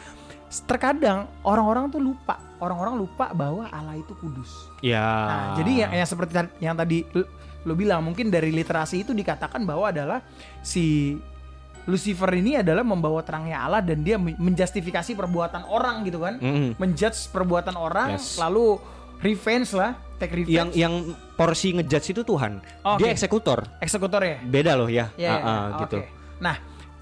terkadang 0.65 1.27
orang-orang 1.41 1.89
tuh 1.89 1.99
lupa, 1.99 2.37
orang-orang 2.57 2.95
lupa 2.95 3.31
bahwa 3.31 3.67
Allah 3.67 3.97
itu 3.97 4.13
kudus. 4.15 4.71
Ya. 4.79 5.01
Nah, 5.01 5.41
jadi 5.59 5.71
yang, 5.85 5.91
yang 5.95 6.07
seperti 6.07 6.31
yang 6.59 6.75
tadi 6.75 7.03
lu, 7.11 7.23
lu 7.65 7.73
bilang 7.73 8.05
mungkin 8.05 8.29
dari 8.29 8.53
literasi 8.53 9.03
itu 9.03 9.11
dikatakan 9.11 9.65
bahwa 9.65 9.89
adalah 9.89 10.19
si 10.61 11.17
Lucifer 11.85 12.33
ini 12.33 12.57
adalah 12.57 12.81
membawa 12.81 13.21
terangnya 13.21 13.61
Allah 13.61 13.77
dan 13.77 14.01
dia 14.01 14.17
men- 14.17 14.33
menjustifikasi 14.41 15.13
perbuatan 15.13 15.69
orang 15.69 16.01
gitu 16.01 16.17
kan. 16.17 16.41
Mm-mm. 16.41 16.73
Menjudge 16.81 17.29
perbuatan 17.29 17.77
orang 17.77 18.17
Yes. 18.17 18.41
lalu 18.41 18.81
revenge 19.25 19.73
lah, 19.73 19.97
take 20.21 20.31
revenge. 20.37 20.53
yang 20.53 20.69
yang 20.71 20.93
porsi 21.33 21.73
ngejudge 21.73 22.13
itu 22.13 22.21
Tuhan. 22.21 22.61
Oke. 22.85 23.01
Dia 23.01 23.09
eksekutor. 23.09 23.65
eksekutor 23.81 24.21
ya. 24.21 24.37
Beda 24.45 24.77
loh 24.77 24.85
ya. 24.85 25.09
Ya, 25.17 25.33
Ah, 25.33 25.37
ya, 25.37 25.41
ah, 25.41 25.65
oke. 25.65 25.81
gitu. 25.89 25.97
Nah, 26.37 26.55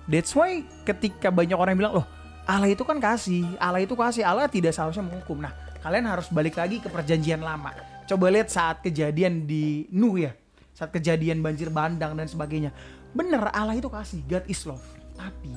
that's 0.07 0.32
why 0.32 0.63
ketika 0.88 1.28
banyak 1.28 1.53
orang 1.53 1.76
yang 1.76 1.82
bilang, 1.84 1.95
"Loh, 1.99 2.07
Allah 2.47 2.71
itu 2.71 2.88
kan 2.88 2.97
kasih. 2.97 3.43
Allah 3.59 3.84
itu 3.84 3.93
kasih. 3.93 4.24
Allah 4.24 4.47
tidak 4.47 4.71
seharusnya 4.71 5.03
menghukum." 5.03 5.43
Nah, 5.43 5.51
kalian 5.84 6.07
harus 6.07 6.32
balik 6.32 6.55
lagi 6.55 6.80
ke 6.80 6.88
perjanjian 6.88 7.43
lama. 7.43 7.76
Coba 8.07 8.32
lihat 8.32 8.47
saat 8.47 8.80
kejadian 8.80 9.43
di 9.43 9.88
Nuh 9.91 10.15
ya. 10.15 10.32
Saat 10.74 10.89
kejadian 10.89 11.43
banjir 11.43 11.69
bandang 11.69 12.17
dan 12.17 12.26
sebagainya. 12.26 12.74
Bener, 13.13 13.45
Allah 13.53 13.78
itu 13.78 13.88
kasih. 13.88 14.26
God 14.26 14.43
is 14.49 14.65
love. 14.65 14.82
Tapi 15.13 15.53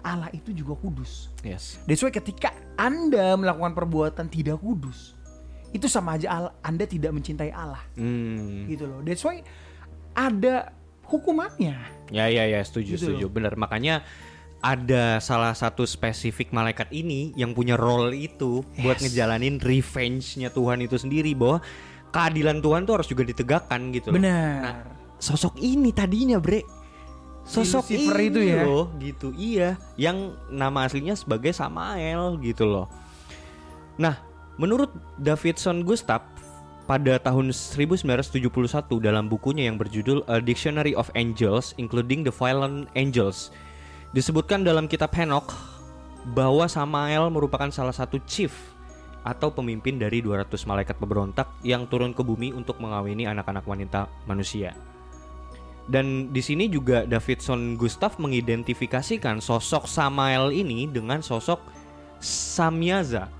Allah 0.00 0.28
itu 0.32 0.52
juga 0.52 0.76
kudus. 0.76 1.32
Yes. 1.40 1.80
That's 1.84 2.00
why 2.00 2.12
ketika 2.12 2.52
Anda 2.76 3.36
melakukan 3.36 3.72
perbuatan 3.72 4.28
tidak 4.28 4.60
kudus, 4.60 5.16
itu 5.70 5.86
sama 5.86 6.18
aja 6.18 6.28
Allah- 6.28 6.54
Anda 6.60 6.84
tidak 6.84 7.10
mencintai 7.10 7.50
Allah. 7.50 7.82
Hmm. 7.94 8.66
Gitu 8.66 8.84
loh. 8.84 9.00
That's 9.00 9.22
why 9.22 9.42
ada 10.12 10.74
hukumannya. 11.06 11.76
Ya 12.10 12.26
ya 12.26 12.44
ya 12.44 12.60
setuju 12.60 12.98
Gitu 12.98 13.04
setuju 13.06 13.26
bener 13.30 13.54
makanya 13.54 14.02
ada 14.60 15.16
salah 15.18 15.54
satu 15.54 15.86
spesifik 15.86 16.52
malaikat 16.52 16.90
ini 16.90 17.32
yang 17.32 17.54
punya 17.54 17.78
role 17.78 18.12
itu 18.12 18.60
buat 18.76 18.98
Yes. 18.98 19.08
ngejalanin 19.08 19.56
revenge-nya 19.56 20.50
Tuhan 20.50 20.84
itu 20.84 21.00
sendiri 21.00 21.32
bahwa 21.32 21.64
keadilan 22.10 22.60
Tuhan 22.60 22.84
tuh 22.84 23.00
harus 23.00 23.08
juga 23.08 23.24
ditegakkan 23.24 23.94
gitu 23.94 24.10
loh. 24.12 24.20
Benar. 24.20 24.60
Nah, 24.60 24.74
sosok 25.16 25.56
ini 25.56 25.94
tadinya 25.94 26.36
bre 26.36 26.66
sosok 27.40 27.88
Lucifer 27.88 28.18
ini 28.20 28.28
itu 28.28 28.40
ya? 28.46 28.62
loh 28.62 28.84
gitu 29.00 29.28
iya 29.34 29.74
yang 29.96 30.36
nama 30.52 30.84
aslinya 30.84 31.16
sebagai 31.16 31.50
Samael 31.50 32.36
gitu 32.40 32.68
loh. 32.68 32.86
Nah 33.96 34.16
menurut 34.60 34.92
Davidson 35.16 35.88
Gustav 35.88 36.20
pada 36.84 37.16
tahun 37.16 37.48
1971 37.48 38.44
dalam 39.00 39.24
bukunya 39.24 39.72
yang 39.72 39.80
berjudul 39.80 40.20
A 40.28 40.36
Dictionary 40.36 40.92
of 40.92 41.08
Angels 41.16 41.72
including 41.80 42.20
the 42.20 42.34
Fallen 42.34 42.84
Angels 42.92 43.48
disebutkan 44.12 44.60
dalam 44.60 44.84
kitab 44.84 45.16
Henok 45.16 45.56
bahwa 46.36 46.68
Samael 46.68 47.32
merupakan 47.32 47.72
salah 47.72 47.96
satu 47.96 48.20
chief 48.28 48.52
atau 49.24 49.48
pemimpin 49.48 49.96
dari 49.96 50.20
200 50.20 50.52
malaikat 50.68 51.00
pemberontak 51.00 51.48
yang 51.64 51.88
turun 51.88 52.12
ke 52.12 52.20
bumi 52.20 52.52
untuk 52.52 52.76
mengawini 52.84 53.24
anak-anak 53.28 53.64
wanita 53.64 54.08
manusia. 54.28 54.76
Dan 55.88 56.32
di 56.32 56.40
sini 56.44 56.68
juga 56.68 57.08
Davidson 57.08 57.80
Gustav 57.80 58.16
mengidentifikasikan 58.20 59.40
sosok 59.40 59.88
Samael 59.88 60.52
ini 60.52 60.88
dengan 60.88 61.20
sosok 61.20 61.60
Samyaza 62.20 63.39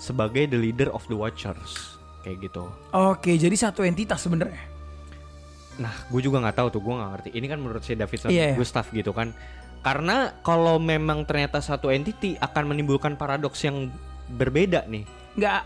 sebagai 0.00 0.48
the 0.48 0.56
leader 0.56 0.88
of 0.90 1.04
the 1.06 1.14
Watchers 1.14 2.00
kayak 2.20 2.48
gitu. 2.48 2.64
Oke, 2.90 3.36
jadi 3.36 3.52
satu 3.52 3.84
entitas 3.84 4.20
sebenarnya. 4.20 4.60
Nah, 5.76 5.92
gue 6.08 6.20
juga 6.20 6.40
nggak 6.40 6.56
tahu 6.56 6.68
tuh, 6.68 6.80
gue 6.80 6.94
nggak 6.94 7.10
ngerti. 7.14 7.28
Ini 7.32 7.46
kan 7.46 7.58
menurut 7.60 7.82
si 7.84 7.92
Davidson 7.92 8.28
Iya, 8.28 8.52
iya. 8.52 8.56
Gustav 8.56 8.88
gitu 8.90 9.12
kan. 9.12 9.32
Karena 9.80 10.36
kalau 10.40 10.76
memang 10.76 11.24
ternyata 11.24 11.60
satu 11.60 11.88
entity 11.88 12.36
akan 12.36 12.68
menimbulkan 12.68 13.16
paradoks 13.16 13.64
yang 13.64 13.88
berbeda 14.28 14.84
nih. 14.84 15.08
Nggak 15.36 15.60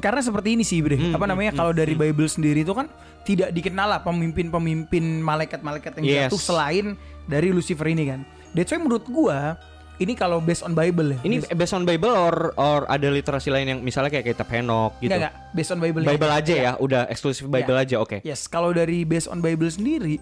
karena 0.00 0.20
seperti 0.24 0.48
ini 0.56 0.64
sih, 0.64 0.80
Bre. 0.80 0.96
Hmm, 0.96 1.12
Apa 1.12 1.28
namanya? 1.28 1.52
hmm, 1.52 1.60
kalau 1.60 1.72
dari 1.76 1.92
Bible 1.94 2.26
sendiri 2.26 2.64
itu 2.64 2.72
kan 2.72 2.88
tidak 3.22 3.52
dikenal 3.52 3.86
lah 3.86 4.00
pemimpin-pemimpin 4.02 5.22
malaikat-malaikat 5.22 6.00
yang 6.00 6.04
Yes. 6.04 6.20
jatuh 6.28 6.40
selain 6.40 6.86
dari 7.24 7.52
Lucifer 7.52 7.86
ini 7.86 8.08
kan. 8.08 8.20
That's 8.56 8.72
why 8.72 8.80
menurut 8.80 9.04
gua 9.06 9.60
ini 9.96 10.12
kalau 10.12 10.38
based 10.38 10.60
on 10.60 10.72
Bible 10.72 11.14
ya. 11.14 11.18
Ini 11.22 11.36
based, 11.40 11.54
based 11.54 11.74
on 11.74 11.82
Bible 11.82 12.10
or 12.10 12.50
or 12.54 12.82
ada 12.84 13.06
literasi 13.06 13.48
lain 13.48 13.66
yang 13.68 13.80
misalnya 13.80 14.10
kayak 14.10 14.26
kitab 14.28 14.48
Henok 14.48 14.98
gitu. 14.98 15.08
enggak, 15.08 15.30
enggak, 15.30 15.54
based 15.54 15.70
on 15.70 15.78
Bible. 15.78 16.02
Bible 16.02 16.32
aja 16.32 16.54
ya, 16.54 16.72
udah 16.76 17.06
eksklusif 17.06 17.46
Bible 17.46 17.76
aja, 17.76 17.96
oke. 17.98 18.18
Yes, 18.20 18.44
kalau 18.44 18.70
dari 18.70 19.02
based 19.02 19.26
on 19.26 19.38
Bible 19.38 19.68
sendiri, 19.68 20.18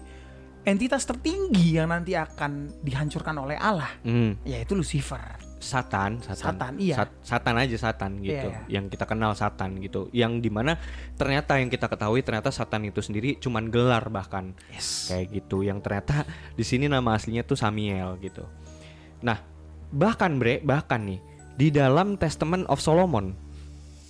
entitas 0.63 1.03
tertinggi 1.03 1.75
yang 1.75 1.89
nanti 1.89 2.13
akan 2.13 2.69
dihancurkan 2.79 3.35
oleh 3.35 3.55
Allah 3.55 3.89
Hmm, 4.01 4.37
yaitu 4.43 4.73
Lucifer. 4.73 5.19
Satan, 5.57 6.19
Satan, 6.19 6.59
Satan, 6.59 6.73
iya. 6.75 6.95
Sat- 6.99 7.19
Satan 7.23 7.55
aja 7.55 7.75
Satan 7.79 8.19
gitu, 8.19 8.51
Iya, 8.51 8.67
iya. 8.67 8.77
yang 8.77 8.91
kita 8.91 9.07
kenal 9.07 9.31
Satan 9.31 9.79
gitu, 9.79 10.11
yang 10.11 10.37
di 10.37 10.51
mana 10.51 10.75
ternyata 11.15 11.55
yang 11.55 11.71
kita 11.71 11.87
ketahui 11.87 12.19
ternyata 12.19 12.51
Satan 12.51 12.83
itu 12.83 12.99
sendiri 12.99 13.39
cuman 13.39 13.71
gelar 13.71 14.11
bahkan 14.11 14.51
Yes. 14.67 15.07
kayak 15.07 15.31
gitu, 15.33 15.63
yang 15.63 15.79
ternyata 15.79 16.27
di 16.51 16.67
sini 16.67 16.91
nama 16.91 17.15
aslinya 17.15 17.41
tuh 17.41 17.55
Samiel 17.55 18.19
gitu. 18.19 18.43
Nah, 19.23 19.39
bahkan 19.93 20.41
bre, 20.41 20.59
bahkan 20.65 21.05
nih 21.05 21.21
di 21.55 21.69
dalam 21.69 22.17
Testament 22.17 22.65
of 22.67 22.81
Solomon, 22.81 23.37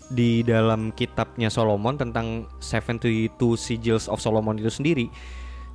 di 0.07 0.41
dalam 0.47 0.95
kitabnya 0.95 1.51
Solomon 1.51 1.99
tentang 1.99 2.47
72 2.63 3.35
Sigils 3.59 4.07
of 4.07 4.23
Solomon 4.23 4.55
itu 4.55 4.71
sendiri, 4.71 5.11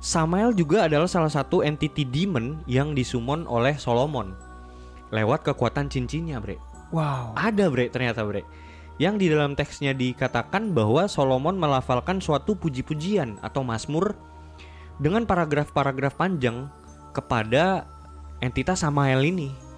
Samael 0.01 0.55
juga 0.55 0.87
adalah 0.89 1.05
salah 1.05 1.29
satu 1.29 1.61
entity 1.61 2.07
demon 2.07 2.57
yang 2.65 2.95
disummon 2.97 3.45
oleh 3.45 3.75
Solomon 3.77 4.33
lewat 5.13 5.45
kekuatan 5.45 5.89
cincinnya, 5.89 6.41
bre. 6.41 6.57
Wow. 6.89 7.37
Ada 7.37 7.69
bre 7.69 7.89
ternyata 7.89 8.25
bre. 8.25 8.45
Yang 8.99 9.15
di 9.15 9.27
dalam 9.31 9.55
teksnya 9.55 9.95
dikatakan 9.95 10.75
bahwa 10.75 11.07
Solomon 11.07 11.55
melafalkan 11.55 12.19
suatu 12.19 12.57
puji-pujian 12.57 13.39
atau 13.39 13.63
mazmur 13.63 14.17
dengan 14.99 15.23
paragraf-paragraf 15.23 16.19
panjang 16.19 16.67
kepada 17.15 17.87
entitas 18.43 18.83
Samael 18.83 19.23
ini 19.23 19.68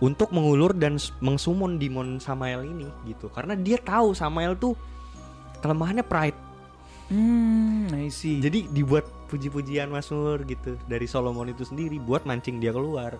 untuk 0.00 0.32
mengulur 0.32 0.72
dan 0.72 0.96
mengsumon 1.20 1.76
demon 1.76 2.16
Samael 2.16 2.64
ini 2.64 2.88
gitu. 3.04 3.28
Karena 3.28 3.52
dia 3.52 3.76
tahu 3.76 4.12
Samael 4.12 4.56
tuh 4.56 4.72
kelemahannya 5.60 6.02
pride. 6.02 6.38
Hmm, 7.10 7.90
I 7.90 8.08
see. 8.08 8.38
Jadi 8.38 8.70
dibuat 8.70 9.02
puji-pujian 9.26 9.90
Mazmur 9.90 10.42
gitu 10.42 10.78
dari 10.86 11.04
Solomon 11.04 11.50
itu 11.50 11.62
sendiri 11.62 11.98
buat 11.98 12.22
mancing 12.22 12.58
dia 12.58 12.70
keluar. 12.70 13.18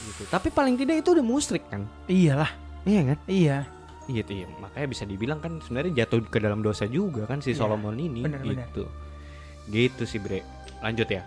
Gitu. 0.00 0.24
Tapi 0.26 0.48
paling 0.48 0.74
tidak 0.74 1.02
itu 1.02 1.12
udah 1.12 1.22
musrik 1.22 1.66
kan? 1.66 1.84
iyalah, 2.06 2.48
Iya 2.82 3.00
kan? 3.04 3.18
iya. 3.26 3.58
Iya 4.06 4.22
tuh, 4.24 4.34
iya. 4.36 4.46
makanya 4.58 4.88
bisa 4.88 5.04
dibilang 5.04 5.38
kan 5.38 5.60
sebenarnya 5.60 6.02
jatuh 6.02 6.18
ke 6.24 6.38
dalam 6.38 6.62
dosa 6.62 6.82
juga 6.82 7.26
kan 7.26 7.38
si 7.38 7.52
Iya, 7.52 7.62
Solomon 7.62 7.94
ini 7.94 8.24
benar-benar. 8.24 8.66
gitu. 8.72 8.84
Gitu 9.68 10.02
sih 10.02 10.18
Bre. 10.18 10.42
Lanjut 10.80 11.06
ya. 11.06 11.22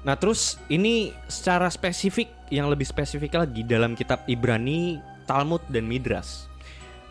Nah 0.00 0.16
terus 0.16 0.56
ini 0.72 1.12
secara 1.28 1.68
spesifik 1.68 2.32
yang 2.48 2.72
lebih 2.72 2.88
spesifik 2.88 3.36
lagi 3.36 3.60
dalam 3.62 3.92
kitab 3.92 4.24
Ibrani, 4.24 4.96
Talmud 5.28 5.60
dan 5.68 5.84
Midras. 5.84 6.48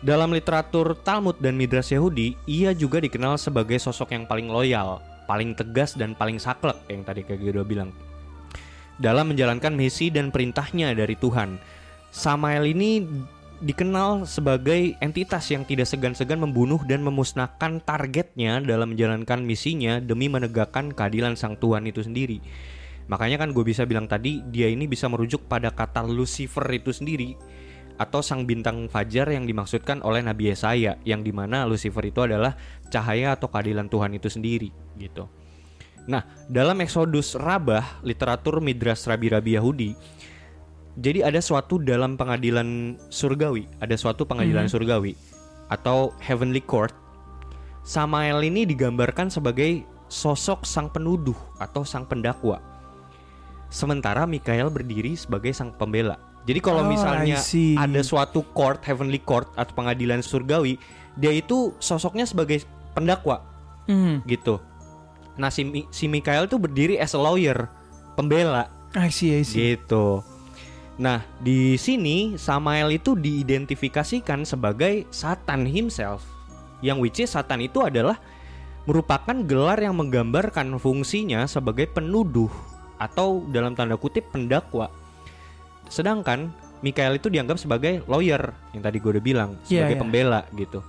Dalam 0.00 0.32
literatur 0.32 0.96
Talmud 1.04 1.36
dan 1.44 1.60
Midras 1.60 1.92
Yahudi, 1.92 2.32
ia 2.48 2.72
juga 2.72 3.04
dikenal 3.04 3.36
sebagai 3.36 3.76
sosok 3.76 4.16
yang 4.16 4.24
paling 4.24 4.48
loyal, 4.48 5.04
paling 5.28 5.52
tegas 5.52 5.92
dan 5.92 6.16
paling 6.16 6.40
saklek 6.40 6.76
yang 6.88 7.04
tadi 7.04 7.20
kayak 7.20 7.40
Gedo 7.44 7.62
bilang. 7.68 7.92
Dalam 8.96 9.32
menjalankan 9.32 9.76
misi 9.76 10.08
dan 10.08 10.32
perintahnya 10.32 10.92
dari 10.96 11.16
Tuhan. 11.16 11.60
Samael 12.10 12.66
ini 12.68 13.06
dikenal 13.60 14.24
sebagai 14.24 14.96
entitas 15.04 15.44
yang 15.52 15.68
tidak 15.68 15.84
segan-segan 15.84 16.40
membunuh 16.40 16.80
dan 16.88 17.04
memusnahkan 17.04 17.84
targetnya 17.84 18.64
dalam 18.64 18.96
menjalankan 18.96 19.44
misinya 19.44 20.00
demi 20.00 20.32
menegakkan 20.32 20.96
keadilan 20.96 21.36
sang 21.36 21.60
Tuhan 21.60 21.84
itu 21.84 22.00
sendiri. 22.00 22.40
Makanya 23.10 23.42
kan 23.42 23.50
gue 23.50 23.66
bisa 23.66 23.82
bilang 23.82 24.06
tadi 24.06 24.38
dia 24.54 24.70
ini 24.70 24.86
bisa 24.86 25.10
merujuk 25.10 25.50
pada 25.50 25.74
kata 25.74 26.06
Lucifer 26.06 26.62
itu 26.70 26.94
sendiri 26.94 27.34
atau 27.98 28.22
sang 28.22 28.46
bintang 28.46 28.86
fajar 28.86 29.28
yang 29.28 29.44
dimaksudkan 29.44 30.00
oleh 30.06 30.22
Nabi 30.22 30.54
Yesaya 30.54 30.96
yang 31.02 31.26
di 31.26 31.34
mana 31.34 31.66
Lucifer 31.66 32.06
itu 32.06 32.22
adalah 32.22 32.54
cahaya 32.88 33.34
atau 33.34 33.50
keadilan 33.50 33.90
Tuhan 33.90 34.14
itu 34.14 34.30
sendiri 34.30 34.70
gitu. 34.94 35.26
Nah 36.06 36.22
dalam 36.46 36.78
Exodus 36.80 37.34
Rabah 37.34 38.00
literatur 38.06 38.62
Midras 38.62 39.04
Rabi-Rabi 39.04 39.58
Yahudi 39.58 39.90
jadi 40.96 41.26
ada 41.26 41.42
suatu 41.42 41.82
dalam 41.82 42.14
pengadilan 42.14 42.94
surgawi, 43.10 43.66
ada 43.82 43.98
suatu 43.98 44.22
pengadilan 44.22 44.70
surgawi 44.70 45.18
atau 45.66 46.14
heavenly 46.22 46.62
court. 46.62 46.94
Samael 47.82 48.38
ini 48.46 48.70
digambarkan 48.70 49.34
sebagai 49.34 49.82
sosok 50.06 50.62
sang 50.62 50.90
penuduh 50.90 51.36
atau 51.58 51.82
sang 51.82 52.06
pendakwa. 52.06 52.69
Sementara 53.70 54.26
Mikael 54.26 54.68
berdiri 54.68 55.14
sebagai 55.14 55.54
sang 55.54 55.70
pembela. 55.70 56.18
Jadi 56.44 56.58
kalau 56.58 56.82
Oh, 56.82 56.90
misalnya 56.90 57.38
ada 57.78 58.00
suatu 58.02 58.42
court, 58.50 58.82
heavenly 58.82 59.22
court 59.22 59.46
atau 59.54 59.72
pengadilan 59.76 60.20
surgawi, 60.20 60.76
dia 61.14 61.30
itu 61.30 61.72
sosoknya 61.78 62.26
sebagai 62.26 62.66
pendakwa 62.92 63.46
Hmm, 63.86 64.22
gitu. 64.26 64.58
Nah 65.38 65.50
si, 65.50 65.86
si 65.94 66.06
Mikael 66.10 66.46
tuh 66.50 66.58
berdiri 66.58 66.98
as 66.98 67.14
a 67.14 67.20
lawyer, 67.20 67.70
pembela 68.18 68.70
I 68.94 69.10
see, 69.14 69.38
I 69.38 69.46
see. 69.46 69.78
Gitu. 69.78 70.22
Nah, 71.00 71.24
di 71.40 71.80
sini 71.80 72.36
Samael 72.36 72.92
itu 72.92 73.16
diidentifikasikan 73.16 74.44
sebagai 74.44 75.08
Satan 75.08 75.64
himself. 75.64 76.26
Yang 76.84 76.98
which 77.00 77.18
is 77.24 77.30
Satan 77.32 77.64
itu 77.64 77.80
adalah 77.80 78.20
merupakan 78.84 79.32
gelar 79.46 79.78
yang 79.80 79.96
menggambarkan 79.96 80.76
fungsinya 80.76 81.46
sebagai 81.46 81.88
penuduh 81.88 82.50
atau 83.00 83.48
dalam 83.48 83.72
tanda 83.72 83.96
kutip 83.96 84.28
pendakwa. 84.28 84.92
Sedangkan 85.88 86.52
Mikael 86.84 87.16
itu 87.16 87.32
dianggap 87.32 87.56
sebagai 87.56 88.04
lawyer 88.04 88.52
yang 88.76 88.84
tadi 88.84 88.96
gue 89.00 89.10
udah 89.16 89.24
bilang 89.24 89.50
Iya, 89.68 89.84
sebagai 89.84 89.96
iya. 89.96 90.02
pembela 90.04 90.40
gitu. 90.56 90.80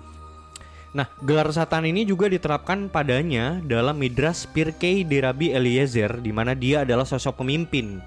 Nah, 0.92 1.08
gelar 1.24 1.48
Satan 1.56 1.88
ini 1.88 2.04
juga 2.04 2.28
diterapkan 2.28 2.92
padanya 2.92 3.64
dalam 3.64 3.96
Midras 3.96 4.44
Pirkei 4.44 5.08
de 5.08 5.24
Rabbi 5.24 5.56
Eliezer 5.56 6.20
di 6.20 6.36
mana 6.36 6.52
dia 6.52 6.84
adalah 6.84 7.08
sosok 7.08 7.40
pemimpin 7.40 8.04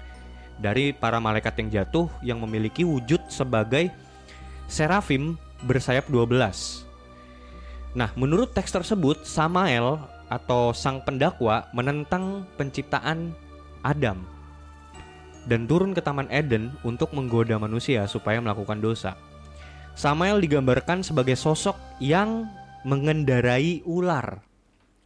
dari 0.61 0.93
para 0.93 1.17
malaikat 1.17 1.57
yang 1.65 1.69
jatuh 1.81 2.07
yang 2.21 2.37
memiliki 2.37 2.85
wujud 2.85 3.25
sebagai 3.25 3.89
serafim 4.69 5.33
bersayap 5.65 6.05
12. 6.13 6.85
Nah, 7.97 8.13
menurut 8.13 8.53
teks 8.53 8.69
tersebut 8.69 9.25
Samael 9.25 9.97
atau 10.29 10.73
sang 10.73 11.01
pendakwa 11.01 11.65
menentang 11.73 12.45
penciptaan 12.57 13.33
Adam 13.85 14.25
dan 15.45 15.69
turun 15.69 15.93
ke 15.93 16.01
Taman 16.01 16.25
Eden 16.33 16.73
untuk 16.81 17.13
menggoda 17.13 17.61
manusia 17.61 18.09
supaya 18.09 18.41
melakukan 18.41 18.81
dosa. 18.81 19.13
Samael 19.93 20.41
digambarkan 20.41 21.05
sebagai 21.05 21.37
sosok 21.37 21.77
yang 22.01 22.49
mengendarai 22.83 23.85
ular. 23.85 24.41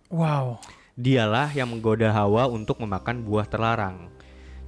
Wow. 0.10 0.64
Dialah 0.96 1.54
yang 1.54 1.70
menggoda 1.70 2.10
Hawa 2.10 2.50
untuk 2.50 2.82
memakan 2.82 3.22
buah 3.22 3.46
terlarang. 3.46 4.10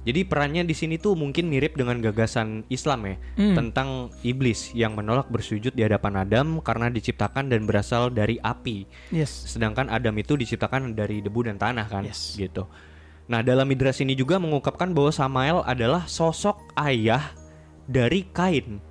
Jadi 0.02 0.26
perannya 0.26 0.66
di 0.66 0.74
sini 0.74 0.98
tuh 0.98 1.14
mungkin 1.14 1.46
mirip 1.46 1.78
dengan 1.78 2.02
gagasan 2.02 2.66
Islam 2.66 3.06
ya 3.06 3.16
Hmm. 3.38 3.54
tentang 3.54 3.88
iblis 4.26 4.74
yang 4.74 4.98
menolak 4.98 5.30
bersujud 5.30 5.70
di 5.70 5.82
hadapan 5.86 6.26
Adam 6.26 6.58
karena 6.58 6.90
diciptakan 6.90 7.46
dan 7.46 7.70
berasal 7.70 8.10
dari 8.10 8.34
api. 8.42 8.82
Yes. 9.14 9.30
Sedangkan 9.30 9.86
Adam 9.86 10.14
itu 10.18 10.34
diciptakan 10.34 10.98
dari 10.98 11.22
debu 11.22 11.46
dan 11.46 11.54
tanah 11.54 11.86
kan, 11.86 12.02
Yes. 12.02 12.34
gitu. 12.34 12.66
Nah, 13.30 13.40
dalam 13.40 13.66
Midras 13.70 14.02
ini 14.02 14.18
juga 14.18 14.36
mengungkapkan 14.42 14.90
bahwa 14.90 15.12
Samael 15.14 15.62
adalah 15.62 16.06
sosok 16.10 16.58
ayah 16.74 17.32
dari 17.86 18.26
Kain. 18.34 18.82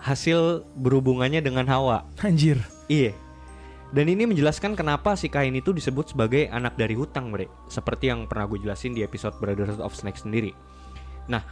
Hasil 0.00 0.64
berhubungannya 0.78 1.44
dengan 1.44 1.68
Hawa. 1.68 2.08
Anjir. 2.22 2.62
Iya. 2.88 3.12
Dan 3.90 4.06
ini 4.06 4.22
menjelaskan 4.22 4.78
kenapa 4.78 5.18
si 5.18 5.26
Kain 5.26 5.52
itu 5.52 5.74
disebut 5.74 6.14
sebagai 6.14 6.46
anak 6.48 6.78
dari 6.78 6.94
hutang, 6.94 7.34
Bre. 7.34 7.50
Seperti 7.66 8.08
yang 8.08 8.30
pernah 8.30 8.46
gue 8.46 8.62
jelasin 8.62 8.94
di 8.94 9.02
episode 9.02 9.34
Brothers 9.42 9.82
of 9.82 9.92
Snake 9.92 10.16
sendiri. 10.16 10.54
Nah, 11.26 11.42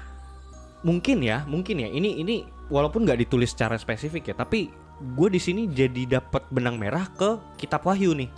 mungkin 0.87 1.19
ya, 1.21 1.43
mungkin 1.51 1.83
ya. 1.83 1.91
Ini 1.91 2.23
ini 2.23 2.47
walaupun 2.71 3.03
nggak 3.03 3.27
ditulis 3.27 3.51
secara 3.51 3.75
spesifik 3.75 4.33
ya, 4.33 4.35
tapi 4.39 4.71
gue 4.99 5.29
di 5.31 5.39
sini 5.39 5.71
jadi 5.71 6.19
dapat 6.19 6.47
benang 6.51 6.75
merah 6.75 7.07
ke 7.15 7.39
Kitab 7.55 7.87
Wahyu 7.87 8.19
nih 8.19 8.31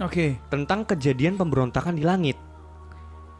Oke. 0.00 0.40
tentang 0.48 0.88
kejadian 0.88 1.36
pemberontakan 1.36 2.00
di 2.00 2.04
langit 2.06 2.36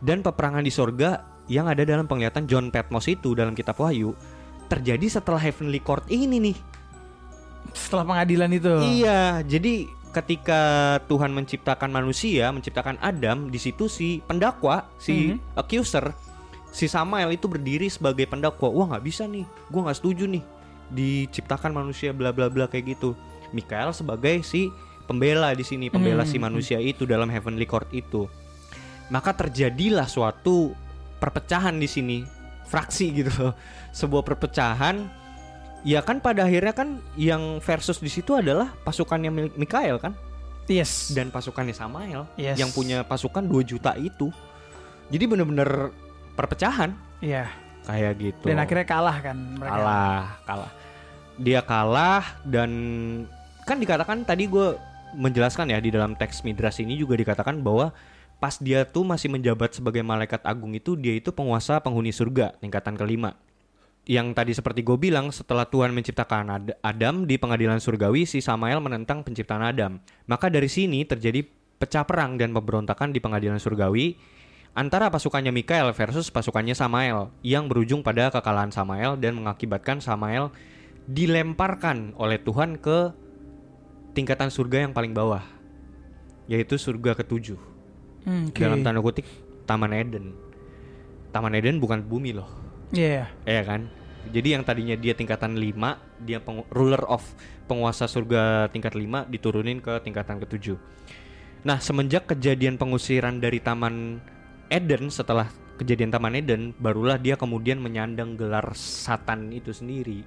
dan 0.01 0.23
peperangan 0.23 0.63
di 0.63 0.71
sorga 0.71 1.25
yang 1.49 1.67
ada 1.67 1.83
dalam 1.83 2.05
penglihatan 2.05 2.45
John 2.45 2.69
Patmos 2.69 3.09
itu 3.09 3.33
dalam 3.33 3.57
Kitab 3.57 3.81
Wahyu 3.81 4.13
terjadi 4.69 5.09
setelah 5.09 5.41
Heavenly 5.41 5.81
Court 5.81 6.05
ini 6.13 6.53
nih. 6.53 6.57
Setelah 7.73 8.05
pengadilan 8.05 8.51
itu. 8.53 8.75
Iya, 9.01 9.41
jadi 9.45 9.89
ketika 10.13 10.61
Tuhan 11.09 11.33
menciptakan 11.33 11.93
manusia, 11.93 12.49
menciptakan 12.53 12.97
Adam, 13.01 13.53
di 13.53 13.61
situ 13.61 13.89
si 13.89 14.25
pendakwa, 14.25 14.89
si 14.97 15.37
Mhm. 15.37 15.57
accuser, 15.57 16.13
si 16.73 16.89
Samael 16.89 17.33
itu 17.33 17.49
berdiri 17.49 17.89
sebagai 17.89 18.25
pendakwa. 18.29 18.69
Wah 18.73 18.87
nggak 18.97 19.05
bisa 19.05 19.25
nih, 19.29 19.45
gua 19.69 19.89
nggak 19.89 19.99
setuju 20.01 20.25
nih 20.29 20.45
diciptakan 20.89 21.77
manusia 21.77 22.17
bla 22.17 22.33
bla 22.33 22.49
bla 22.49 22.65
kayak 22.65 22.97
gitu. 22.97 23.13
Mikael 23.53 23.93
sebagai 23.93 24.41
si 24.45 24.73
pembela 25.09 25.53
di 25.57 25.65
sini, 25.65 25.89
pembela 25.89 26.25
si 26.25 26.37
Mhm. 26.37 26.45
manusia 26.45 26.77
itu 26.81 27.05
dalam 27.09 27.29
heavenly 27.29 27.65
court 27.65 27.89
itu. 27.93 28.29
Maka 29.09 29.33
terjadilah 29.33 30.05
suatu 30.05 30.77
perpecahan 31.17 31.75
di 31.75 31.87
sini, 31.87 32.19
fraksi 32.65 33.11
gitu 33.15 33.31
loh. 33.41 33.55
Sebuah 33.91 34.23
perpecahan 34.23 35.09
Ya 35.87 36.03
kan 36.03 36.19
pada 36.19 36.43
akhirnya 36.43 36.75
kan 36.75 36.99
yang 37.15 37.63
versus 37.63 38.03
di 38.03 38.11
situ 38.11 38.35
adalah 38.35 38.75
pasukannya 38.83 39.31
Mi- 39.31 39.55
Mikael 39.57 40.03
kan 40.03 40.11
Yes. 40.67 41.15
dan 41.15 41.31
pasukannya 41.31 41.71
Samael 41.71 42.27
Yes. 42.35 42.59
yang 42.59 42.75
punya 42.75 43.07
pasukan 43.07 43.47
2 43.47 43.63
juta 43.63 43.95
itu. 43.95 44.35
Jadi 45.07 45.25
bener-bener 45.25 45.95
perpecahan 46.35 46.99
Iya. 47.23 47.47
kayak 47.87 48.13
gitu. 48.19 48.51
Dan 48.51 48.59
akhirnya 48.59 48.85
kalah 48.85 49.23
kan 49.23 49.39
mereka. 49.55 49.73
kalah, 49.73 50.23
kalah. 50.43 50.73
Dia 51.39 51.61
kalah 51.63 52.25
dan 52.43 52.71
kan 53.63 53.79
dikatakan 53.79 54.27
tadi 54.27 54.51
gue 54.51 54.75
menjelaskan 55.15 55.71
ya 55.71 55.79
di 55.79 55.89
dalam 55.89 56.19
teks 56.19 56.43
Midras 56.43 56.83
ini 56.83 56.99
juga 56.99 57.15
dikatakan 57.15 57.63
bahwa 57.63 57.95
pas 58.39 58.55
dia 58.59 58.87
tuh 58.87 59.03
masih 59.03 59.27
menjabat 59.31 59.75
sebagai 59.75 60.03
malaikat 60.07 60.43
agung 60.47 60.71
itu 60.75 60.95
dia 60.95 61.15
itu 61.15 61.35
penguasa 61.35 61.83
penghuni 61.83 62.15
surga 62.15 62.55
tingkatan 62.63 62.95
kelima. 62.95 63.35
Yang 64.09 64.33
tadi 64.33 64.53
seperti 64.57 64.81
gue 64.81 64.97
bilang 64.97 65.29
setelah 65.29 65.69
Tuhan 65.69 65.93
menciptakan 65.93 66.49
Ad- 66.49 66.79
Adam 66.81 67.29
di 67.29 67.37
pengadilan 67.37 67.77
surgawi 67.77 68.25
si 68.25 68.41
Samael 68.41 68.81
menentang 68.81 69.21
penciptaan 69.21 69.61
Adam. 69.61 70.01
Maka 70.25 70.49
dari 70.49 70.71
sini 70.71 71.05
terjadi 71.05 71.45
pecah 71.77 72.09
perang 72.09 72.41
dan 72.41 72.57
pemberontakan 72.57 73.13
di 73.13 73.21
pengadilan 73.21 73.61
surgawi 73.61 74.17
antara 74.73 75.13
pasukannya 75.13 75.53
Mikael 75.53 75.93
versus 75.93 76.33
pasukannya 76.33 76.73
Samael 76.73 77.29
yang 77.45 77.69
berujung 77.69 78.01
pada 78.01 78.33
kekalahan 78.33 78.73
Samael 78.73 79.21
dan 79.21 79.37
mengakibatkan 79.37 80.01
Samael 80.01 80.55
dilemparkan 81.05 82.17
oleh 82.17 82.41
Tuhan 82.41 82.81
ke 82.81 83.13
tingkatan 84.17 84.49
surga 84.49 84.89
yang 84.89 84.93
paling 84.97 85.13
bawah 85.13 85.45
yaitu 86.49 86.81
surga 86.81 87.13
ketujuh 87.13 87.68
Hmm, 88.29 88.53
Oke. 88.53 88.61
dalam 88.61 88.85
tanda 88.85 89.01
kutip 89.01 89.25
Taman 89.65 89.97
Eden. 89.97 90.37
Taman 91.33 91.57
Eden 91.57 91.81
bukan 91.81 92.05
bumi 92.05 92.37
loh, 92.37 92.49
Iya. 92.93 93.33
ya 93.49 93.63
kan? 93.65 93.89
Jadi 94.29 94.53
yang 94.53 94.65
tadinya 94.69 94.97
dia 95.01 95.17
tingkatan 95.17 95.57
5, 95.57 95.97
dia 96.21 96.37
ruler 96.69 97.01
of 97.09 97.25
penguasa 97.65 98.05
surga 98.05 98.69
tingkat 98.69 98.93
5 98.93 99.25
diturunin 99.33 99.81
ke 99.81 99.97
tingkatan 100.05 100.37
ketujuh. 100.45 100.77
Nah, 101.65 101.81
semenjak 101.81 102.29
kejadian 102.29 102.77
pengusiran 102.77 103.41
dari 103.41 103.65
Taman 103.65 104.21
Eden 104.69 105.09
setelah 105.09 105.49
kejadian 105.81 106.13
Taman 106.13 106.37
Eden, 106.37 106.77
barulah 106.77 107.17
dia 107.17 107.41
kemudian 107.41 107.81
menyandang 107.81 108.37
gelar 108.37 108.77
Satan 108.77 109.49
itu 109.57 109.73
sendiri 109.73 110.21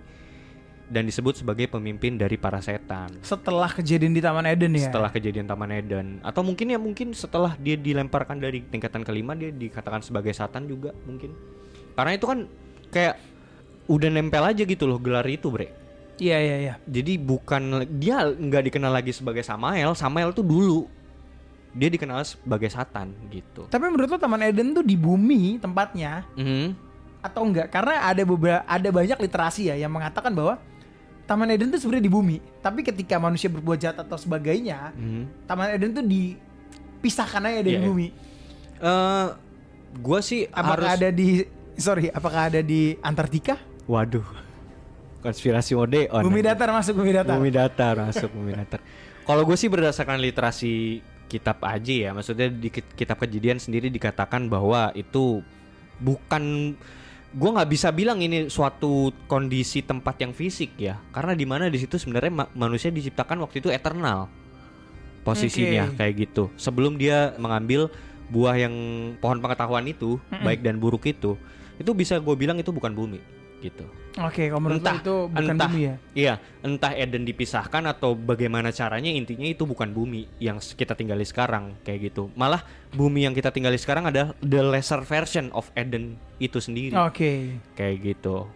dan 0.92 1.08
disebut 1.08 1.40
sebagai 1.40 1.72
pemimpin 1.72 2.20
dari 2.20 2.36
para 2.36 2.60
setan. 2.60 3.16
Setelah 3.24 3.72
kejadian 3.72 4.12
di 4.12 4.20
Taman 4.20 4.44
Eden 4.44 4.76
ya. 4.76 4.92
Setelah 4.92 5.08
kejadian 5.08 5.48
Taman 5.48 5.72
Eden 5.72 6.20
atau 6.20 6.44
mungkin 6.44 6.68
ya 6.68 6.76
mungkin 6.76 7.16
setelah 7.16 7.56
dia 7.56 7.80
dilemparkan 7.80 8.44
dari 8.44 8.60
tingkatan 8.68 9.08
kelima 9.08 9.32
dia 9.32 9.56
dikatakan 9.56 10.04
sebagai 10.04 10.36
Satan 10.36 10.68
juga 10.68 10.92
mungkin. 11.08 11.32
Karena 11.96 12.12
itu 12.12 12.28
kan 12.28 12.44
kayak 12.92 13.16
udah 13.88 14.10
nempel 14.12 14.44
aja 14.44 14.68
gitu 14.68 14.84
loh 14.84 15.00
gelar 15.00 15.24
itu, 15.32 15.48
Bre. 15.48 15.72
Iya 16.20 16.38
iya 16.38 16.56
iya. 16.60 16.74
Jadi 16.84 17.16
bukan 17.16 17.88
dia 17.98 18.28
nggak 18.28 18.68
dikenal 18.68 18.92
lagi 18.92 19.16
sebagai 19.16 19.48
Samael, 19.48 19.96
Samael 19.96 20.36
tuh 20.36 20.44
dulu 20.44 20.92
dia 21.72 21.88
dikenal 21.88 22.20
sebagai 22.28 22.68
Satan 22.68 23.16
gitu. 23.32 23.64
Tapi 23.72 23.88
menurut 23.88 24.12
lo 24.12 24.20
Taman 24.20 24.44
Eden 24.44 24.76
tuh 24.76 24.84
di 24.84 25.00
bumi 25.00 25.56
tempatnya 25.56 26.28
Mhm. 26.36 26.76
atau 27.24 27.48
enggak? 27.48 27.72
Karena 27.72 28.12
ada 28.12 28.28
beberapa 28.28 28.60
ada 28.68 28.90
banyak 28.92 29.18
literasi 29.24 29.72
ya 29.72 29.80
yang 29.80 29.90
mengatakan 29.96 30.36
bahwa 30.36 30.60
Taman 31.32 31.48
Eden 31.48 31.72
tuh 31.72 31.80
sebenarnya 31.80 32.06
di 32.06 32.12
bumi, 32.12 32.36
tapi 32.60 32.84
ketika 32.84 33.16
manusia 33.16 33.48
berbuat 33.48 33.80
jahat 33.80 33.98
atau 33.98 34.20
sebagainya, 34.20 34.92
Mhm. 34.92 35.48
Taman 35.48 35.72
Eden 35.72 35.92
tuh 35.94 36.04
dipisahkan 36.04 37.40
aja 37.42 37.64
dari 37.64 37.72
Iya, 37.72 37.80
iya. 37.80 37.88
bumi. 37.88 38.08
Eh, 38.78 39.28
gua 39.98 40.20
sih 40.20 40.44
Apakah 40.46 40.68
harus 40.76 40.90
ada 40.94 41.08
di 41.10 41.48
sorry, 41.74 42.12
apakah 42.12 42.52
ada 42.52 42.60
di 42.60 43.00
Antartika? 43.00 43.56
Waduh. 43.86 44.28
Konspirasi 45.22 45.72
Odeon. 45.72 46.20
bumi 46.20 46.42
datar 46.42 46.68
masuk 46.68 46.98
bumi 46.98 47.14
datar. 47.14 47.38
Bumi 47.38 47.50
datar 47.50 47.96
masuk 48.02 48.28
bumi 48.28 48.52
datar. 48.52 48.82
Kalau 49.30 49.46
gue 49.46 49.54
sih 49.54 49.70
berdasarkan 49.70 50.18
literasi 50.18 50.98
kitab 51.30 51.62
aja 51.62 51.94
ya, 51.94 52.12
maksudnya 52.12 52.50
di 52.50 52.68
ki- 52.68 52.98
kitab 52.98 53.22
kejadian 53.22 53.56
sendiri 53.56 53.88
dikatakan 53.88 54.50
bahwa 54.50 54.90
itu 54.92 55.46
bukan 55.96 56.74
gue 57.32 57.50
nggak 57.50 57.70
bisa 57.72 57.90
bilang 57.96 58.20
ini 58.20 58.52
suatu 58.52 59.16
kondisi 59.26 59.80
tempat 59.80 60.20
yang 60.20 60.36
fisik 60.36 60.76
ya, 60.76 61.00
karena 61.16 61.32
di 61.32 61.46
mana 61.48 61.72
di 61.72 61.80
situ 61.80 61.96
sebenarnya 61.96 62.32
ma- 62.32 62.52
manusia 62.52 62.92
diciptakan 62.92 63.40
waktu 63.40 63.64
itu 63.64 63.72
eternal 63.72 64.28
posisinya 65.24 65.92
Oke. 65.92 65.98
kayak 66.02 66.14
gitu. 66.28 66.52
Sebelum 66.60 67.00
dia 67.00 67.32
mengambil 67.40 67.88
buah 68.28 68.56
yang 68.60 68.76
pohon 69.24 69.40
pengetahuan 69.40 69.88
itu 69.88 70.20
baik 70.44 70.64
dan 70.64 70.80
buruk 70.80 71.08
itu, 71.08 71.40
itu 71.80 71.92
bisa 71.96 72.20
gue 72.20 72.36
bilang 72.36 72.60
itu 72.60 72.72
bukan 72.72 72.92
bumi 72.92 73.41
gitu 73.62 73.86
Oke, 74.20 74.52
kalau 74.52 74.60
menurut 74.60 74.84
lo 74.84 74.92
entah 74.92 75.00
itu 75.00 75.16
bukan 75.32 75.56
entah, 75.56 75.70
bumi 75.72 75.82
ya? 75.88 75.96
Iya, 76.12 76.34
entah 76.68 76.92
Eden 76.92 77.24
dipisahkan 77.24 77.80
atau 77.88 78.12
bagaimana 78.12 78.68
caranya 78.76 79.08
intinya 79.08 79.48
itu 79.48 79.64
bukan 79.64 79.96
bumi 79.96 80.28
yang 80.36 80.60
kita 80.60 81.00
tinggali 81.00 81.24
sekarang 81.24 81.80
kayak 81.88 82.12
gitu. 82.12 82.28
Malah 82.36 82.60
bumi 82.92 83.24
yang 83.24 83.32
kita 83.32 83.56
tinggali 83.56 83.80
sekarang 83.80 84.12
adalah 84.12 84.36
the 84.44 84.60
lesser 84.60 85.00
version 85.00 85.48
of 85.56 85.72
Eden 85.80 86.20
itu 86.44 86.60
sendiri. 86.60 86.92
Oke. 86.92 87.56
Kayak 87.72 87.96
gitu. 88.04 88.52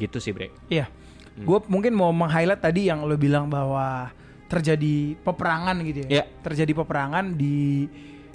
Gitu 0.00 0.16
sih, 0.16 0.32
Bre. 0.32 0.48
Iya. 0.72 0.88
Hmm. 1.36 1.44
Gue 1.44 1.60
mungkin 1.68 1.92
mau 1.92 2.08
meng-highlight 2.08 2.64
tadi 2.64 2.88
yang 2.88 3.04
lo 3.04 3.20
bilang 3.20 3.52
bahwa 3.52 4.08
terjadi 4.48 5.12
peperangan 5.20 5.76
gitu 5.84 6.08
ya. 6.08 6.08
Iya. 6.08 6.24
Terjadi 6.40 6.72
peperangan 6.72 7.36
di 7.36 7.84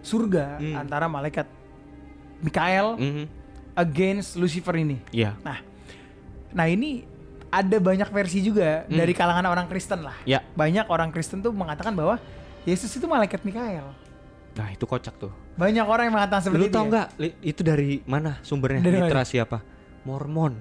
surga 0.05 0.61
Hmm. 0.61 0.77
antara 0.77 1.09
malaikat 1.09 1.49
Mikael 2.37 3.01
Mhm. 3.01 3.25
against 3.73 4.37
Lucifer 4.37 4.77
ini. 4.77 5.01
Iya. 5.09 5.33
Nah, 5.41 5.73
nah 6.55 6.65
ini 6.65 7.03
ada 7.51 7.77
banyak 7.77 8.09
versi 8.09 8.39
juga 8.41 8.83
Hmm. 8.83 8.95
dari 8.95 9.11
kalangan 9.11 9.45
orang 9.45 9.67
Kristen 9.67 10.01
lah. 10.01 10.15
Ya. 10.23 10.43
Banyak 10.55 10.87
orang 10.87 11.07
Kristen 11.09 11.39
tuh 11.39 11.51
mengatakan 11.51 11.91
bahwa 11.91 12.19
Yesus 12.63 12.89
itu 12.89 13.05
malaikat 13.05 13.43
Mikael. 13.43 13.91
Nah, 14.55 14.67
itu 14.71 14.83
kocak 14.83 15.15
tuh. 15.15 15.31
Banyak 15.55 15.83
orang 15.83 16.07
yang 16.07 16.15
mengatakan 16.15 16.41
seperti 16.41 16.63
Lu 16.63 16.67
itu. 16.67 16.73
tau 16.73 16.83
ya. 16.83 16.89
nggak 16.89 17.07
li- 17.15 17.37
itu 17.43 17.61
dari 17.61 17.89
mana 18.03 18.39
sumbernya? 18.41 18.79
Dari 18.79 18.97
mana? 18.97 19.07
Literasi 19.07 19.35
apa? 19.37 19.59
Mormon. 20.03 20.55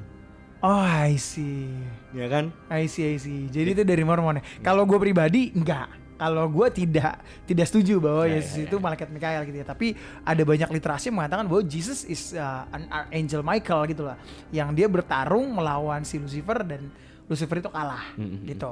Oh, 0.60 0.80
I 0.80 1.14
see. 1.14 1.68
Ya 2.10 2.26
kan? 2.26 2.48
I 2.68 2.86
see, 2.86 3.04
I 3.06 3.16
see. 3.16 3.46
Jadi 3.48 3.68
itu 3.72 3.82
dari 3.82 4.00
Mormon 4.00 4.38
ya. 4.38 4.44
Kalau 4.60 4.82
gue 4.82 4.96
pribadi 4.96 5.52
enggak. 5.52 5.86
Kalau 6.24 6.48
gue 6.48 6.68
tidak 6.72 7.20
tidak 7.44 7.66
setuju 7.68 8.00
bahwa 8.00 8.24
Ya, 8.24 8.40
Yesus 8.40 8.56
ya, 8.56 8.64
itu 8.64 8.76
malaikat 8.80 9.12
Mikael 9.12 9.44
gitu 9.44 9.60
ya. 9.60 9.66
Tapi 9.68 9.92
ada 10.24 10.42
banyak 10.42 10.72
literasi 10.72 11.12
yang 11.12 11.20
mengatakan 11.20 11.44
bahwa 11.44 11.62
Jesus 11.68 12.08
is 12.08 12.32
uh, 12.32 12.64
an 12.72 12.88
archangel 12.88 13.44
Michael 13.44 13.84
gitu 13.92 14.08
lah. 14.08 14.16
Yang 14.48 14.68
dia 14.72 14.88
bertarung 14.88 15.52
melawan 15.52 16.00
si 16.08 16.16
Lucifer 16.16 16.64
dan 16.64 16.88
Lucifer 17.24 17.56
itu 17.56 17.72
kalah 17.72 18.04
Mm-mm. 18.20 18.44
gitu. 18.44 18.68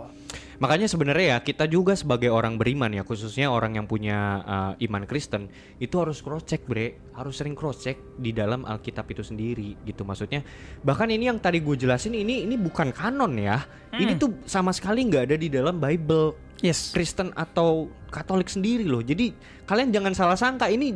Makanya 0.61 0.85
sebenarnya 0.85 1.27
ya 1.35 1.39
kita 1.41 1.65
juga 1.65 1.97
sebagai 1.97 2.29
orang 2.29 2.61
beriman 2.61 2.93
ya 2.93 3.01
khususnya 3.01 3.49
orang 3.49 3.81
yang 3.81 3.89
punya 3.89 4.45
uh, 4.45 4.73
iman 4.77 5.09
Kristen 5.09 5.49
itu 5.81 5.97
harus 5.97 6.21
cross 6.21 6.45
check 6.45 6.69
bre, 6.69 7.01
harus 7.17 7.41
sering 7.41 7.57
cross 7.57 7.81
check 7.81 7.97
di 8.21 8.31
dalam 8.37 8.69
Alkitab 8.69 9.09
itu 9.09 9.25
sendiri 9.25 9.81
gitu 9.89 10.05
maksudnya. 10.05 10.45
Bahkan 10.85 11.09
ini 11.09 11.33
yang 11.33 11.41
tadi 11.41 11.65
gue 11.65 11.75
jelasin 11.81 12.13
ini 12.13 12.45
ini 12.45 12.61
bukan 12.61 12.93
kanon 12.93 13.41
ya, 13.41 13.65
ini 13.97 14.21
tuh 14.21 14.45
sama 14.45 14.71
sekali 14.77 15.01
nggak 15.09 15.33
ada 15.33 15.37
di 15.41 15.49
dalam 15.49 15.81
Bible 15.81 16.52
Yes. 16.63 16.95
Kristen 16.95 17.35
atau 17.35 17.91
Katolik 18.09 18.47
sendiri 18.47 18.85
loh. 18.85 19.01
Jadi 19.01 19.33
kalian 19.65 19.91
jangan 19.91 20.13
salah 20.13 20.37
sangka 20.37 20.69
ini 20.69 20.95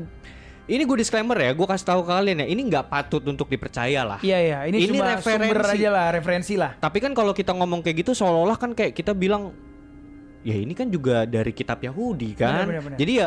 ini 0.66 0.82
gue 0.82 0.98
disclaimer 0.98 1.38
ya, 1.38 1.54
gue 1.54 1.62
kasih 1.62 1.86
tahu 1.86 2.02
kalian 2.02 2.42
ya 2.42 2.46
ini 2.46 2.66
nggak 2.66 2.90
patut 2.90 3.22
untuk 3.22 3.46
dipercaya 3.46 4.02
lah. 4.02 4.18
Iya 4.18 4.38
iya, 4.38 4.58
ini, 4.66 4.82
Ini 4.82 4.90
cuma 4.92 5.14
sumber 5.16 5.46
referensi. 5.62 5.74
aja 5.78 5.88
lah, 5.88 6.06
referensi 6.10 6.54
lah. 6.58 6.70
Tapi 6.74 6.98
kan 6.98 7.14
kalau 7.14 7.30
kita 7.30 7.54
ngomong 7.54 7.80
kayak 7.80 8.02
gitu 8.02 8.12
seolah-olah 8.12 8.58
kan 8.58 8.74
kayak 8.74 8.90
kita 8.92 9.14
bilang 9.14 9.54
ya 10.42 10.54
ini 10.54 10.74
kan 10.74 10.90
juga 10.90 11.22
dari 11.22 11.54
kitab 11.54 11.78
Yahudi 11.80 12.34
kan. 12.34 12.66
Benar, 12.66 12.66
benar, 12.66 12.82
benar. 12.82 12.98
Jadi 12.98 13.12
ya 13.14 13.26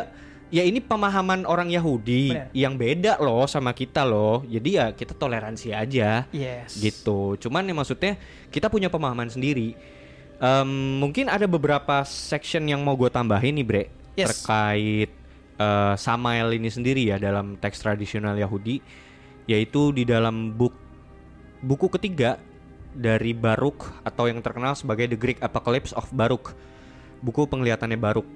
ya 0.50 0.62
ini 0.62 0.78
pemahaman 0.78 1.46
orang 1.46 1.70
Yahudi 1.70 2.34
Benar. 2.34 2.50
yang 2.52 2.74
beda 2.74 3.16
loh 3.18 3.46
sama 3.46 3.72
kita 3.72 4.04
loh. 4.04 4.44
Jadi 4.44 4.70
ya 4.76 4.86
kita 4.92 5.14
toleransi 5.14 5.72
aja 5.72 6.26
Yes. 6.30 6.76
gitu. 6.76 7.40
Cuman 7.40 7.64
ya 7.64 7.72
maksudnya 7.72 8.20
kita 8.50 8.68
punya 8.68 8.86
pemahaman 8.86 9.32
sendiri. 9.32 9.74
Em, 10.40 10.96
mungkin 10.96 11.28
ada 11.28 11.44
beberapa 11.44 12.00
section 12.08 12.64
yang 12.64 12.80
mau 12.80 12.96
gue 12.96 13.12
tambahin 13.12 13.60
nih 13.60 13.66
bre. 13.66 13.84
Yes. 14.18 14.42
terkait 14.42 15.10
eh, 15.56 15.94
Samael 15.94 16.58
ini 16.58 16.66
sendiri 16.66 17.14
ya 17.14 17.16
dalam 17.16 17.54
teks 17.56 17.78
tradisional 17.78 18.34
Yahudi 18.34 18.82
yaitu 19.46 19.94
di 19.94 20.02
dalam 20.02 20.54
buk 20.54 20.74
buku 21.62 21.86
ketiga 21.94 22.36
dari 22.90 23.30
Baruk 23.30 23.86
atau 24.02 24.26
yang 24.26 24.42
terkenal 24.42 24.74
sebagai 24.74 25.06
The 25.14 25.18
Greek 25.18 25.38
Apocalypse 25.38 25.94
of 25.94 26.10
Baruk. 26.10 26.52
Buku 27.22 27.46
penglihatannya 27.46 28.00
Baruk. 28.00 28.26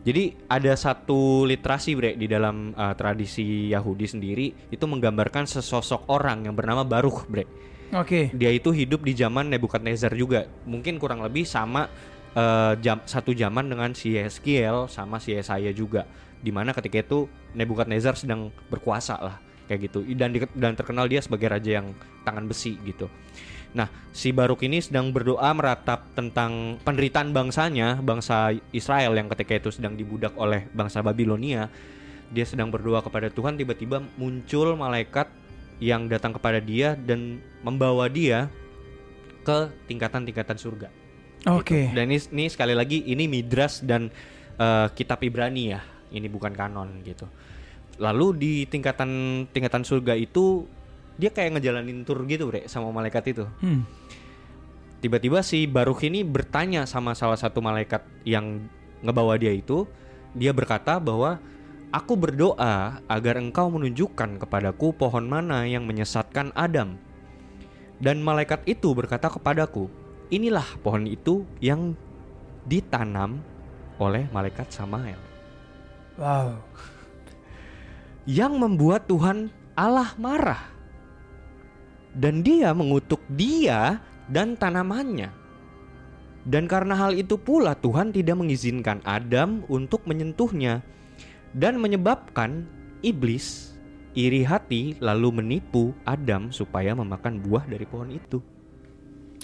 Jadi 0.00 0.32
ada 0.48 0.72
satu 0.80 1.44
literasi 1.44 1.92
bre 1.92 2.16
di 2.16 2.24
dalam 2.24 2.72
eh, 2.72 2.94
tradisi 2.96 3.68
Yahudi 3.68 4.06
sendiri 4.08 4.46
itu 4.72 4.84
menggambarkan 4.88 5.44
sesosok 5.44 6.08
orang 6.08 6.48
yang 6.48 6.54
bernama 6.56 6.86
Baruk 6.88 7.28
bre 7.28 7.69
Oke. 7.90 8.30
dia 8.30 8.54
itu 8.54 8.70
hidup 8.70 9.02
di 9.02 9.18
zaman 9.18 9.50
Nebukadnezar 9.50 10.14
juga. 10.14 10.46
Mungkin 10.62 11.02
kurang 11.02 11.26
lebih 11.26 11.42
sama 11.42 11.90
eh, 12.30 12.72
jam 12.78 13.02
satu 13.02 13.34
zaman 13.34 13.66
dengan 13.66 13.90
si 13.90 14.14
Yeskiel 14.14 14.86
sama 14.86 15.18
si 15.18 15.34
Yesaya 15.34 15.74
juga. 15.74 16.06
Di 16.38 16.54
mana 16.54 16.70
ketika 16.70 17.02
itu 17.02 17.26
Nebukadnezar 17.58 18.14
sedang 18.14 18.54
berkuasa 18.70 19.18
lah 19.18 19.36
kayak 19.66 19.90
gitu. 19.90 20.06
Dan 20.14 20.30
di- 20.30 20.54
dan 20.54 20.78
terkenal 20.78 21.10
dia 21.10 21.18
sebagai 21.18 21.50
raja 21.50 21.82
yang 21.82 21.90
tangan 22.22 22.46
besi 22.46 22.78
gitu. 22.86 23.10
Nah 23.74 23.90
si 24.14 24.30
Baruk 24.30 24.62
ini 24.62 24.78
sedang 24.82 25.10
berdoa 25.10 25.50
meratap 25.50 26.06
tentang 26.14 26.78
penderitaan 26.86 27.34
bangsanya 27.34 27.98
bangsa 28.02 28.54
Israel 28.70 29.14
yang 29.18 29.26
ketika 29.34 29.58
itu 29.58 29.70
sedang 29.74 29.98
dibudak 29.98 30.34
oleh 30.38 30.70
bangsa 30.74 31.02
Babilonia. 31.02 31.66
Dia 32.30 32.46
sedang 32.46 32.70
berdoa 32.70 33.02
kepada 33.02 33.26
Tuhan 33.26 33.58
tiba-tiba 33.58 33.98
muncul 34.14 34.78
malaikat 34.78 35.26
yang 35.80 36.06
datang 36.06 36.36
kepada 36.36 36.60
dia 36.60 36.94
dan 36.94 37.40
membawa 37.64 38.06
dia 38.06 38.52
ke 39.42 39.72
tingkatan-tingkatan 39.88 40.60
surga. 40.60 40.88
Oke. 41.48 41.88
Gitu. 41.88 41.96
Dan 41.96 42.12
ini, 42.12 42.20
ini 42.20 42.44
sekali 42.52 42.76
lagi 42.76 43.00
ini 43.08 43.24
Midras 43.24 43.80
dan 43.80 44.12
eh, 44.60 44.86
kitab 44.92 45.24
Ibrani 45.24 45.72
ya. 45.72 45.80
Ini 46.12 46.28
bukan 46.28 46.52
kanon 46.52 47.00
gitu. 47.02 47.24
Lalu 47.96 48.26
di 48.36 48.52
tingkatan 48.68 49.44
tingkatan 49.48 49.84
surga 49.84 50.16
itu 50.16 50.68
dia 51.20 51.28
kayak 51.32 51.60
ngejalanin 51.60 52.04
tur 52.04 52.24
gitu, 52.24 52.48
Bre, 52.48 52.64
sama 52.68 52.88
malaikat 52.92 53.36
itu. 53.36 53.44
Hmm. 53.60 53.84
Tiba-tiba 55.00 55.40
si 55.44 55.64
Baruch 55.64 56.04
ini 56.04 56.24
bertanya 56.24 56.84
sama 56.84 57.16
salah 57.16 57.36
satu 57.36 57.60
malaikat 57.60 58.04
yang 58.24 58.68
ngebawa 59.04 59.36
dia 59.36 59.52
itu, 59.52 59.84
dia 60.32 60.52
berkata 60.52 60.96
bahwa 60.96 61.40
aku 61.90 62.14
berdoa 62.14 63.02
agar 63.06 63.38
engkau 63.38 63.70
menunjukkan 63.70 64.42
kepadaku 64.42 64.94
pohon 64.94 65.26
mana 65.26 65.66
yang 65.66 65.86
menyesatkan 65.86 66.54
Adam. 66.54 66.98
Dan 68.00 68.24
malaikat 68.24 68.64
itu 68.64 68.96
berkata 68.96 69.28
kepadaku, 69.28 69.90
inilah 70.32 70.64
pohon 70.80 71.04
itu 71.04 71.44
yang 71.60 71.92
ditanam 72.64 73.42
oleh 74.00 74.24
malaikat 74.32 74.70
Samael 74.72 75.20
Wow. 76.16 76.60
yang 78.28 78.56
membuat 78.60 79.08
Tuhan 79.08 79.48
Allah 79.76 80.12
marah. 80.20 80.68
dan 82.10 82.42
dia 82.42 82.74
mengutuk 82.74 83.22
dia 83.30 84.02
dan 84.26 84.58
tanamannya. 84.58 85.30
Dan 86.42 86.66
karena 86.66 86.98
hal 86.98 87.14
itu 87.14 87.38
pula 87.38 87.78
Tuhan 87.78 88.10
tidak 88.10 88.34
mengizinkan 88.34 88.98
Adam 89.06 89.62
untuk 89.70 90.02
menyentuhnya 90.10 90.82
dan 91.54 91.78
menyebabkan 91.78 92.66
iblis 93.00 93.74
iri 94.14 94.42
hati 94.42 94.98
lalu 94.98 95.42
menipu 95.42 95.94
Adam 96.02 96.50
supaya 96.50 96.94
memakan 96.94 97.38
buah 97.38 97.66
dari 97.66 97.86
pohon 97.86 98.10
itu. 98.10 98.42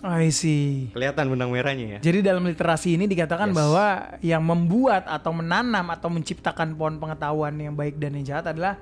I 0.04 0.28
see. 0.28 0.92
Kelihatan 0.92 1.32
benang 1.32 1.48
merahnya 1.48 1.96
ya. 1.96 1.98
Jadi 2.04 2.20
dalam 2.20 2.44
literasi 2.44 3.00
ini 3.00 3.08
dikatakan 3.08 3.48
Yes. 3.50 3.56
bahwa 3.56 3.86
yang 4.20 4.44
membuat 4.44 5.08
atau 5.08 5.32
menanam 5.32 5.88
atau 5.88 6.12
menciptakan 6.12 6.76
pohon 6.76 7.00
pengetahuan 7.00 7.56
yang 7.56 7.72
baik 7.72 7.96
dan 7.96 8.12
yang 8.20 8.36
jahat 8.36 8.52
adalah 8.52 8.76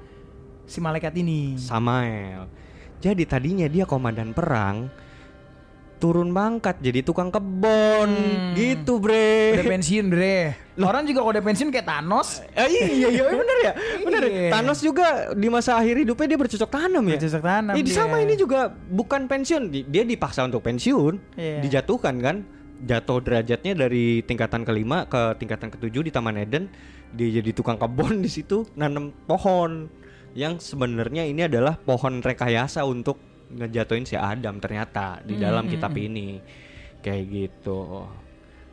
si 0.66 0.83
malaikat 0.83 1.14
ini. 1.14 1.55
Samael. 1.55 2.51
Jadi 2.99 3.22
tadinya 3.31 3.68
dia 3.70 3.87
komandan 3.87 4.35
perang 4.35 4.91
turun 6.05 6.28
pangkat 6.30 6.76
jadi 6.78 7.00
tukang 7.00 7.32
kebon 7.32 8.11
Hmm. 8.12 8.52
gitu 8.52 9.00
bre. 9.00 9.57
Udah 9.57 9.64
pensiun, 9.70 10.07
Bre. 10.07 10.52
Orang 10.84 11.09
juga 11.09 11.24
kalau 11.24 11.32
udah 11.32 11.40
pensiun 11.40 11.72
kayak 11.72 11.86
Thanos. 11.86 12.44
Eh, 12.52 12.68
iya 12.68 13.09
iya 13.09 13.22
bener 13.40 13.59
ya 13.59 13.72
bener 14.05 14.22
ya. 14.22 14.28
Iya. 14.28 14.50
Thanos 14.52 14.78
juga 14.78 15.07
di 15.32 15.48
masa 15.48 15.74
akhir 15.74 15.96
hidupnya 15.98 16.26
dia 16.26 16.38
bercocok 16.38 16.68
tanam 16.68 17.05
ya 17.07 17.16
Bercocok 17.16 17.40
tanam 17.42 17.72
Eh, 17.72 17.80
dia. 17.80 17.94
sama 17.94 18.20
ini 18.20 18.34
juga 18.34 18.68
bukan 18.68 19.24
pensiun 19.24 19.62
Di- 19.72 19.86
dia 19.86 20.05
dipaksa 20.05 20.44
untuk 20.44 20.61
pensiun 20.61 21.14
Iya. 21.34 21.64
dijatuhkan 21.64 22.14
kan 22.18 22.36
jatuh 22.84 23.18
derajatnya 23.18 23.72
dari 23.74 24.20
tingkatan 24.20 24.61
kelima 24.61 25.09
ke 25.09 25.40
tingkatan 25.40 25.72
ketujuh 25.72 26.05
di 26.05 26.12
Taman 26.12 26.36
Eden 26.36 26.68
dia 27.11 27.32
jadi 27.34 27.50
tukang 27.50 27.80
kebun 27.80 28.20
di 28.20 28.28
situ 28.28 28.68
nanam 28.74 29.09
pohon 29.24 29.88
yang 30.34 30.59
sebenarnya 30.59 31.24
ini 31.24 31.46
adalah 31.46 31.78
pohon 31.78 32.20
rekayasa 32.20 32.84
untuk 32.84 33.16
ngejatuhin 33.51 34.09
si 34.09 34.16
Adam 34.16 34.61
ternyata 34.62 35.20
di 35.24 35.36
dalam 35.36 35.68
kitab 35.68 35.92
ini 35.97 36.40
kayak 37.05 37.24
gitu. 37.28 38.09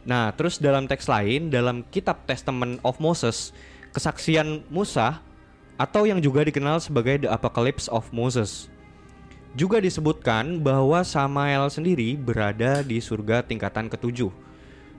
Nah, 0.07 0.34
terus 0.34 0.57
dalam 0.57 0.89
teks 0.89 1.05
lain 1.05 1.53
dalam 1.53 1.86
kitab 1.93 2.26
Testament 2.26 2.82
of 2.82 2.97
Moses, 2.97 3.53
kesaksian 3.93 4.65
Musa 4.72 5.22
atau 5.78 6.05
yang 6.05 6.17
juga 6.22 6.41
dikenal 6.45 6.82
sebagai 6.82 7.26
The 7.26 7.30
Apocalypse 7.30 7.91
of 7.91 8.09
Moses. 8.09 8.72
Juga 9.51 9.84
disebutkan 9.84 10.63
bahwa 10.63 11.03
Samael 11.03 11.67
sendiri 11.67 12.15
berada 12.15 12.82
di 12.82 13.03
surga 13.03 13.43
tingkatan 13.43 13.91
ketujuh. 13.91 14.32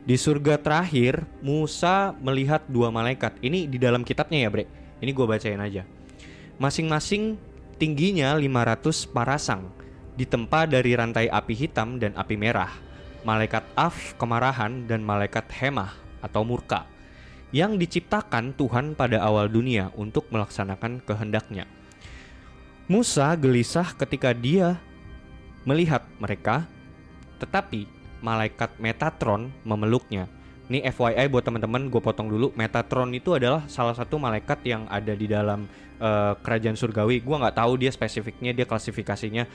Di 0.02 0.18
surga 0.18 0.58
terakhir, 0.58 1.24
Musa 1.40 2.12
melihat 2.20 2.66
dua 2.66 2.90
malaikat. 2.92 3.38
Ini 3.40 3.70
di 3.70 3.78
dalam 3.78 4.02
kitabnya 4.02 4.44
ya, 4.44 4.50
Bre. 4.50 4.66
Ini 4.98 5.10
gue 5.14 5.26
bacain 5.26 5.62
aja. 5.62 5.86
Masing-masing 6.60 7.38
tingginya 7.76 8.34
500 8.36 9.08
parasang, 9.12 9.68
ditempa 10.16 10.68
dari 10.68 10.92
rantai 10.96 11.28
api 11.28 11.54
hitam 11.56 11.96
dan 11.96 12.12
api 12.16 12.36
merah. 12.36 12.72
Malaikat 13.22 13.62
Af, 13.78 14.18
kemarahan, 14.18 14.90
dan 14.90 15.06
malaikat 15.06 15.46
Hemah 15.46 15.94
atau 16.22 16.42
murka 16.42 16.90
yang 17.52 17.76
diciptakan 17.76 18.56
Tuhan 18.56 18.96
pada 18.96 19.20
awal 19.20 19.46
dunia 19.46 19.92
untuk 19.94 20.26
melaksanakan 20.32 21.04
kehendaknya. 21.04 21.68
Musa 22.88 23.30
gelisah 23.36 23.94
ketika 23.94 24.32
dia 24.32 24.80
melihat 25.62 26.02
mereka, 26.18 26.66
tetapi 27.38 27.86
malaikat 28.24 28.74
Metatron 28.80 29.52
memeluknya. 29.62 30.26
Ini 30.72 30.88
FYI 30.88 31.28
buat 31.28 31.44
teman-teman, 31.44 31.92
gue 31.92 32.00
potong 32.00 32.32
dulu. 32.32 32.48
Metatron 32.56 33.12
itu 33.12 33.36
adalah 33.36 33.68
salah 33.68 33.92
satu 33.92 34.16
malaikat 34.16 34.64
yang 34.64 34.88
ada 34.88 35.12
di 35.12 35.28
dalam 35.28 35.68
eh, 36.02 36.34
kerajaan 36.42 36.74
surgawi. 36.74 37.22
Gue 37.22 37.36
nggak 37.38 37.56
tahu 37.62 37.78
dia 37.78 37.94
spesifiknya, 37.94 38.50
dia 38.50 38.66
klasifikasinya 38.66 39.46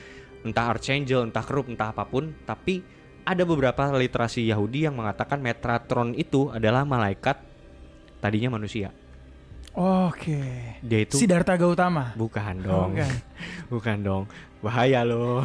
entah 0.48 0.66
archangel, 0.72 1.28
entah 1.28 1.44
kerub, 1.44 1.68
entah 1.68 1.92
apa 1.92 2.08
pun. 2.08 2.32
Tapi 2.48 2.80
ada 3.28 3.44
beberapa 3.44 3.92
literasi 3.92 4.48
Yahudi 4.48 4.88
yang 4.88 4.96
mengatakan 4.96 5.44
Metatron 5.44 6.16
itu 6.16 6.48
adalah 6.48 6.88
malaikat 6.88 7.36
tadinya 8.24 8.56
manusia. 8.56 8.88
Oke. 9.78 10.42
Dia 10.82 10.98
itu 11.00 11.14
Gautama. 11.54 12.10
bukan 12.12 12.54
dong, 12.58 12.98
Bukan. 12.98 13.10
bukan 13.72 13.96
dong, 14.00 14.22
bahaya 14.58 15.06
loh. 15.06 15.38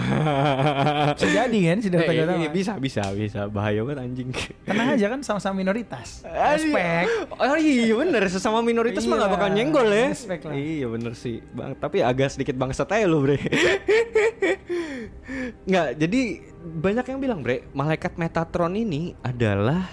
Bisa 1.14 1.28
jadi 1.30 1.60
kan 1.70 1.78
Siddhartha 1.80 2.10
Eh, 2.10 2.18
Gautama. 2.18 2.40
iya, 2.40 2.50
bisa 2.50 2.74
bisa 2.76 3.04
bisa 3.14 3.46
bahaya 3.46 3.86
banget 3.86 4.02
anjing. 4.02 4.30
Tenang 4.64 4.98
aja 4.98 5.06
kan 5.08 5.20
sama-sama 5.22 5.56
minoritas. 5.56 6.26
Respect. 6.26 7.30
Oh 7.32 7.54
iya 7.54 7.94
bener 7.94 8.26
sesama 8.26 8.60
minoritas 8.60 9.06
mah 9.06 9.16
gak 9.16 9.22
Iya, 9.24 9.36
bakal 9.38 9.50
nyenggol 9.54 9.88
ya. 9.88 10.08
respect 10.10 10.42
lah. 10.44 10.54
Iya 10.56 10.86
bener 10.90 11.14
sih 11.14 11.38
bang. 11.48 11.72
Tapi 11.76 11.98
agak 12.02 12.30
sedikit 12.32 12.56
bangsat 12.56 12.90
aja 12.90 13.06
lo 13.06 13.22
bre. 13.22 13.38
Nggak 15.64 15.88
jadi 15.96 16.22
banyak 16.64 17.06
yang 17.06 17.20
bilang 17.20 17.40
bre 17.40 17.70
malaikat 17.72 18.18
Metatron 18.18 18.74
ini 18.74 19.14
adalah 19.20 19.88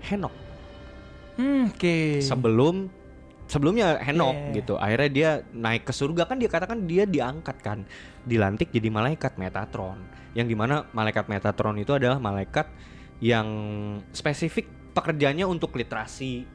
Henok 0.00 0.32
Hmm, 1.36 1.70
Oke. 1.70 2.18
sebelum 2.18 2.90
sebelumnya 3.48 3.96
Henok 3.98 4.36
Iya. 4.36 4.54
gitu. 4.62 4.74
Akhirnya 4.76 5.08
dia 5.10 5.30
naik 5.50 5.88
ke 5.88 5.92
surga 5.92 6.28
kan 6.28 6.36
dia 6.36 6.46
katakan 6.46 6.84
dia 6.84 7.08
diangkat 7.08 7.56
kan, 7.58 7.82
dilantik 8.22 8.68
jadi 8.70 8.92
malaikat 8.92 9.34
Metatron. 9.40 9.98
Yang 10.36 10.46
di 10.52 10.56
mana 10.56 10.86
malaikat 10.92 11.26
Metatron 11.26 11.80
itu 11.80 11.96
adalah 11.96 12.20
malaikat 12.20 12.68
yang 13.18 13.48
spesifik 14.12 14.68
pekerjaannya 14.94 15.42
untuk 15.42 15.74
literasi 15.74 16.46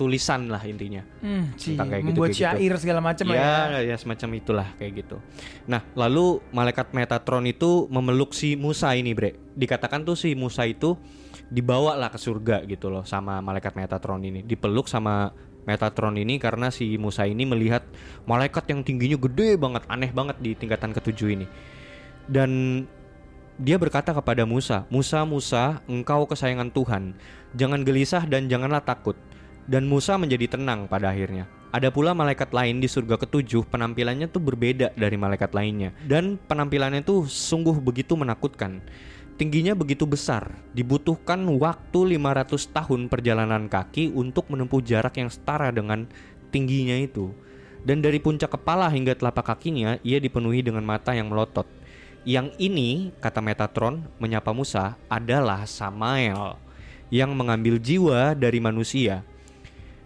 tulisan 0.00 0.48
lah 0.48 0.64
intinya. 0.64 1.04
Hmm, 1.20 1.52
Tentang 1.60 1.92
kayak 1.92 2.00
gitu, 2.00 2.08
membuat 2.08 2.28
gitu. 2.32 2.40
syair 2.40 2.72
segala 2.80 3.04
macam 3.04 3.26
lah 3.28 3.36
ya. 3.36 3.52
ya, 3.76 3.80
ya 3.92 3.96
semacam 4.00 4.28
itulah 4.32 4.68
kayak 4.80 5.04
gitu. 5.04 5.20
Nah, 5.68 5.84
lalu 5.92 6.40
malaikat 6.56 6.96
Metatron 6.96 7.44
itu 7.44 7.84
memeluk 7.92 8.32
si 8.32 8.56
Musa 8.56 8.96
ini, 8.96 9.12
Bre. 9.12 9.36
Dikatakan 9.52 10.08
tuh 10.08 10.16
si 10.16 10.32
Musa 10.32 10.64
itu 10.64 10.96
dibawa 11.52 12.00
lah 12.00 12.08
ke 12.08 12.16
surga 12.16 12.64
gitu 12.64 12.88
loh 12.88 13.04
sama 13.04 13.44
malaikat 13.44 13.76
Metatron 13.76 14.24
ini. 14.24 14.40
Dipeluk 14.40 14.88
sama 14.88 15.36
Metatron 15.68 16.16
ini 16.16 16.40
karena 16.40 16.72
si 16.72 16.96
Musa 16.96 17.28
ini 17.28 17.44
melihat 17.44 17.84
malaikat 18.24 18.64
yang 18.72 18.80
tingginya 18.80 19.20
gede 19.20 19.60
banget, 19.60 19.84
aneh 19.86 20.10
banget 20.10 20.36
di 20.40 20.56
tingkatan 20.56 20.96
ketujuh 20.96 21.28
ini. 21.36 21.46
Dan 22.24 22.84
dia 23.60 23.76
berkata 23.76 24.16
kepada 24.16 24.48
Musa, 24.48 24.88
"Musa, 24.88 25.20
Musa, 25.28 25.84
engkau 25.84 26.24
kesayangan 26.24 26.72
Tuhan. 26.72 27.12
Jangan 27.52 27.84
gelisah 27.84 28.24
dan 28.24 28.48
janganlah 28.48 28.80
takut." 28.80 29.20
Dan 29.68 29.86
Musa 29.86 30.16
menjadi 30.16 30.56
tenang 30.56 30.88
pada 30.88 31.12
akhirnya. 31.12 31.46
Ada 31.70 31.94
pula 31.94 32.10
malaikat 32.10 32.50
lain 32.50 32.82
di 32.82 32.90
surga 32.90 33.14
ketujuh, 33.14 33.62
penampilannya 33.70 34.26
tuh 34.26 34.42
berbeda 34.42 34.90
dari 34.98 35.14
malaikat 35.14 35.54
lainnya. 35.54 35.94
Dan 36.02 36.34
penampilannya 36.34 37.06
tuh 37.06 37.30
sungguh 37.30 37.78
begitu 37.78 38.18
menakutkan. 38.18 38.82
Tingginya 39.40 39.72
begitu 39.72 40.04
besar, 40.04 40.52
dibutuhkan 40.76 41.40
waktu 41.56 42.20
500 42.20 42.76
tahun 42.76 43.08
perjalanan 43.08 43.72
kaki 43.72 44.12
untuk 44.12 44.52
menempuh 44.52 44.84
jarak 44.84 45.16
yang 45.16 45.32
setara 45.32 45.72
dengan 45.72 46.04
tingginya 46.52 47.00
itu. 47.00 47.32
Dan 47.80 48.04
dari 48.04 48.20
puncak 48.20 48.52
kepala 48.60 48.92
hingga 48.92 49.16
telapak 49.16 49.48
kakinya, 49.48 49.96
ia 50.04 50.20
dipenuhi 50.20 50.60
dengan 50.60 50.84
mata 50.84 51.16
yang 51.16 51.32
melotot. 51.32 51.64
Yang 52.28 52.52
ini, 52.60 53.16
kata 53.16 53.40
Metatron, 53.40 54.04
menyapa 54.20 54.52
Musa, 54.52 55.00
adalah 55.08 55.64
Samael 55.64 56.60
yang 57.08 57.32
mengambil 57.32 57.80
jiwa 57.80 58.36
dari 58.36 58.60
manusia. 58.60 59.24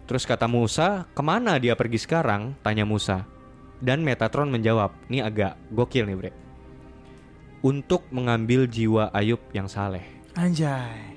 Terus 0.07 0.23
kata 0.23 0.47
Musa, 0.47 1.11
ke 1.11 1.19
mana 1.19 1.59
dia 1.59 1.75
pergi 1.75 1.99
sekarang? 1.99 2.55
Tanya 2.63 2.87
Musa. 2.87 3.27
Dan 3.83 3.99
Metatron 3.99 4.47
menjawab, 4.47 4.95
ini 5.11 5.19
agak 5.19 5.59
gokil 5.75 6.07
nih 6.07 6.15
bre. 6.15 6.44
Untuk 7.63 8.07
mengambil 8.11 8.65
jiwa 8.65 9.13
Ayub 9.15 9.39
yang 9.55 9.69
saleh. 9.69 10.03
Anjay. 10.35 11.15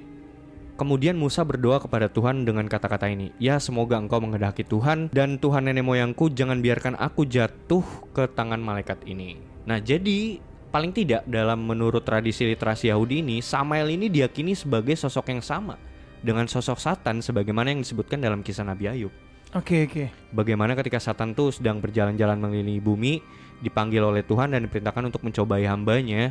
Kemudian 0.78 1.18
Musa 1.18 1.42
berdoa 1.42 1.82
kepada 1.82 2.06
Tuhan 2.06 2.46
dengan 2.46 2.70
kata-kata 2.70 3.10
ini, 3.10 3.34
Ya 3.42 3.58
semoga 3.58 3.98
engkau 3.98 4.22
menghendaki 4.22 4.62
Tuhan 4.62 5.10
dan 5.10 5.42
Tuhan 5.42 5.66
nenek 5.66 5.82
moyangku 5.82 6.30
jangan 6.30 6.62
biarkan 6.62 6.94
aku 6.94 7.26
jatuh 7.26 7.82
ke 8.14 8.30
tangan 8.30 8.62
malaikat 8.62 9.02
ini. 9.02 9.42
Nah 9.66 9.82
jadi 9.82 10.38
paling 10.70 10.94
tidak 10.94 11.26
dalam 11.26 11.66
menurut 11.66 12.06
tradisi 12.06 12.46
literasi 12.46 12.94
Yahudi 12.94 13.26
ini, 13.26 13.42
Samael 13.42 13.90
ini 13.90 14.06
diyakini 14.06 14.54
sebagai 14.54 14.94
sosok 14.94 15.34
yang 15.34 15.42
sama 15.42 15.74
dengan 16.22 16.46
sosok 16.46 16.78
Satan 16.78 17.26
sebagaimana 17.26 17.74
yang 17.74 17.82
disebutkan 17.82 18.22
dalam 18.22 18.46
kisah 18.46 18.62
Nabi 18.62 18.86
Ayub. 18.86 19.12
Oke 19.56 19.88
oke. 19.88 20.12
Bagaimana 20.30 20.76
ketika 20.76 21.00
Satan 21.00 21.32
tuh 21.32 21.48
sedang 21.50 21.80
berjalan-jalan 21.80 22.36
mengelilingi 22.36 22.84
bumi, 22.84 23.24
dipanggil 23.58 24.02
oleh 24.02 24.22
Tuhan 24.22 24.54
dan 24.54 24.64
diperintahkan 24.66 25.10
untuk 25.10 25.22
mencobai 25.26 25.66
hambanya, 25.66 26.30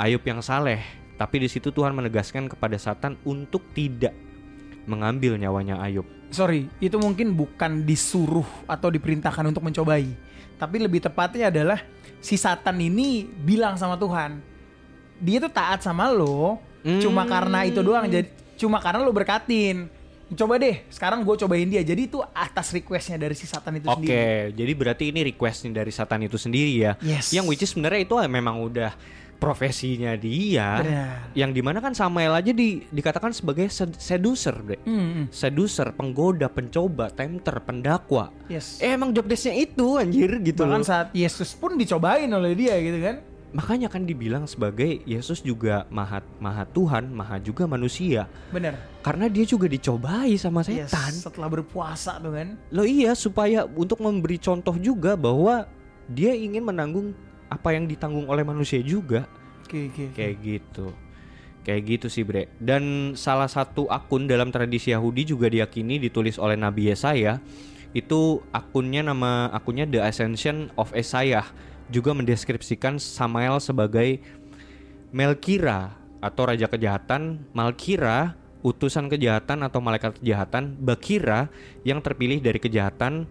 Ayub 0.00 0.24
yang 0.24 0.40
saleh. 0.40 0.80
Tapi 1.20 1.44
di 1.44 1.48
situ 1.48 1.70
Tuhan 1.70 1.92
menegaskan 1.94 2.48
kepada 2.48 2.74
Satan 2.80 3.14
untuk 3.22 3.62
tidak 3.76 4.16
mengambil 4.88 5.38
nyawanya 5.38 5.78
Ayub. 5.78 6.08
Sorry, 6.32 6.66
itu 6.80 6.96
mungkin 6.96 7.36
bukan 7.36 7.84
disuruh 7.84 8.48
atau 8.64 8.88
diperintahkan 8.88 9.52
untuk 9.52 9.62
mencobai. 9.62 10.08
Tapi 10.56 10.76
lebih 10.80 11.04
tepatnya 11.04 11.52
adalah 11.52 11.84
si 12.18 12.40
Satan 12.40 12.80
ini 12.80 13.28
bilang 13.28 13.76
sama 13.76 14.00
Tuhan, 14.00 14.40
dia 15.20 15.38
tuh 15.38 15.52
taat 15.52 15.84
sama 15.84 16.08
lo, 16.10 16.58
Hmm. 16.82 16.98
cuma 16.98 17.22
karena 17.22 17.62
itu 17.62 17.78
doang. 17.78 18.10
Jadi 18.10 18.26
cuma 18.58 18.82
karena 18.82 19.06
lo 19.06 19.14
berkatin. 19.14 19.86
Coba 20.32 20.56
deh, 20.56 20.82
sekarang 20.88 21.20
gue 21.22 21.36
cobain 21.36 21.68
dia. 21.68 21.80
Jadi 21.80 22.08
itu 22.08 22.18
atas 22.32 22.72
requestnya 22.72 23.16
dari 23.16 23.36
si 23.36 23.44
Satan 23.44 23.76
itu 23.76 23.86
Oke, 23.86 24.00
sendiri. 24.00 24.56
jadi 24.56 24.72
berarti 24.72 25.04
ini 25.08 25.20
requestnya 25.28 25.70
dari 25.76 25.92
Satan 25.92 26.24
itu 26.24 26.36
sendiri 26.36 26.72
ya. 26.72 26.92
Yes. 26.98 27.30
Yang 27.30 27.44
which 27.46 27.62
is 27.62 27.70
sebenarnya 27.70 28.02
itu 28.02 28.14
memang 28.26 28.60
udah 28.60 28.96
profesinya 29.36 30.14
dia. 30.14 30.78
Benar. 30.78 31.16
Yang 31.34 31.50
di 31.50 31.62
mana 31.66 31.78
kan 31.82 31.92
Samuel 31.92 32.30
aja 32.30 32.54
di, 32.54 32.86
dikatakan 32.86 33.34
sebagai 33.34 33.66
sed- 33.66 33.98
seducer, 33.98 34.54
bre. 34.54 34.78
Hmm, 34.86 34.94
hmm. 35.02 35.24
Seducer, 35.34 35.90
penggoda, 35.90 36.46
pencoba, 36.46 37.10
tempter, 37.10 37.58
pendakwa. 37.58 38.30
Yes. 38.46 38.78
Eh, 38.78 38.94
emang 38.94 39.10
job 39.10 39.26
desk-nya 39.26 39.58
itu 39.58 39.98
anjir 39.98 40.30
gitu 40.40 40.62
Bahkan 40.62 40.80
loh. 40.80 40.86
saat 40.86 41.08
Yesus 41.10 41.52
pun 41.52 41.74
dicobain 41.74 42.30
oleh 42.30 42.54
dia 42.54 42.78
gitu 42.78 43.02
kan. 43.02 43.16
Makanya 43.52 43.92
kan 43.92 44.08
dibilang 44.08 44.48
sebagai 44.48 45.04
Yesus 45.04 45.44
juga 45.44 45.84
maha 45.92 46.24
maha 46.40 46.64
Tuhan, 46.64 47.12
maha 47.12 47.36
juga 47.36 47.68
manusia. 47.68 48.24
Bener. 48.48 48.80
Karena 49.04 49.28
dia 49.28 49.44
juga 49.44 49.68
dicobai 49.68 50.40
sama 50.40 50.64
Yes, 50.64 50.88
setan. 50.88 51.12
setelah 51.12 51.52
berpuasa 51.52 52.16
tuh 52.16 52.32
kan. 52.32 52.56
Loh 52.72 52.88
iya 52.88 53.12
supaya 53.12 53.68
untuk 53.68 54.00
memberi 54.00 54.40
contoh 54.40 54.72
juga 54.80 55.12
bahwa 55.20 55.68
dia 56.08 56.32
ingin 56.32 56.64
menanggung 56.64 57.12
apa 57.52 57.76
yang 57.76 57.84
ditanggung 57.84 58.24
oleh 58.32 58.40
manusia 58.40 58.80
juga 58.80 59.28
Oke, 59.68 59.92
oke. 59.92 60.02
oke. 60.08 60.16
kayak 60.16 60.34
gitu. 60.40 60.86
Kayak 61.62 61.82
gitu 61.86 62.06
sih 62.08 62.24
bre. 62.24 62.48
Dan 62.56 63.12
salah 63.14 63.46
satu 63.46 63.84
akun 63.86 64.24
dalam 64.24 64.48
tradisi 64.48 64.96
Yahudi 64.96 65.28
juga 65.28 65.46
diyakini 65.46 66.00
ditulis 66.00 66.40
oleh 66.40 66.56
Nabi 66.56 66.88
Yesaya. 66.88 67.36
Itu 67.92 68.40
akunnya 68.50 69.04
nama 69.04 69.52
akunnya 69.52 69.84
The 69.84 70.00
Ascension 70.00 70.72
of 70.80 70.96
Isaiah 70.96 71.44
juga 71.92 72.16
mendeskripsikan 72.16 72.96
Samael 72.96 73.60
sebagai 73.60 74.24
Melkira 75.12 75.92
atau 76.24 76.48
raja 76.48 76.64
kejahatan, 76.64 77.44
Malkira 77.52 78.40
utusan 78.62 79.10
kejahatan 79.10 79.66
atau 79.66 79.82
malaikat 79.82 80.16
kejahatan, 80.22 80.78
Bakira 80.78 81.50
yang 81.82 82.00
terpilih 82.00 82.38
dari 82.38 82.62
kejahatan 82.62 83.26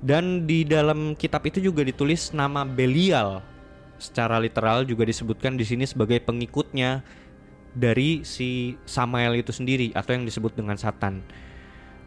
dan 0.00 0.48
di 0.48 0.64
dalam 0.64 1.14
kitab 1.14 1.44
itu 1.46 1.60
juga 1.62 1.84
ditulis 1.84 2.32
nama 2.32 2.64
Belial. 2.64 3.44
Secara 3.98 4.38
literal 4.40 4.86
juga 4.86 5.04
disebutkan 5.04 5.58
di 5.58 5.66
sini 5.66 5.84
sebagai 5.84 6.22
pengikutnya 6.22 7.02
dari 7.74 8.22
si 8.24 8.78
Samael 8.88 9.38
itu 9.38 9.52
sendiri 9.52 9.92
atau 9.92 10.16
yang 10.16 10.24
disebut 10.24 10.54
dengan 10.56 10.78
Satan. 10.78 11.20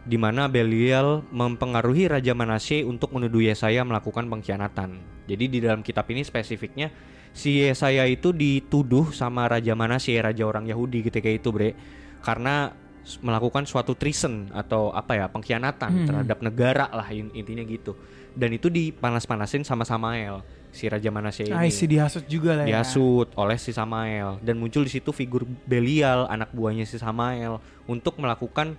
Di 0.02 0.18
mana 0.18 0.50
Belial 0.50 1.22
mempengaruhi 1.30 2.10
Raja 2.10 2.34
Manasye 2.34 2.82
untuk 2.82 3.14
menuduh 3.14 3.38
Yesaya 3.38 3.86
melakukan 3.86 4.26
pengkhianatan. 4.26 4.98
Jadi 5.30 5.44
di 5.46 5.58
dalam 5.62 5.86
kitab 5.86 6.10
ini 6.10 6.26
spesifiknya 6.26 6.90
si 7.30 7.62
Yesaya 7.62 8.10
itu 8.10 8.34
dituduh 8.34 9.14
sama 9.14 9.46
Raja 9.46 9.78
Manasye, 9.78 10.18
raja 10.18 10.42
orang 10.42 10.66
Yahudi 10.66 11.06
ketika 11.06 11.30
itu, 11.30 11.54
Bre. 11.54 11.78
Karena 12.18 12.74
melakukan 13.22 13.62
suatu 13.66 13.94
treason 13.94 14.50
atau 14.50 14.90
apa 14.90 15.18
ya, 15.18 15.26
pengkhianatan 15.30 16.06
terhadap 16.06 16.38
negara 16.42 16.86
lah 16.90 17.06
in- 17.10 17.30
intinya 17.34 17.62
gitu. 17.62 17.94
Dan 18.34 18.54
itu 18.54 18.66
dipanas-panasin 18.66 19.62
sama 19.62 19.82
Samael, 19.82 20.42
si 20.72 20.88
Raja 20.88 21.10
Manasye 21.12 21.46
ini 21.46 21.54
Ah, 21.54 21.66
isi 21.68 21.84
dihasut 21.86 22.24
juga 22.26 22.56
lah 22.56 22.64
ya. 22.64 22.80
dihasut 22.80 23.28
oleh 23.36 23.60
si 23.60 23.70
Samael 23.70 24.40
dan 24.40 24.56
muncul 24.56 24.82
di 24.82 24.90
situ 24.90 25.12
figur 25.12 25.44
Belial 25.68 26.24
anak 26.26 26.48
buahnya 26.50 26.88
si 26.88 26.96
Samael 26.96 27.60
untuk 27.84 28.16
melakukan 28.16 28.74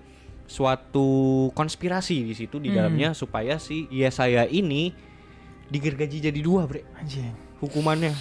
suatu 0.53 1.07
konspirasi 1.57 2.29
di 2.29 2.33
situ 2.37 2.61
di 2.61 2.69
Hmm. 2.69 2.77
dalamnya 2.77 3.17
supaya 3.17 3.57
si 3.57 3.89
Yesaya 3.89 4.45
ini 4.45 4.93
digergaji 5.65 6.29
jadi 6.29 6.39
dua 6.45 6.69
bre 6.69 6.85
Anjing. 6.93 7.33
hukumannya 7.57 8.13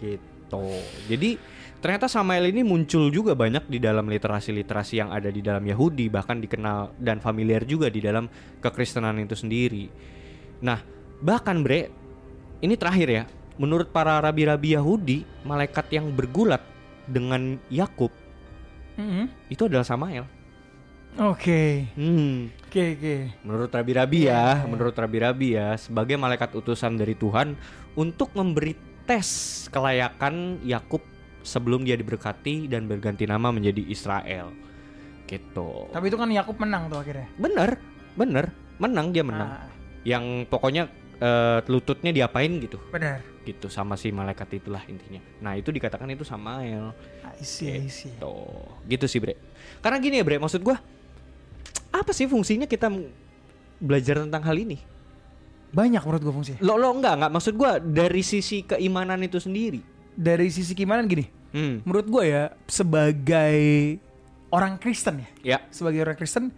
gitu 0.00 0.64
jadi 1.04 1.36
ternyata 1.76 2.08
Samael 2.08 2.48
ini 2.48 2.64
muncul 2.64 3.12
juga 3.12 3.36
banyak 3.36 3.68
di 3.68 3.76
dalam 3.76 4.08
literasi-literasi 4.08 5.04
yang 5.04 5.12
ada 5.12 5.28
di 5.28 5.44
dalam 5.44 5.60
Yahudi 5.60 6.08
bahkan 6.08 6.40
dikenal 6.40 6.96
dan 6.96 7.20
familiar 7.20 7.68
juga 7.68 7.92
di 7.92 8.00
dalam 8.00 8.24
kekristenan 8.64 9.20
itu 9.20 9.36
sendiri 9.36 9.92
nah 10.64 10.80
bahkan 11.20 11.60
bre 11.60 11.92
ini 12.64 12.72
terakhir 12.80 13.08
ya 13.12 13.22
menurut 13.60 13.92
para 13.92 14.16
rabi-rabi 14.16 14.80
Yahudi 14.80 15.28
malaikat 15.44 15.92
yang 15.92 16.08
bergulat 16.08 16.64
dengan 17.04 17.60
Yakub 17.68 18.08
Mm-mm. 18.96 19.28
itu 19.52 19.68
adalah 19.68 19.84
Samael 19.84 20.24
Oke. 21.16 21.88
hmm 21.96 22.66
Oke, 22.68 22.92
oke. 22.92 23.16
Menurut 23.40 23.72
rabi-rabi 23.72 24.28
ya, 24.28 24.60
iya. 24.60 24.68
menurut 24.68 24.92
rabi-rabi 24.92 25.56
ya, 25.56 25.72
sebagai 25.80 26.20
malaikat 26.20 26.52
utusan 26.52 27.00
dari 27.00 27.16
Tuhan 27.16 27.56
untuk 27.96 28.36
memberi 28.36 28.76
tes 29.08 29.64
kelayakan 29.72 30.60
Yakub 30.60 31.00
sebelum 31.40 31.88
dia 31.88 31.96
diberkati 31.96 32.68
dan 32.68 32.84
berganti 32.84 33.24
nama 33.24 33.48
menjadi 33.48 33.80
Israel. 33.88 34.52
Gitu. 35.24 35.88
Tapi 35.88 36.04
itu 36.12 36.20
kan 36.20 36.28
Yakub 36.28 36.60
menang 36.60 36.92
tuh 36.92 37.00
akhirnya. 37.00 37.32
Bener, 37.40 37.80
bener, 38.12 38.52
menang 38.76 39.08
dia 39.08 39.24
menang. 39.24 39.50
Ah, 39.56 39.72
Yang 40.04 40.52
pokoknya 40.52 40.92
eh, 41.16 41.58
lututnya 41.72 42.12
diapain 42.12 42.60
gitu, 42.60 42.76
benar. 42.92 43.24
gitu 43.48 43.72
sama 43.72 43.96
si 43.96 44.12
malaikat 44.12 44.60
itulah 44.60 44.84
intinya. 44.84 45.24
Nah 45.40 45.56
itu 45.56 45.72
dikatakan 45.72 46.12
itu 46.12 46.28
Samael. 46.28 46.92
I 47.24 47.40
see, 47.40 47.72
I 47.72 47.88
see. 47.88 48.12
Tuh, 48.20 48.84
gitu 48.84 49.08
sih 49.08 49.16
bre. 49.16 49.40
Karena 49.80 49.96
gini 49.96 50.20
ya 50.20 50.24
bre, 50.28 50.36
maksud 50.36 50.60
gua 50.60 50.76
apa 51.98 52.10
sih 52.10 52.26
fungsinya 52.26 52.64
kita 52.64 52.88
belajar 53.76 54.20
tentang 54.20 54.42
hal 54.42 54.56
ini? 54.56 54.78
Banyak 55.70 56.00
menurut 56.00 56.22
gue 56.22 56.34
fungsi. 56.34 56.52
Lo 56.60 56.74
lo 56.74 56.88
enggak 56.90 57.20
enggak 57.20 57.32
maksud 57.32 57.54
gua 57.54 57.76
dari 57.76 58.20
sisi 58.20 58.62
keimanan 58.62 59.20
itu 59.20 59.36
sendiri. 59.36 59.80
Dari 60.12 60.48
sisi 60.48 60.72
gimana 60.72 61.04
gini? 61.04 61.28
Hmm. 61.52 61.84
Menurut 61.84 62.06
gue 62.06 62.24
ya 62.26 62.44
sebagai 62.64 63.56
orang 64.48 64.76
Kristen 64.76 65.20
ya, 65.20 65.28
Ya. 65.44 65.58
sebagai 65.68 66.00
orang 66.00 66.16
Kristen 66.16 66.48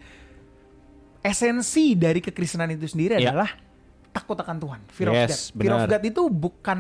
esensi 1.19 1.99
dari 1.99 2.23
kekristenan 2.23 2.71
itu 2.71 2.87
sendiri 2.87 3.19
Ya. 3.19 3.35
adalah 3.35 3.51
takut 4.15 4.39
akan 4.39 4.57
Tuhan, 4.59 4.81
fear 4.89 5.09
of 5.11 5.15
Yes, 5.19 5.51
God. 5.53 5.61
Fear 5.61 5.73
of 5.73 5.81
benar. 5.85 5.91
God 5.91 6.03
itu 6.07 6.23
bukan 6.31 6.79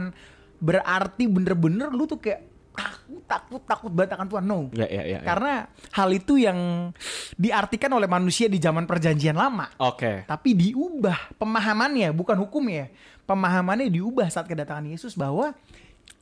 berarti 0.59 1.25
bener-bener 1.27 1.89
lu 1.91 2.07
tuh 2.07 2.19
kayak 2.19 2.48
takut 2.79 3.23
takut 3.27 3.63
takut 3.67 3.91
banget 3.91 4.15
akan 4.15 4.27
Tuhan. 4.31 4.45
No. 4.47 4.71
Ya 4.71 4.87
ya 4.87 5.03
ya. 5.03 5.19
ya. 5.19 5.27
Karena 5.27 5.67
hal 5.91 6.09
itu 6.15 6.39
yang 6.39 6.91
diartikan 7.35 7.91
oleh 7.91 8.07
manusia 8.07 8.47
di 8.47 8.63
zaman 8.63 8.87
perjanjian 8.87 9.35
lama. 9.35 9.67
Oke. 9.83 10.23
Tapi 10.31 10.55
diubah 10.55 11.35
pemahamannya, 11.35 12.15
bukan 12.15 12.39
hukumnya. 12.39 12.87
Pemahamannya 13.27 13.91
diubah 13.91 14.31
saat 14.31 14.47
kedatangan 14.47 14.87
Yesus 14.87 15.19
bahwa 15.19 15.53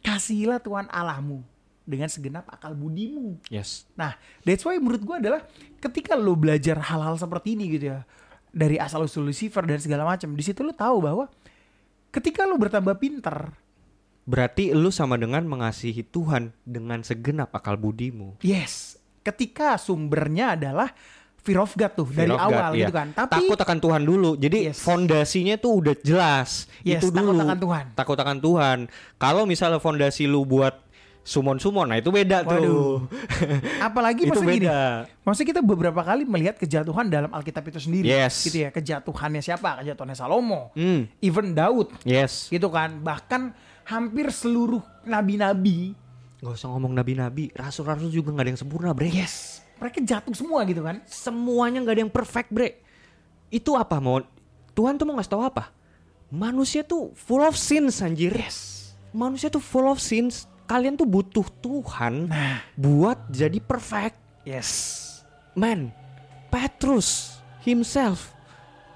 kasihilah 0.00 0.58
Tuhan 0.58 0.88
Allahmu 0.88 1.44
dengan 1.86 2.10
segenap 2.10 2.48
akal 2.50 2.74
budimu. 2.74 3.38
Yes. 3.52 3.86
Nah, 3.94 4.18
that's 4.42 4.66
why 4.66 4.74
menurut 4.80 5.04
gua 5.06 5.22
adalah 5.22 5.46
ketika 5.78 6.18
lo 6.18 6.34
belajar 6.34 6.82
hal-hal 6.82 7.14
seperti 7.14 7.54
ini 7.54 7.78
gitu 7.78 7.94
ya, 7.94 8.02
dari 8.50 8.80
asal 8.80 9.06
usul 9.06 9.30
Lucifer 9.30 9.62
dan 9.62 9.78
segala 9.78 10.02
macam, 10.02 10.34
di 10.34 10.42
situ 10.42 10.66
lo 10.66 10.74
tahu 10.74 10.98
bahwa 10.98 11.30
ketika 12.10 12.42
lo 12.42 12.58
bertambah 12.58 12.98
pinter, 12.98 13.54
Berarti 14.26 14.74
lu 14.74 14.90
sama 14.90 15.14
dengan 15.14 15.46
mengasihi 15.46 16.02
Tuhan 16.02 16.50
dengan 16.66 17.00
segenap 17.00 17.54
akal 17.54 17.78
budimu. 17.78 18.42
yes, 18.42 18.98
ketika 19.22 19.78
sumbernya 19.78 20.58
adalah 20.58 20.90
fear 21.38 21.62
of 21.62 21.70
God 21.78 21.92
tuh 21.94 22.06
Fear 22.10 22.26
dari 22.26 22.32
of 22.34 22.38
God, 22.42 22.46
awal 22.50 22.70
iya. 22.74 22.80
gitu 22.82 22.94
kan. 22.94 23.08
Tapi 23.14 23.32
takut 23.38 23.58
akan 23.62 23.78
Tuhan 23.78 24.02
dulu. 24.02 24.30
Jadi 24.34 24.58
Yes. 24.66 24.82
fondasinya 24.82 25.54
tuh 25.54 25.72
udah 25.78 25.94
jelas. 26.02 26.66
Yes, 26.82 27.06
itu 27.06 27.14
takut 27.14 27.38
dulu. 27.38 27.46
akan 27.46 27.58
Tuhan. 27.62 27.84
Takut 27.94 28.18
akan 28.18 28.36
Tuhan. 28.42 28.78
Kalau 29.14 29.46
misalnya 29.46 29.78
fondasi 29.78 30.26
lu 30.26 30.42
buat 30.42 30.74
sumon-sumon, 31.22 31.90
nah 31.90 31.98
itu 31.98 32.10
beda 32.10 32.46
Waduh. 32.46 32.62
tuh. 32.62 32.94
apalagi 33.86 34.26
itu 34.26 34.30
maksudnya 34.30 34.54
gini, 34.54 34.66
beda. 34.66 34.80
Maksudnya 35.26 35.48
kita 35.54 35.62
beberapa 35.62 36.00
kali 36.02 36.22
melihat 36.22 36.54
kejatuhan 36.54 37.06
dalam 37.10 37.30
Alkitab 37.34 37.66
itu 37.66 37.82
sendiri. 37.82 38.06
Yes. 38.06 38.46
Gitu 38.46 38.62
ya, 38.62 38.70
kejatuhannya 38.70 39.42
siapa? 39.42 39.82
Kejatuhannya 39.82 40.14
Salomo. 40.14 40.70
Hmm. 40.78 41.10
Even 41.18 41.50
Daud. 41.50 41.90
Yes. 42.06 42.46
Gitu 42.46 42.66
kan. 42.70 43.02
Bahkan 43.02 43.54
hampir 43.86 44.28
seluruh 44.34 44.82
nabi-nabi. 45.06 45.94
Gak 46.42 46.52
usah 46.52 46.68
ngomong 46.68 46.92
nabi-nabi, 46.92 47.54
rasul-rasul 47.54 48.10
juga 48.12 48.34
gak 48.34 48.44
ada 48.44 48.50
yang 48.52 48.60
sempurna, 48.60 48.90
bre. 48.92 49.08
Yes. 49.08 49.62
Mereka 49.78 50.02
jatuh 50.04 50.34
semua 50.34 50.66
gitu 50.66 50.82
kan. 50.84 51.00
Semuanya 51.06 51.80
gak 51.86 51.94
ada 51.96 52.02
yang 52.04 52.12
perfect, 52.12 52.50
bre. 52.50 52.82
Itu 53.48 53.78
apa 53.78 54.02
mau? 54.02 54.20
Tuhan 54.76 54.98
tuh 55.00 55.06
mau 55.08 55.16
ngasih 55.16 55.32
tahu 55.32 55.42
apa? 55.46 55.72
Manusia 56.28 56.82
tuh 56.82 57.14
full 57.14 57.40
of 57.40 57.54
sins, 57.54 58.02
anjir. 58.02 58.34
Yes. 58.34 58.90
Manusia 59.14 59.48
tuh 59.48 59.62
full 59.62 59.86
of 59.88 60.02
sins. 60.02 60.44
Kalian 60.66 60.98
tuh 60.98 61.06
butuh 61.06 61.46
Tuhan 61.62 62.26
Nah. 62.26 62.58
buat 62.74 63.30
jadi 63.30 63.62
perfect. 63.62 64.18
Yes. 64.42 64.68
Man, 65.54 65.94
Petrus 66.50 67.38
himself 67.62 68.34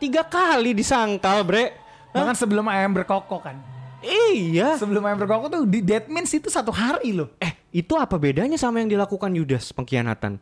tiga 0.02 0.26
kali 0.26 0.74
disangkal, 0.74 1.46
bre. 1.46 1.72
Bahkan 2.10 2.34
sebelum 2.34 2.66
ayam 2.66 2.90
berkokok 2.90 3.46
kan. 3.46 3.56
Iya. 4.00 4.80
Sebelum 4.80 5.04
ayam 5.04 5.20
berkokok 5.20 5.48
tuh 5.52 5.62
di 5.68 5.84
that 5.84 6.08
means 6.08 6.32
itu 6.32 6.48
satu 6.48 6.72
hari 6.72 7.12
loh. 7.12 7.28
Eh, 7.38 7.52
itu 7.70 7.94
apa 7.96 8.16
bedanya 8.16 8.56
sama 8.56 8.80
yang 8.80 8.88
dilakukan 8.88 9.30
Yudas 9.36 9.70
pengkhianatan? 9.76 10.40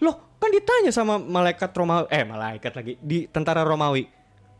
Loh, 0.00 0.36
kan 0.40 0.48
ditanya 0.48 0.92
sama 0.92 1.20
malaikat 1.20 1.68
Romawi, 1.76 2.08
eh 2.08 2.24
malaikat 2.24 2.72
lagi 2.72 2.92
di 3.00 3.28
tentara 3.28 3.64
Romawi. 3.64 4.08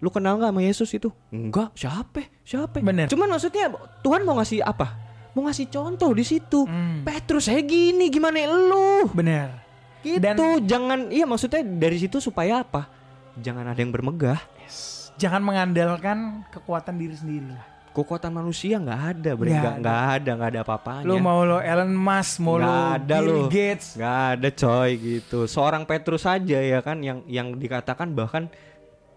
Lu 0.00 0.08
kenal 0.08 0.40
nggak 0.40 0.52
sama 0.52 0.62
Yesus 0.64 0.90
itu? 0.96 1.08
Enggak, 1.28 1.76
siapa? 1.76 2.24
Siapa? 2.44 2.80
Bener. 2.80 3.08
Cuman 3.12 3.28
maksudnya 3.28 3.68
Tuhan 4.00 4.24
mau 4.24 4.40
ngasih 4.40 4.64
apa? 4.64 4.96
Mau 5.36 5.44
ngasih 5.44 5.68
contoh 5.68 6.10
di 6.16 6.24
situ. 6.24 6.64
Hmm. 6.64 7.04
Petrus 7.04 7.46
saya 7.46 7.60
gini, 7.60 8.08
gimana 8.08 8.40
lu? 8.48 9.06
Bener. 9.12 9.60
Gitu, 10.00 10.16
Dan- 10.20 10.64
jangan 10.64 11.12
iya 11.12 11.28
maksudnya 11.28 11.60
dari 11.60 12.00
situ 12.00 12.16
supaya 12.24 12.64
apa? 12.64 12.88
Jangan 13.36 13.68
ada 13.68 13.76
yang 13.76 13.92
bermegah. 13.92 14.40
Jangan 15.20 15.44
mengandalkan 15.44 16.48
kekuatan 16.48 16.96
diri 16.96 17.12
sendiri 17.12 17.52
lah. 17.52 17.69
Kekuatan 17.90 18.30
manusia 18.30 18.78
nggak 18.78 19.00
ada, 19.12 19.30
bre. 19.34 19.48
Nggak 19.48 19.58
Nggak 19.58 19.72
ada. 19.72 19.80
nggak 19.80 20.00
ada, 20.14 20.30
nggak 20.32 20.48
ada 20.48 20.60
apa-apanya. 20.62 21.04
Lu 21.04 21.18
mau 21.18 21.42
lo 21.42 21.58
Elon 21.58 21.90
Musk, 21.90 22.38
mau 22.38 22.54
lo 22.54 22.62
Nggak 22.62 22.86
ada 22.96 23.16
Bill 23.16 23.26
lu. 23.26 23.38
Gates. 23.48 23.86
Nggak 23.94 24.18
ada 24.30 24.48
coy 24.52 24.90
gitu. 24.96 25.38
Seorang 25.44 25.82
Petrus 25.84 26.22
saja 26.22 26.58
ya 26.58 26.78
kan 26.78 26.98
yang 26.98 27.26
yang 27.26 27.50
dikatakan 27.52 28.10
bahkan 28.10 28.46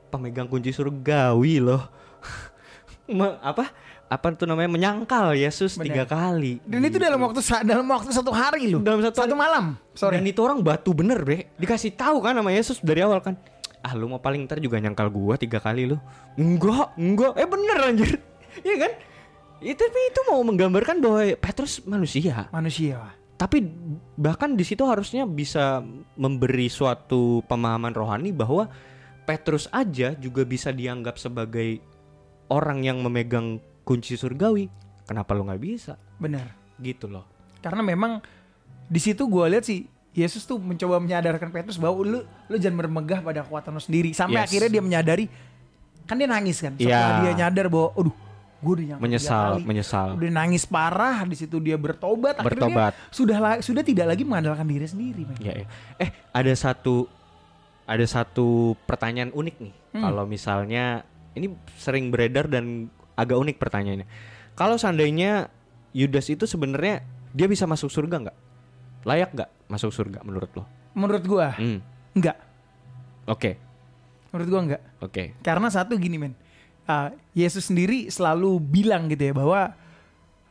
pemegang 0.10 0.46
kunci 0.46 0.70
surgawi 0.70 1.60
loh. 1.60 1.86
Me- 3.08 3.38
apa? 3.40 3.70
Apa 4.06 4.30
tuh 4.32 4.46
namanya 4.46 4.70
menyangkal 4.70 5.34
Yesus 5.34 5.74
Benar. 5.74 5.86
tiga 5.86 6.04
kali. 6.08 6.62
Dan 6.64 6.82
itu 6.82 6.98
dalam 6.98 7.18
waktu 7.20 7.42
sa- 7.42 7.62
dalam 7.62 7.86
waktu 7.88 8.10
satu 8.10 8.30
hari 8.30 8.70
loh. 8.70 8.78
Dalam 8.80 9.02
satu 9.02 9.22
hari. 9.22 9.34
malam. 9.34 9.74
Sorry. 9.92 10.18
Dan 10.18 10.26
itu 10.26 10.38
orang 10.40 10.60
batu 10.60 10.90
bener 10.92 11.18
bre 11.20 11.50
Dikasih 11.56 11.94
tahu 11.94 12.22
kan 12.22 12.34
sama 12.34 12.50
Yesus 12.50 12.78
dari 12.80 13.02
awal 13.02 13.22
kan 13.22 13.38
Ah 13.80 13.92
lu 13.92 14.08
mau 14.08 14.18
paling 14.18 14.46
ntar 14.46 14.58
juga 14.58 14.78
nyangkal 14.78 15.06
gua 15.08 15.36
tiga 15.36 15.58
kali 15.58 15.86
lu 15.86 15.98
Enggak, 16.34 16.96
enggak 16.96 17.36
Eh 17.36 17.46
bener 17.46 17.78
anjir 17.84 18.12
Iya 18.62 18.76
kan 18.78 18.92
itu, 19.64 19.80
Tapi 19.80 20.00
itu 20.12 20.22
mau 20.28 20.44
menggambarkan 20.44 21.00
bahwa 21.00 21.24
Petrus 21.40 21.80
manusia 21.88 22.52
Manusia. 22.52 23.00
Tapi 23.34 23.64
bahkan 24.14 24.54
di 24.54 24.64
situ 24.64 24.84
harusnya 24.84 25.24
bisa 25.24 25.82
memberi 26.14 26.68
suatu 26.68 27.42
pemahaman 27.48 27.96
rohani 27.96 28.36
bahwa 28.36 28.68
Petrus 29.24 29.72
aja 29.72 30.12
juga 30.14 30.44
bisa 30.44 30.70
dianggap 30.70 31.16
sebagai 31.16 31.80
orang 32.52 32.84
yang 32.84 33.00
memegang 33.00 33.58
kunci 33.84 34.20
surgawi 34.20 34.68
Kenapa 35.04 35.36
lu 35.36 35.44
nggak 35.48 35.60
bisa? 35.60 35.96
Benar. 36.20 36.56
Gitu 36.80 37.08
loh 37.08 37.24
Karena 37.60 37.80
memang 37.84 38.20
di 38.88 39.00
situ 39.00 39.28
gue 39.28 39.46
lihat 39.48 39.64
sih 39.64 39.88
Yesus 40.14 40.46
tuh 40.46 40.62
mencoba 40.62 41.02
menyadarkan 41.02 41.50
Petrus 41.50 41.80
bahwa 41.82 42.04
lu 42.06 42.20
lu 42.22 42.56
jangan 42.60 42.86
bermegah 42.86 43.24
pada 43.24 43.42
kekuatan 43.48 43.74
lu 43.74 43.82
sendiri. 43.82 44.12
Sampai 44.14 44.44
Yes. 44.44 44.52
akhirnya 44.52 44.70
dia 44.70 44.84
menyadari 44.84 45.26
kan 46.06 46.20
dia 46.20 46.28
nangis 46.30 46.60
kan. 46.62 46.76
Setelah 46.78 46.92
Iya. 47.18 47.22
dia 47.24 47.34
nyadar 47.48 47.66
bahwa 47.72 47.90
aduh 47.98 48.16
gue 48.64 48.74
udah 48.80 48.98
Menyesal, 48.98 49.60
kali. 49.60 49.68
menyesal 49.68 50.08
Udah 50.16 50.32
nangis 50.32 50.64
parah 50.64 51.28
di 51.28 51.36
situ 51.36 51.60
dia 51.60 51.76
bertobat. 51.76 52.40
Bertobat. 52.40 52.96
Akhirnya 52.96 53.12
sudah 53.12 53.38
sudah 53.60 53.84
tidak 53.84 54.08
lagi 54.08 54.24
mengandalkan 54.24 54.64
diri 54.64 54.88
sendiri. 54.88 55.28
Iya, 55.38 55.54
iya. 55.62 55.68
Eh, 56.00 56.10
ada 56.32 56.54
satu 56.56 57.06
ada 57.84 58.06
satu 58.08 58.80
pertanyaan 58.88 59.30
unik 59.30 59.56
nih. 59.60 59.74
Hmm. 59.94 60.04
Kalau 60.08 60.24
misalnya 60.24 61.04
ini 61.36 61.52
sering 61.76 62.08
beredar 62.08 62.48
dan 62.48 62.88
agak 63.14 63.36
unik 63.36 63.60
pertanyaannya. 63.60 64.08
Kalau 64.56 64.80
seandainya 64.80 65.52
Yudas 65.92 66.26
itu 66.26 66.48
sebenarnya 66.48 67.04
dia 67.30 67.46
bisa 67.46 67.68
masuk 67.68 67.92
surga 67.92 68.24
nggak? 68.24 68.38
Layak 69.04 69.30
nggak 69.36 69.50
masuk 69.68 69.92
surga 69.92 70.24
menurut 70.24 70.50
lo? 70.56 70.64
Menurut 70.96 71.22
gue 71.22 71.48
Hmm. 71.60 71.80
enggak. 72.14 72.38
Oke, 73.26 73.56
Menurut 74.30 74.48
gue 74.48 74.62
enggak. 74.72 74.82
oke. 75.00 75.24
Karena 75.40 75.68
satu 75.70 75.94
gini 75.96 76.18
men, 76.18 76.34
Uh, 76.84 77.10
Yesus 77.32 77.72
sendiri 77.72 78.08
selalu 78.08 78.60
bilang 78.60 79.08
gitu 79.08 79.24
ya 79.24 79.34
bahwa 79.34 79.72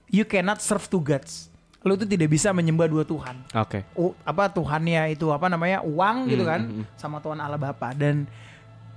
you 0.09 0.25
cannot 0.25 0.59
serve 0.59 0.85
two 0.87 0.99
gods. 0.99 1.53
Lu 1.83 1.93
tuh 1.93 2.07
tidak 2.07 2.31
bisa 2.31 2.49
menyembah 2.51 2.87
dua 2.87 3.03
Tuhan. 3.03 3.37
Oke. 3.53 3.83
Oh, 3.93 4.15
apa 4.23 4.49
Tuhannya 4.49 5.13
itu 5.13 5.29
apa 5.29 5.51
namanya 5.51 5.83
uang 5.83 6.31
gitu 6.31 6.47
Hmm, 6.47 6.51
kan, 6.51 6.61
hmm, 6.63 6.75
hmm. 6.79 6.87
sama 6.95 7.19
Tuhan 7.19 7.37
Allah 7.37 7.59
Bapa 7.59 7.91
dan 7.93 8.25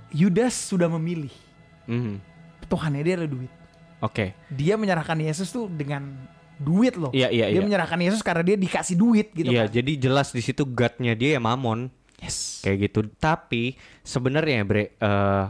Yudas 0.08 0.54
sudah 0.54 0.86
memilih 0.88 1.32
Mhm. 1.86 2.18
Tuhannya 2.66 3.02
dia 3.02 3.14
adalah 3.14 3.30
duit. 3.30 3.52
Oke. 4.00 4.34
Dia 4.50 4.74
menyerahkan 4.74 5.14
Yesus 5.16 5.48
tuh 5.48 5.66
dengan 5.66 6.02
duit 6.56 6.96
loh. 6.96 7.12
Iya, 7.12 7.30
iya, 7.30 7.46
dia 7.46 7.58
iya. 7.58 7.62
menyerahkan 7.62 8.00
Yesus 8.00 8.24
karena 8.24 8.42
dia 8.42 8.56
dikasih 8.56 8.96
duit 8.96 9.30
gitu 9.30 9.50
Iya, 9.50 9.66
kan. 9.66 9.76
jadi 9.76 9.92
jelas 10.00 10.32
di 10.32 10.42
situ 10.42 10.66
God-nya 10.66 11.14
dia 11.14 11.36
ya 11.36 11.40
mamon. 11.42 11.92
Yes. 12.16 12.64
kayak 12.64 12.90
gitu. 12.90 13.12
Tapi 13.20 13.76
sebenarnya 14.00 14.64
bre, 14.64 14.96
eh, 14.96 15.44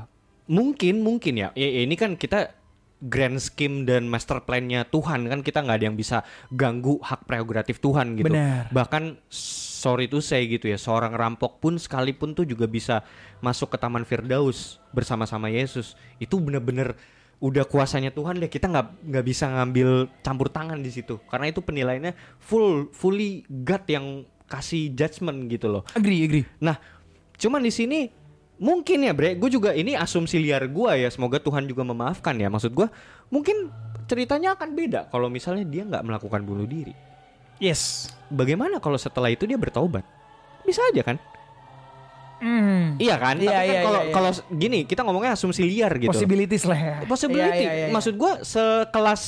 mungkin 0.47 1.03
mungkin 1.03 1.35
ya, 1.39 1.49
ya, 1.55 1.67
ya 1.67 1.81
ini 1.87 1.95
kan 1.99 2.15
kita 2.15 2.55
grand 3.03 3.37
scheme 3.37 3.85
dan 3.85 4.09
master 4.09 4.41
plan-nya 4.49 4.89
Tuhan 4.89 5.29
kan 5.29 5.41
kita 5.45 5.61
nggak 5.61 5.77
ada 5.77 5.87
yang 5.93 5.99
bisa 5.99 6.25
ganggu 6.49 6.97
hak 7.05 7.29
prerogatif 7.29 7.77
Tuhan 7.79 8.17
gitu. 8.17 8.33
Benar. 8.33 8.73
Bahkan 8.73 9.29
sorry 9.29 10.09
itu 10.09 10.25
saya 10.25 10.43
gitu 10.49 10.67
ya, 10.73 10.81
seorang 10.81 11.13
rampok 11.13 11.61
pun 11.61 11.77
sekalipun 11.77 12.33
tuh 12.33 12.49
juga 12.49 12.65
bisa 12.65 13.05
masuk 13.45 13.77
ke 13.77 13.77
Taman 13.77 14.09
Firdaus 14.09 14.81
bersama-sama 14.97 15.53
Yesus. 15.53 15.93
Itu 16.17 16.41
bener-bener 16.41 16.97
udah 17.37 17.69
kuasanya 17.69 18.17
Tuhan 18.17 18.41
deh. 18.41 18.49
Kita 18.49 18.73
nggak 18.73 19.13
nggak 19.13 19.25
bisa 19.29 19.45
ngambil 19.53 20.09
campur 20.25 20.49
tangan 20.49 20.81
di 20.81 20.89
situ 20.89 21.21
karena 21.29 21.53
itu 21.53 21.61
penilaiannya 21.61 22.17
full 22.41 22.89
fully 22.97 23.45
God 23.45 23.85
yang 23.93 24.25
kasih 24.49 24.97
judgment 24.97 25.53
gitu 25.53 25.69
loh. 25.69 25.83
Agree, 25.93 26.25
agree. 26.25 26.47
Nah, 26.65 26.81
cuman 27.37 27.61
di 27.61 27.73
sini 27.75 28.09
mungkin 28.57 29.05
ya, 29.05 29.13
Bre, 29.13 29.37
gue 29.37 29.51
juga 29.51 29.73
ini 29.73 29.93
asumsi 29.93 30.41
liar 30.41 30.65
gue 30.69 30.91
ya. 30.97 31.09
Semoga 31.09 31.37
Tuhan 31.39 31.69
juga 31.69 31.85
memaafkan 31.85 32.37
ya. 32.37 32.49
Maksud 32.49 32.73
gue, 32.73 32.89
mungkin 33.29 33.69
ceritanya 34.07 34.55
akan 34.55 34.73
beda 34.73 35.01
kalau 35.11 35.27
misalnya 35.27 35.67
dia 35.67 35.83
nggak 35.85 36.03
melakukan 36.05 36.41
bunuh 36.47 36.65
diri. 36.65 36.95
Yes. 37.59 38.13
Bagaimana 38.29 38.79
kalau 38.79 39.01
setelah 39.01 39.33
itu 39.33 39.49
dia 39.49 39.57
bertobat? 39.57 40.05
Bisa 40.63 40.83
aja 40.93 41.03
kan? 41.03 41.17
Hmm. 42.37 43.01
Iya 43.01 43.17
kan? 43.17 43.41
Iya, 43.41 43.49
Tapi 43.49 43.57
kan 43.57 43.65
iya, 43.65 43.81
kalau 43.81 44.01
iya, 44.01 44.09
iya. 44.09 44.13
kalau 44.13 44.31
gini 44.53 44.79
kita 44.85 45.01
ngomongnya 45.09 45.33
asumsi 45.33 45.65
liar 45.65 45.93
gitu. 45.97 46.13
Possibilities 46.13 46.65
lah 46.69 46.77
ya. 46.77 46.97
Possibility. 47.09 47.65
Iya, 47.65 47.73
iya, 47.73 47.87
iya. 47.89 47.95
Maksud 47.97 48.15
gue 48.21 48.33
sekelas 48.45 49.23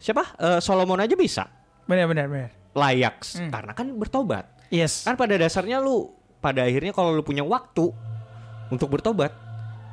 siapa? 0.00 0.24
Eh, 0.40 0.60
Solomon 0.64 1.00
aja 1.00 1.12
bisa 1.12 1.52
benar 1.86 2.10
benar 2.10 2.26
benar. 2.26 2.50
layak 2.74 3.22
Hmm. 3.36 3.52
karena 3.52 3.72
kan 3.76 3.86
bertobat. 3.92 4.44
Yes. 4.72 5.04
Kan 5.04 5.20
pada 5.20 5.36
dasarnya 5.36 5.84
lu 5.84 6.10
pada 6.40 6.64
akhirnya 6.64 6.96
kalau 6.96 7.12
lu 7.12 7.20
punya 7.20 7.44
waktu 7.44 7.92
untuk 8.68 8.90
bertobat, 8.90 9.32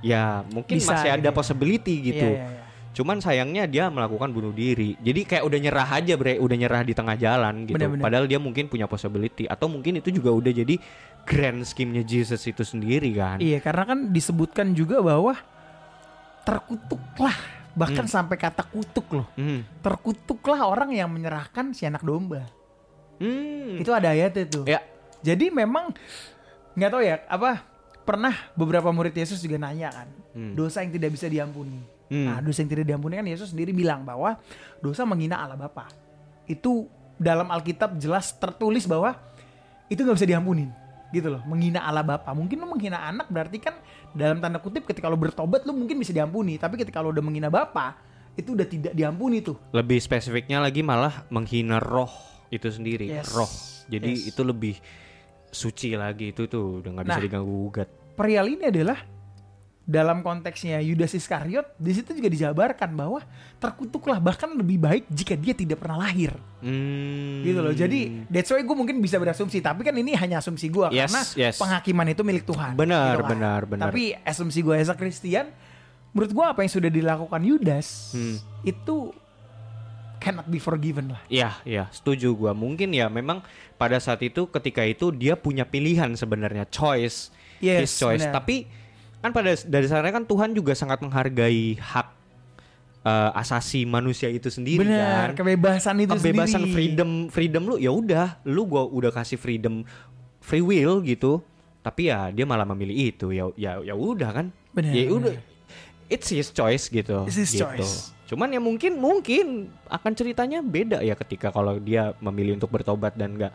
ya 0.02 0.42
mungkin 0.50 0.78
Bisa 0.78 0.94
masih 0.94 1.10
gitu 1.10 1.18
ada 1.20 1.30
ya. 1.30 1.36
possibility 1.36 1.96
gitu. 2.02 2.28
Iya, 2.28 2.40
iya, 2.40 2.48
iya. 2.50 2.62
Cuman 2.94 3.18
sayangnya 3.18 3.66
dia 3.66 3.90
melakukan 3.90 4.30
bunuh 4.30 4.54
diri. 4.54 4.94
Jadi 5.02 5.26
kayak 5.26 5.50
udah 5.50 5.58
nyerah 5.58 5.90
aja 5.98 6.14
bre, 6.14 6.38
udah 6.38 6.54
nyerah 6.54 6.86
di 6.86 6.94
tengah 6.94 7.18
jalan 7.18 7.66
gitu. 7.66 7.74
Bener-bener. 7.74 8.06
Padahal 8.06 8.30
dia 8.30 8.38
mungkin 8.38 8.70
punya 8.70 8.86
possibility 8.86 9.50
atau 9.50 9.66
mungkin 9.66 9.98
itu 9.98 10.14
juga 10.14 10.30
udah 10.30 10.54
jadi 10.54 10.78
grand 11.26 11.66
scheme-nya 11.66 12.06
Jesus 12.06 12.46
itu 12.46 12.62
sendiri 12.62 13.10
kan. 13.18 13.42
Iya, 13.42 13.58
karena 13.66 13.90
kan 13.90 14.14
disebutkan 14.14 14.78
juga 14.78 15.02
bahwa 15.02 15.34
terkutuklah 16.44 17.34
bahkan 17.74 18.06
Hmm. 18.06 18.14
sampai 18.22 18.38
kata 18.38 18.62
kutuk 18.70 19.10
loh. 19.10 19.26
Hmm. 19.34 19.66
Terkutuklah 19.82 20.62
orang 20.62 20.94
yang 20.94 21.10
menyerahkan 21.10 21.74
si 21.74 21.90
anak 21.90 22.06
domba. 22.06 22.46
Hmm. 23.18 23.82
Itu 23.82 23.90
ada 23.90 24.14
ayatnya 24.14 24.46
tuh. 24.46 24.66
Ya. 24.70 24.86
Jadi 25.26 25.50
memang 25.50 25.90
nggak 26.78 26.90
tahu 26.90 27.02
ya 27.02 27.26
apa 27.26 27.64
pernah 28.04 28.36
beberapa 28.54 28.88
murid 28.90 29.12
Yesus 29.12 29.40
juga 29.40 29.58
nanya 29.58 29.90
kan 29.90 30.08
Hmm. 30.34 30.54
dosa 30.54 30.82
yang 30.82 30.92
tidak 30.92 31.14
bisa 31.14 31.26
diampuni. 31.26 31.78
Hmm. 32.08 32.26
Nah 32.26 32.38
dosa 32.40 32.62
yang 32.62 32.72
tidak 32.72 32.86
diampuni 32.86 33.16
kan 33.16 33.26
Yesus 33.26 33.50
sendiri 33.50 33.70
bilang 33.70 34.02
bahwa 34.02 34.36
dosa 34.80 35.04
menghina 35.04 35.38
Allah 35.38 35.56
Bapa. 35.56 35.88
Itu 36.44 36.90
dalam 37.16 37.48
Alkitab 37.48 37.96
jelas 37.96 38.34
tertulis 38.34 38.84
bahwa 38.84 39.16
itu 39.88 40.02
nggak 40.02 40.18
bisa 40.18 40.26
diampunin 40.28 40.70
gitu 41.10 41.30
loh 41.30 41.46
menghina 41.46 41.78
Allah 41.80 42.02
Bapa 42.02 42.34
mungkin 42.34 42.58
lu 42.58 42.66
menghina 42.66 42.98
anak 42.98 43.30
berarti 43.30 43.62
kan 43.62 43.78
dalam 44.10 44.42
tanda 44.42 44.58
kutip 44.58 44.82
ketika 44.84 45.06
lo 45.06 45.14
bertobat 45.14 45.62
lu 45.62 45.70
mungkin 45.70 46.02
bisa 46.02 46.10
diampuni 46.10 46.58
tapi 46.58 46.74
ketika 46.74 46.98
lo 46.98 47.14
udah 47.14 47.22
menghina 47.22 47.54
Bapa 47.54 47.94
itu 48.34 48.58
udah 48.58 48.66
tidak 48.66 48.94
diampuni 48.94 49.46
tuh 49.46 49.54
Lebih 49.70 50.02
spesifiknya 50.02 50.58
lagi 50.58 50.82
malah 50.82 51.22
menghina 51.30 51.78
roh 51.78 52.10
itu 52.50 52.66
sendiri, 52.66 53.14
Yes. 53.14 53.30
roh. 53.30 53.50
Jadi 53.86 54.10
Yes. 54.10 54.34
itu 54.34 54.42
lebih 54.42 54.82
suci 55.54 55.94
lagi 55.94 56.30
itu 56.30 56.46
tuh 56.46 56.82
udah 56.82 56.90
nggak 56.92 57.06
bisa 57.06 57.16
Nah. 57.16 57.24
diganggu 57.24 57.54
gugat. 57.64 57.88
perihal 58.14 58.46
ini 58.48 58.68
adalah 58.68 58.98
dalam 59.84 60.20
konteksnya 60.20 60.80
Yudas 60.80 61.12
Iskariot 61.12 61.76
di 61.76 61.92
situ 61.92 62.10
juga 62.12 62.26
dijabarkan 62.26 62.88
bahwa 62.90 63.20
terkutuklah 63.58 64.16
bahkan 64.18 64.48
lebih 64.50 64.80
baik 64.80 65.04
jika 65.08 65.36
dia 65.36 65.52
tidak 65.52 65.76
pernah 65.78 66.00
lahir 66.02 66.32
Hmm. 66.58 67.44
gitu 67.44 67.60
loh 67.60 67.72
jadi 67.72 68.24
that's 68.26 68.48
why 68.48 68.60
gue 68.60 68.72
mungkin 68.74 68.98
bisa 68.98 69.18
berasumsi 69.18 69.60
tapi 69.60 69.84
kan 69.84 69.92
ini 69.92 70.14
hanya 70.14 70.40
asumsi 70.40 70.68
gue 70.68 70.88
Yes, 70.90 71.12
karena 71.12 71.22
yes. 71.38 71.56
penghakiman 71.58 72.08
itu 72.08 72.22
milik 72.22 72.44
Tuhan 72.44 72.74
Benar, 72.74 73.20
gitu 73.20 73.28
benar, 73.30 73.62
benar. 73.66 73.84
tapi 73.86 74.16
asumsi 74.18 74.62
gue 74.62 74.74
as 74.74 74.88
a 74.88 74.96
Christian 74.96 75.52
menurut 76.10 76.32
gue 76.32 76.46
apa 76.48 76.60
yang 76.60 76.72
sudah 76.72 76.88
dilakukan 76.88 77.42
Yudas 77.44 78.16
Hmm. 78.16 78.40
itu 78.64 79.12
cannot 80.24 80.48
be 80.48 80.56
forgiven 80.58 81.12
lah 81.12 81.20
Iya, 81.28 81.60
iya, 81.68 81.84
setuju 81.92 82.32
gua. 82.32 82.56
Mungkin 82.56 82.96
ya 82.96 83.12
memang 83.12 83.44
pada 83.76 84.00
saat 84.00 84.24
itu 84.24 84.48
ketika 84.48 84.80
itu 84.82 85.12
dia 85.12 85.36
punya 85.36 85.68
pilihan 85.68 86.16
sebenarnya, 86.16 86.64
choice, 86.72 87.28
Yes, 87.60 87.80
his 87.84 87.92
choice. 88.00 88.24
benar. 88.24 88.40
Tapi 88.40 88.56
kan 89.20 89.32
pada 89.32 89.52
dari 89.68 89.88
sana 89.88 90.08
kan 90.08 90.24
Tuhan 90.24 90.56
juga 90.56 90.72
sangat 90.72 91.00
menghargai 91.00 91.76
hak 91.76 92.08
eh, 93.04 93.32
asasi 93.36 93.84
manusia 93.84 94.28
itu 94.28 94.48
sendiri 94.48 94.84
benar 94.84 95.32
kan. 95.32 95.44
kebebasan 95.44 95.96
itu 96.00 96.12
Kebebasan 96.16 96.64
sendiri 96.64 96.72
freedom 96.72 97.10
freedom 97.28 97.64
lu 97.68 97.76
ya 97.76 97.92
udah, 97.92 98.40
lu 98.48 98.64
gua 98.64 98.88
udah 98.88 99.12
kasih 99.12 99.36
freedom 99.36 99.84
free 100.40 100.64
will 100.64 101.04
gitu. 101.04 101.44
Tapi 101.84 102.08
ya 102.08 102.32
dia 102.32 102.48
malah 102.48 102.64
memilih 102.64 103.12
itu. 103.12 103.32
Ya 103.32 103.48
ya 103.60 103.84
ya 103.84 103.92
udah 103.92 104.32
kan. 104.32 104.46
Benar, 104.72 104.96
Ya 104.96 105.12
udah. 105.12 105.36
It's 106.08 106.32
his 106.32 106.52
choice 106.52 106.88
gitu. 106.88 107.28
It's 107.28 107.36
his 107.36 107.52
gitu. 107.52 107.64
choice. 107.64 108.12
Cuman 108.34 108.50
ya 108.50 108.58
mungkin 108.58 108.98
mungkin 108.98 109.70
akan 109.86 110.12
ceritanya 110.18 110.66
beda 110.66 111.06
ya 111.06 111.14
ketika 111.14 111.54
kalau 111.54 111.78
dia 111.78 112.18
memilih 112.18 112.58
untuk 112.58 112.74
bertobat 112.74 113.14
dan 113.14 113.38
nggak 113.38 113.54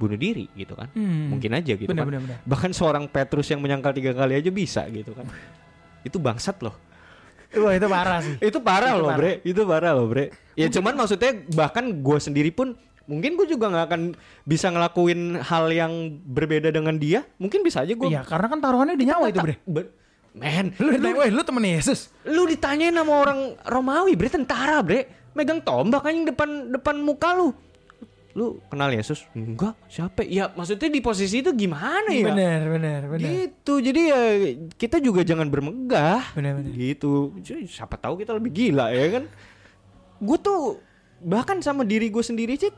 bunuh 0.00 0.16
diri 0.16 0.48
gitu 0.56 0.72
kan. 0.72 0.88
Hmm. 0.96 1.36
Mungkin 1.36 1.52
aja 1.52 1.76
gitu 1.76 1.92
Bener, 1.92 2.02
kan. 2.02 2.08
bener, 2.08 2.20
bener. 2.24 2.36
Bahkan 2.48 2.72
seorang 2.72 3.04
Petrus 3.04 3.52
yang 3.52 3.60
menyangkal 3.60 3.92
tiga 3.92 4.16
kali 4.16 4.40
aja 4.40 4.48
bisa 4.48 4.88
gitu 4.88 5.12
kan. 5.12 5.28
Itu 6.00 6.16
bangsat 6.16 6.64
loh. 6.64 6.72
Wah 7.54 7.76
itu 7.76 7.86
parah 7.86 8.18
sih. 8.24 8.34
Itu 8.40 8.58
parah 8.64 8.96
Itu 8.96 9.00
loh 9.04 9.08
parah. 9.12 9.20
bre, 9.20 9.32
itu 9.44 9.62
parah 9.68 9.92
loh 9.92 10.06
bre. 10.08 10.24
Ya 10.56 10.66
cuman 10.72 10.96
maksudnya 10.96 11.30
bahkan 11.52 11.84
gue 12.00 12.18
sendiri 12.18 12.48
pun 12.48 12.74
mungkin 13.04 13.36
gue 13.36 13.44
juga 13.44 13.68
nggak 13.68 13.84
akan 13.92 14.00
bisa 14.48 14.72
ngelakuin 14.72 15.36
hal 15.44 15.68
yang 15.68 15.92
berbeda 16.24 16.72
dengan 16.72 16.96
dia. 16.96 17.28
Mungkin 17.36 17.60
bisa 17.60 17.84
aja 17.84 17.92
gue. 17.92 18.08
Iya 18.08 18.24
karena 18.24 18.48
kan 18.48 18.58
taruhannya 18.58 18.96
di 18.96 19.04
nyawa 19.04 19.28
itu 19.28 19.38
bre. 19.44 19.54
Men, 20.34 20.74
Lu 20.82 20.90
ditanya, 20.90 21.14
weh 21.14 21.30
lu 21.30 21.42
temen 21.46 21.62
Yesus. 21.62 22.10
lu 22.26 22.42
ditanyain 22.44 22.90
sama 22.90 23.22
orang 23.22 23.54
Romawi 23.62 24.18
bre 24.18 24.26
tentara 24.26 24.82
bre. 24.82 25.30
Megang 25.30 25.62
tombak 25.62 26.02
anjing 26.02 26.26
depan 26.26 26.74
depan 26.74 26.98
muka 26.98 27.34
lu. 27.34 27.54
Lu 28.34 28.58
kenal 28.66 28.90
Yesus? 28.90 29.22
Enggak. 29.30 29.78
Siapa? 29.86 30.26
Ya 30.26 30.50
maksudnya 30.50 30.90
di 30.90 30.98
posisi 30.98 31.38
itu 31.38 31.54
gimana 31.54 32.10
ya? 32.10 32.26
Bener 32.34 32.60
bener 32.66 33.00
bener. 33.06 33.30
gitu. 33.30 33.78
Jadi 33.78 34.00
ya 34.10 34.20
kita 34.74 34.98
juga 34.98 35.22
jangan 35.22 35.46
bermegah. 35.46 36.34
Bener, 36.34 36.58
bener. 36.58 36.74
gitu. 36.74 37.30
Siapa 37.70 37.94
tahu 37.94 38.18
kita 38.18 38.34
lebih 38.34 38.50
gila 38.50 38.90
ya 38.90 39.22
kan? 39.22 39.24
Gue 40.18 40.38
tuh 40.42 40.82
bahkan 41.22 41.62
sama 41.62 41.86
diri 41.86 42.10
gue 42.10 42.20
sendiri 42.20 42.58
sih 42.58 42.74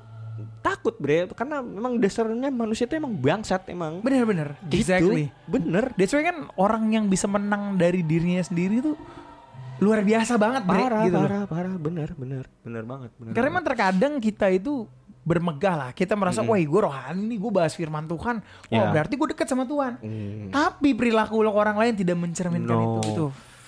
takut 0.66 0.98
bre 0.98 1.30
karena 1.30 1.62
memang 1.62 2.02
dasarnya 2.02 2.50
manusia 2.50 2.90
itu 2.90 2.98
emang 2.98 3.14
bangsat 3.14 3.70
emang 3.70 4.02
Bener 4.02 4.26
bener. 4.26 4.48
Gitu. 4.66 4.82
Exactly. 4.82 5.30
bener 5.46 5.94
That's 5.94 6.10
why 6.10 6.26
kan 6.26 6.50
orang 6.58 6.90
yang 6.90 7.06
bisa 7.06 7.30
menang 7.30 7.78
dari 7.78 8.02
dirinya 8.02 8.42
sendiri 8.42 8.82
tuh 8.82 8.98
luar 9.78 10.02
biasa 10.02 10.34
banget 10.34 10.66
bre, 10.66 10.80
parah 10.82 11.02
gitu 11.04 11.14
loh. 11.14 11.28
parah 11.28 11.42
parah 11.46 11.74
bener 11.76 12.08
bener 12.16 12.44
bener 12.66 12.82
banget 12.82 13.10
bener 13.14 13.32
Karena 13.36 13.48
emang 13.54 13.64
terkadang 13.64 14.12
kita 14.18 14.50
itu 14.50 14.88
bermegah 15.26 15.74
lah. 15.74 15.90
Kita 15.90 16.14
merasa, 16.14 16.38
wah 16.38 16.54
gue 16.54 16.80
rohani 16.86 17.34
nih, 17.34 17.38
gue 17.42 17.50
bahas 17.50 17.74
firman 17.74 18.06
Tuhan. 18.06 18.38
Wah 18.70 18.70
Ya. 18.70 18.94
berarti 18.94 19.18
gue 19.18 19.28
dekat 19.34 19.50
sama 19.50 19.66
Tuhan. 19.66 19.98
Hmm. 19.98 20.54
Tapi 20.54 20.94
perilaku 20.94 21.42
orang 21.42 21.74
lain 21.74 21.98
tidak 21.98 22.14
mencerminkan 22.14 22.78
No. 22.78 23.02
itu. 23.02 23.10
Itu 23.10 23.26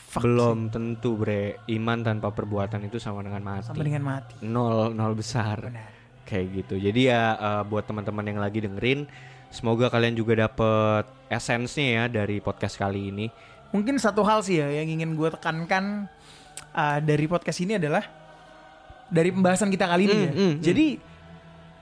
fuck 0.08 0.22
belum 0.24 0.72
tentu 0.72 1.18
bre 1.18 1.60
iman 1.68 1.98
tanpa 2.00 2.32
perbuatan 2.32 2.86
itu 2.86 2.96
sama 2.96 3.20
dengan 3.20 3.44
mati 3.44 3.60
sih. 3.60 3.68
sama 3.74 3.82
dengan 3.84 4.02
mati. 4.06 4.34
nol 4.40 4.96
nol 4.96 5.12
besar 5.12 5.68
Benar. 5.68 5.97
Kayak 6.28 6.46
gitu 6.54 6.74
jadi 6.76 7.00
ya 7.08 7.22
eh, 7.34 7.62
buat 7.64 7.82
teman-teman 7.82 8.22
yang 8.22 8.38
lagi 8.38 8.60
dengerin 8.60 9.08
semoga 9.48 9.88
kalian 9.88 10.12
juga 10.12 10.36
dapet 10.38 11.08
esensnya 11.26 11.86
ya 11.88 12.04
dari 12.06 12.38
podcast 12.38 12.76
kali 12.76 13.08
ini 13.08 13.28
Mungkin 13.68 13.96
satu 13.96 14.24
hal 14.24 14.40
sih 14.40 14.56
ya 14.56 14.68
yang 14.70 14.88
ingin 14.90 15.12
gue 15.12 15.28
tekankan 15.28 16.08
uh, 16.72 16.98
dari 17.00 17.24
podcast 17.24 17.60
ini 17.60 17.76
adalah 17.76 18.00
dari 19.08 19.28
pembahasan 19.28 19.68
kita 19.68 19.84
kali 19.84 20.04
ini 20.04 20.14
Hmm, 20.14 20.24
ya. 20.24 20.32
hmm, 20.32 20.54
Jadi 20.58 20.86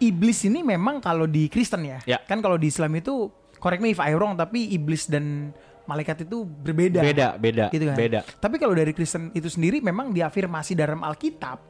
iblis 0.02 0.38
ini 0.42 0.60
memang 0.60 0.98
kalau 0.98 1.24
di 1.24 1.46
Kristen 1.46 1.86
ya, 1.86 2.02
Ya. 2.02 2.18
kan 2.20 2.38
kalau 2.38 2.54
di 2.54 2.68
Islam 2.68 2.90
itu 2.92 3.30
correct 3.56 3.78
me 3.78 3.90
if 3.90 4.02
I 4.02 4.12
wrong 4.12 4.34
tapi 4.34 4.66
iblis 4.68 5.06
dan 5.06 5.54
malaikat 5.86 6.26
itu 6.26 6.42
berbeda. 6.42 6.98
beda 7.00 7.28
beda 7.38 7.64
gitu 7.70 7.86
kan. 7.86 7.94
beda 7.94 8.20
Tapi 8.36 8.56
kalau 8.58 8.74
dari 8.74 8.90
Kristen 8.90 9.30
itu 9.30 9.46
sendiri 9.46 9.78
memang 9.78 10.10
diafirmasi 10.10 10.74
dalam 10.74 11.00
Alkitab 11.00 11.62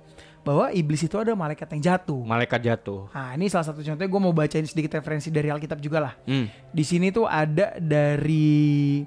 bahwa 0.47 0.71
iblis 0.71 1.03
itu 1.03 1.19
ada 1.19 1.35
malaikat 1.35 1.67
yang 1.75 1.83
jatuh. 1.83 2.23
malaikat 2.23 2.63
jatuh 2.63 3.11
Nah, 3.11 3.35
ini 3.35 3.51
salah 3.51 3.67
satu 3.67 3.83
contohnya 3.83 4.07
gue 4.07 4.21
mau 4.23 4.31
bacain 4.31 4.63
sedikit 4.63 4.95
referensi 4.95 5.27
dari 5.27 5.51
Alkitab 5.51 5.83
juga 5.83 5.99
lah. 5.99 6.15
Hmm. 6.23 6.47
Di 6.71 6.87
sini 6.87 7.11
tuh 7.11 7.27
ada 7.27 7.75
dari 7.83 9.03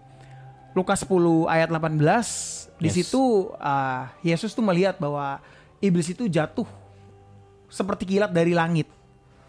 Lukas 0.76 1.08
10 1.08 1.48
ayat 1.48 1.72
18. 1.72 1.96
Di 2.76 2.92
Yes. 2.92 2.96
situ 3.08 3.52
ah, 3.56 4.12
Yesus 4.20 4.52
tuh 4.52 4.64
melihat 4.64 5.00
bahwa 5.00 5.40
iblis 5.80 6.12
itu 6.12 6.28
jatuh 6.28 6.68
seperti 7.72 8.04
kilat 8.04 8.36
dari 8.36 8.52
langit. 8.52 8.92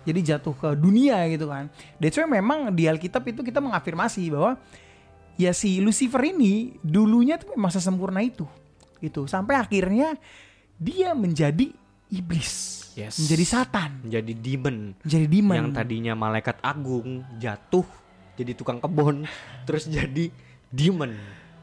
Jadi 0.07 0.21
jatuh 0.23 0.55
ke 0.55 0.69
dunia 0.79 1.27
gitu 1.27 1.51
kan. 1.51 1.67
That's 1.99 2.15
why 2.17 2.31
memang 2.31 2.71
di 2.71 2.87
Alkitab 2.87 3.27
itu 3.27 3.43
kita 3.43 3.59
mengafirmasi 3.59 4.31
bahwa 4.31 4.57
ya 5.35 5.51
si 5.51 5.83
Lucifer 5.83 6.23
ini 6.23 6.79
dulunya 6.81 7.35
tuh 7.35 7.53
memang 7.59 7.75
sesempurna 7.75 8.23
itu. 8.23 8.47
Gitu. 9.03 9.27
Sampai 9.27 9.59
akhirnya 9.59 10.17
dia 10.81 11.13
menjadi 11.13 11.77
iblis. 12.11 12.83
Yes. 12.99 13.23
Menjadi 13.23 13.45
satan. 13.47 13.91
menjadi 14.03 14.33
demon 14.35 14.99
Menjadi 15.07 15.27
demon. 15.31 15.55
yang 15.57 15.71
tadinya 15.71 16.13
malaikat 16.19 16.59
agung 16.61 17.23
jatuh 17.39 17.87
jadi 18.35 18.53
tukang 18.53 18.83
kebun 18.83 19.25
terus 19.71 19.87
jadi 19.87 20.29
demon 20.69 21.15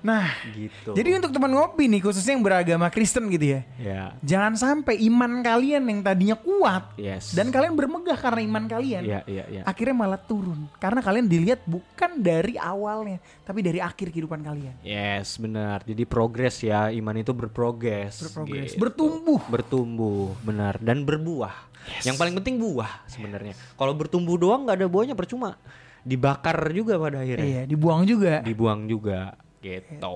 Nah, 0.05 0.29
gitu 0.53 0.93
Jadi 0.93 1.09
untuk 1.17 1.33
teman 1.33 1.51
ngopi 1.51 1.89
nih 1.89 2.01
khususnya 2.05 2.37
yang 2.37 2.45
beragama 2.45 2.87
Kristen 2.93 3.27
gitu 3.33 3.57
ya. 3.57 3.61
ya 3.81 4.01
Jangan 4.21 4.53
sampai 4.53 5.01
iman 5.09 5.41
kalian 5.41 5.83
yang 5.89 5.99
tadinya 6.05 6.37
kuat 6.37 6.93
yes 6.95 7.33
dan 7.33 7.49
kalian 7.49 7.73
bermegah 7.73 8.15
karena 8.15 8.41
iman 8.45 8.65
kalian. 8.69 9.01
ya 9.03 9.21
ya 9.25 9.43
ya 9.49 9.61
Akhirnya 9.65 9.95
malah 9.97 10.21
turun 10.21 10.69
karena 10.77 11.01
kalian 11.01 11.25
dilihat 11.25 11.65
bukan 11.65 12.21
dari 12.21 12.55
awalnya 12.61 13.17
tapi 13.41 13.63
dari 13.63 13.79
akhir 13.79 14.11
kehidupan 14.13 14.43
kalian. 14.43 14.75
Yes, 14.83 15.39
benar. 15.39 15.81
Jadi 15.87 16.03
progres 16.03 16.59
ya, 16.59 16.91
iman 16.91 17.15
itu 17.15 17.31
berprogres. 17.31 18.19
Berprogres, 18.27 18.75
gitu. 18.75 18.81
bertumbuh. 18.83 19.41
Bertumbuh, 19.47 20.35
benar. 20.43 20.77
Dan 20.83 21.07
berbuah. 21.07 21.67
Yang 22.03 22.15
paling 22.19 22.35
penting 22.35 22.59
buah 22.59 23.07
sebenarnya. 23.07 23.55
Kalau 23.79 23.95
bertumbuh 23.95 24.35
doang 24.35 24.67
nggak 24.67 24.83
ada 24.83 24.87
buahnya 24.91 25.15
percuma. 25.15 25.55
Dibakar 26.03 26.71
juga 26.71 26.95
pada 26.99 27.23
Iya, 27.23 27.35
akhirnya. 27.39 27.63
dibuang 27.67 28.01
juga. 28.07 28.39
Dibuang 28.43 28.87
juga. 28.87 29.35
Gitu. 29.61 30.15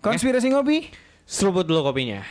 Konspirasi 0.00 0.52
ngopi. 0.52 0.88
Seruput 1.26 1.66
dulu 1.66 1.90
kopinya. 1.90 2.22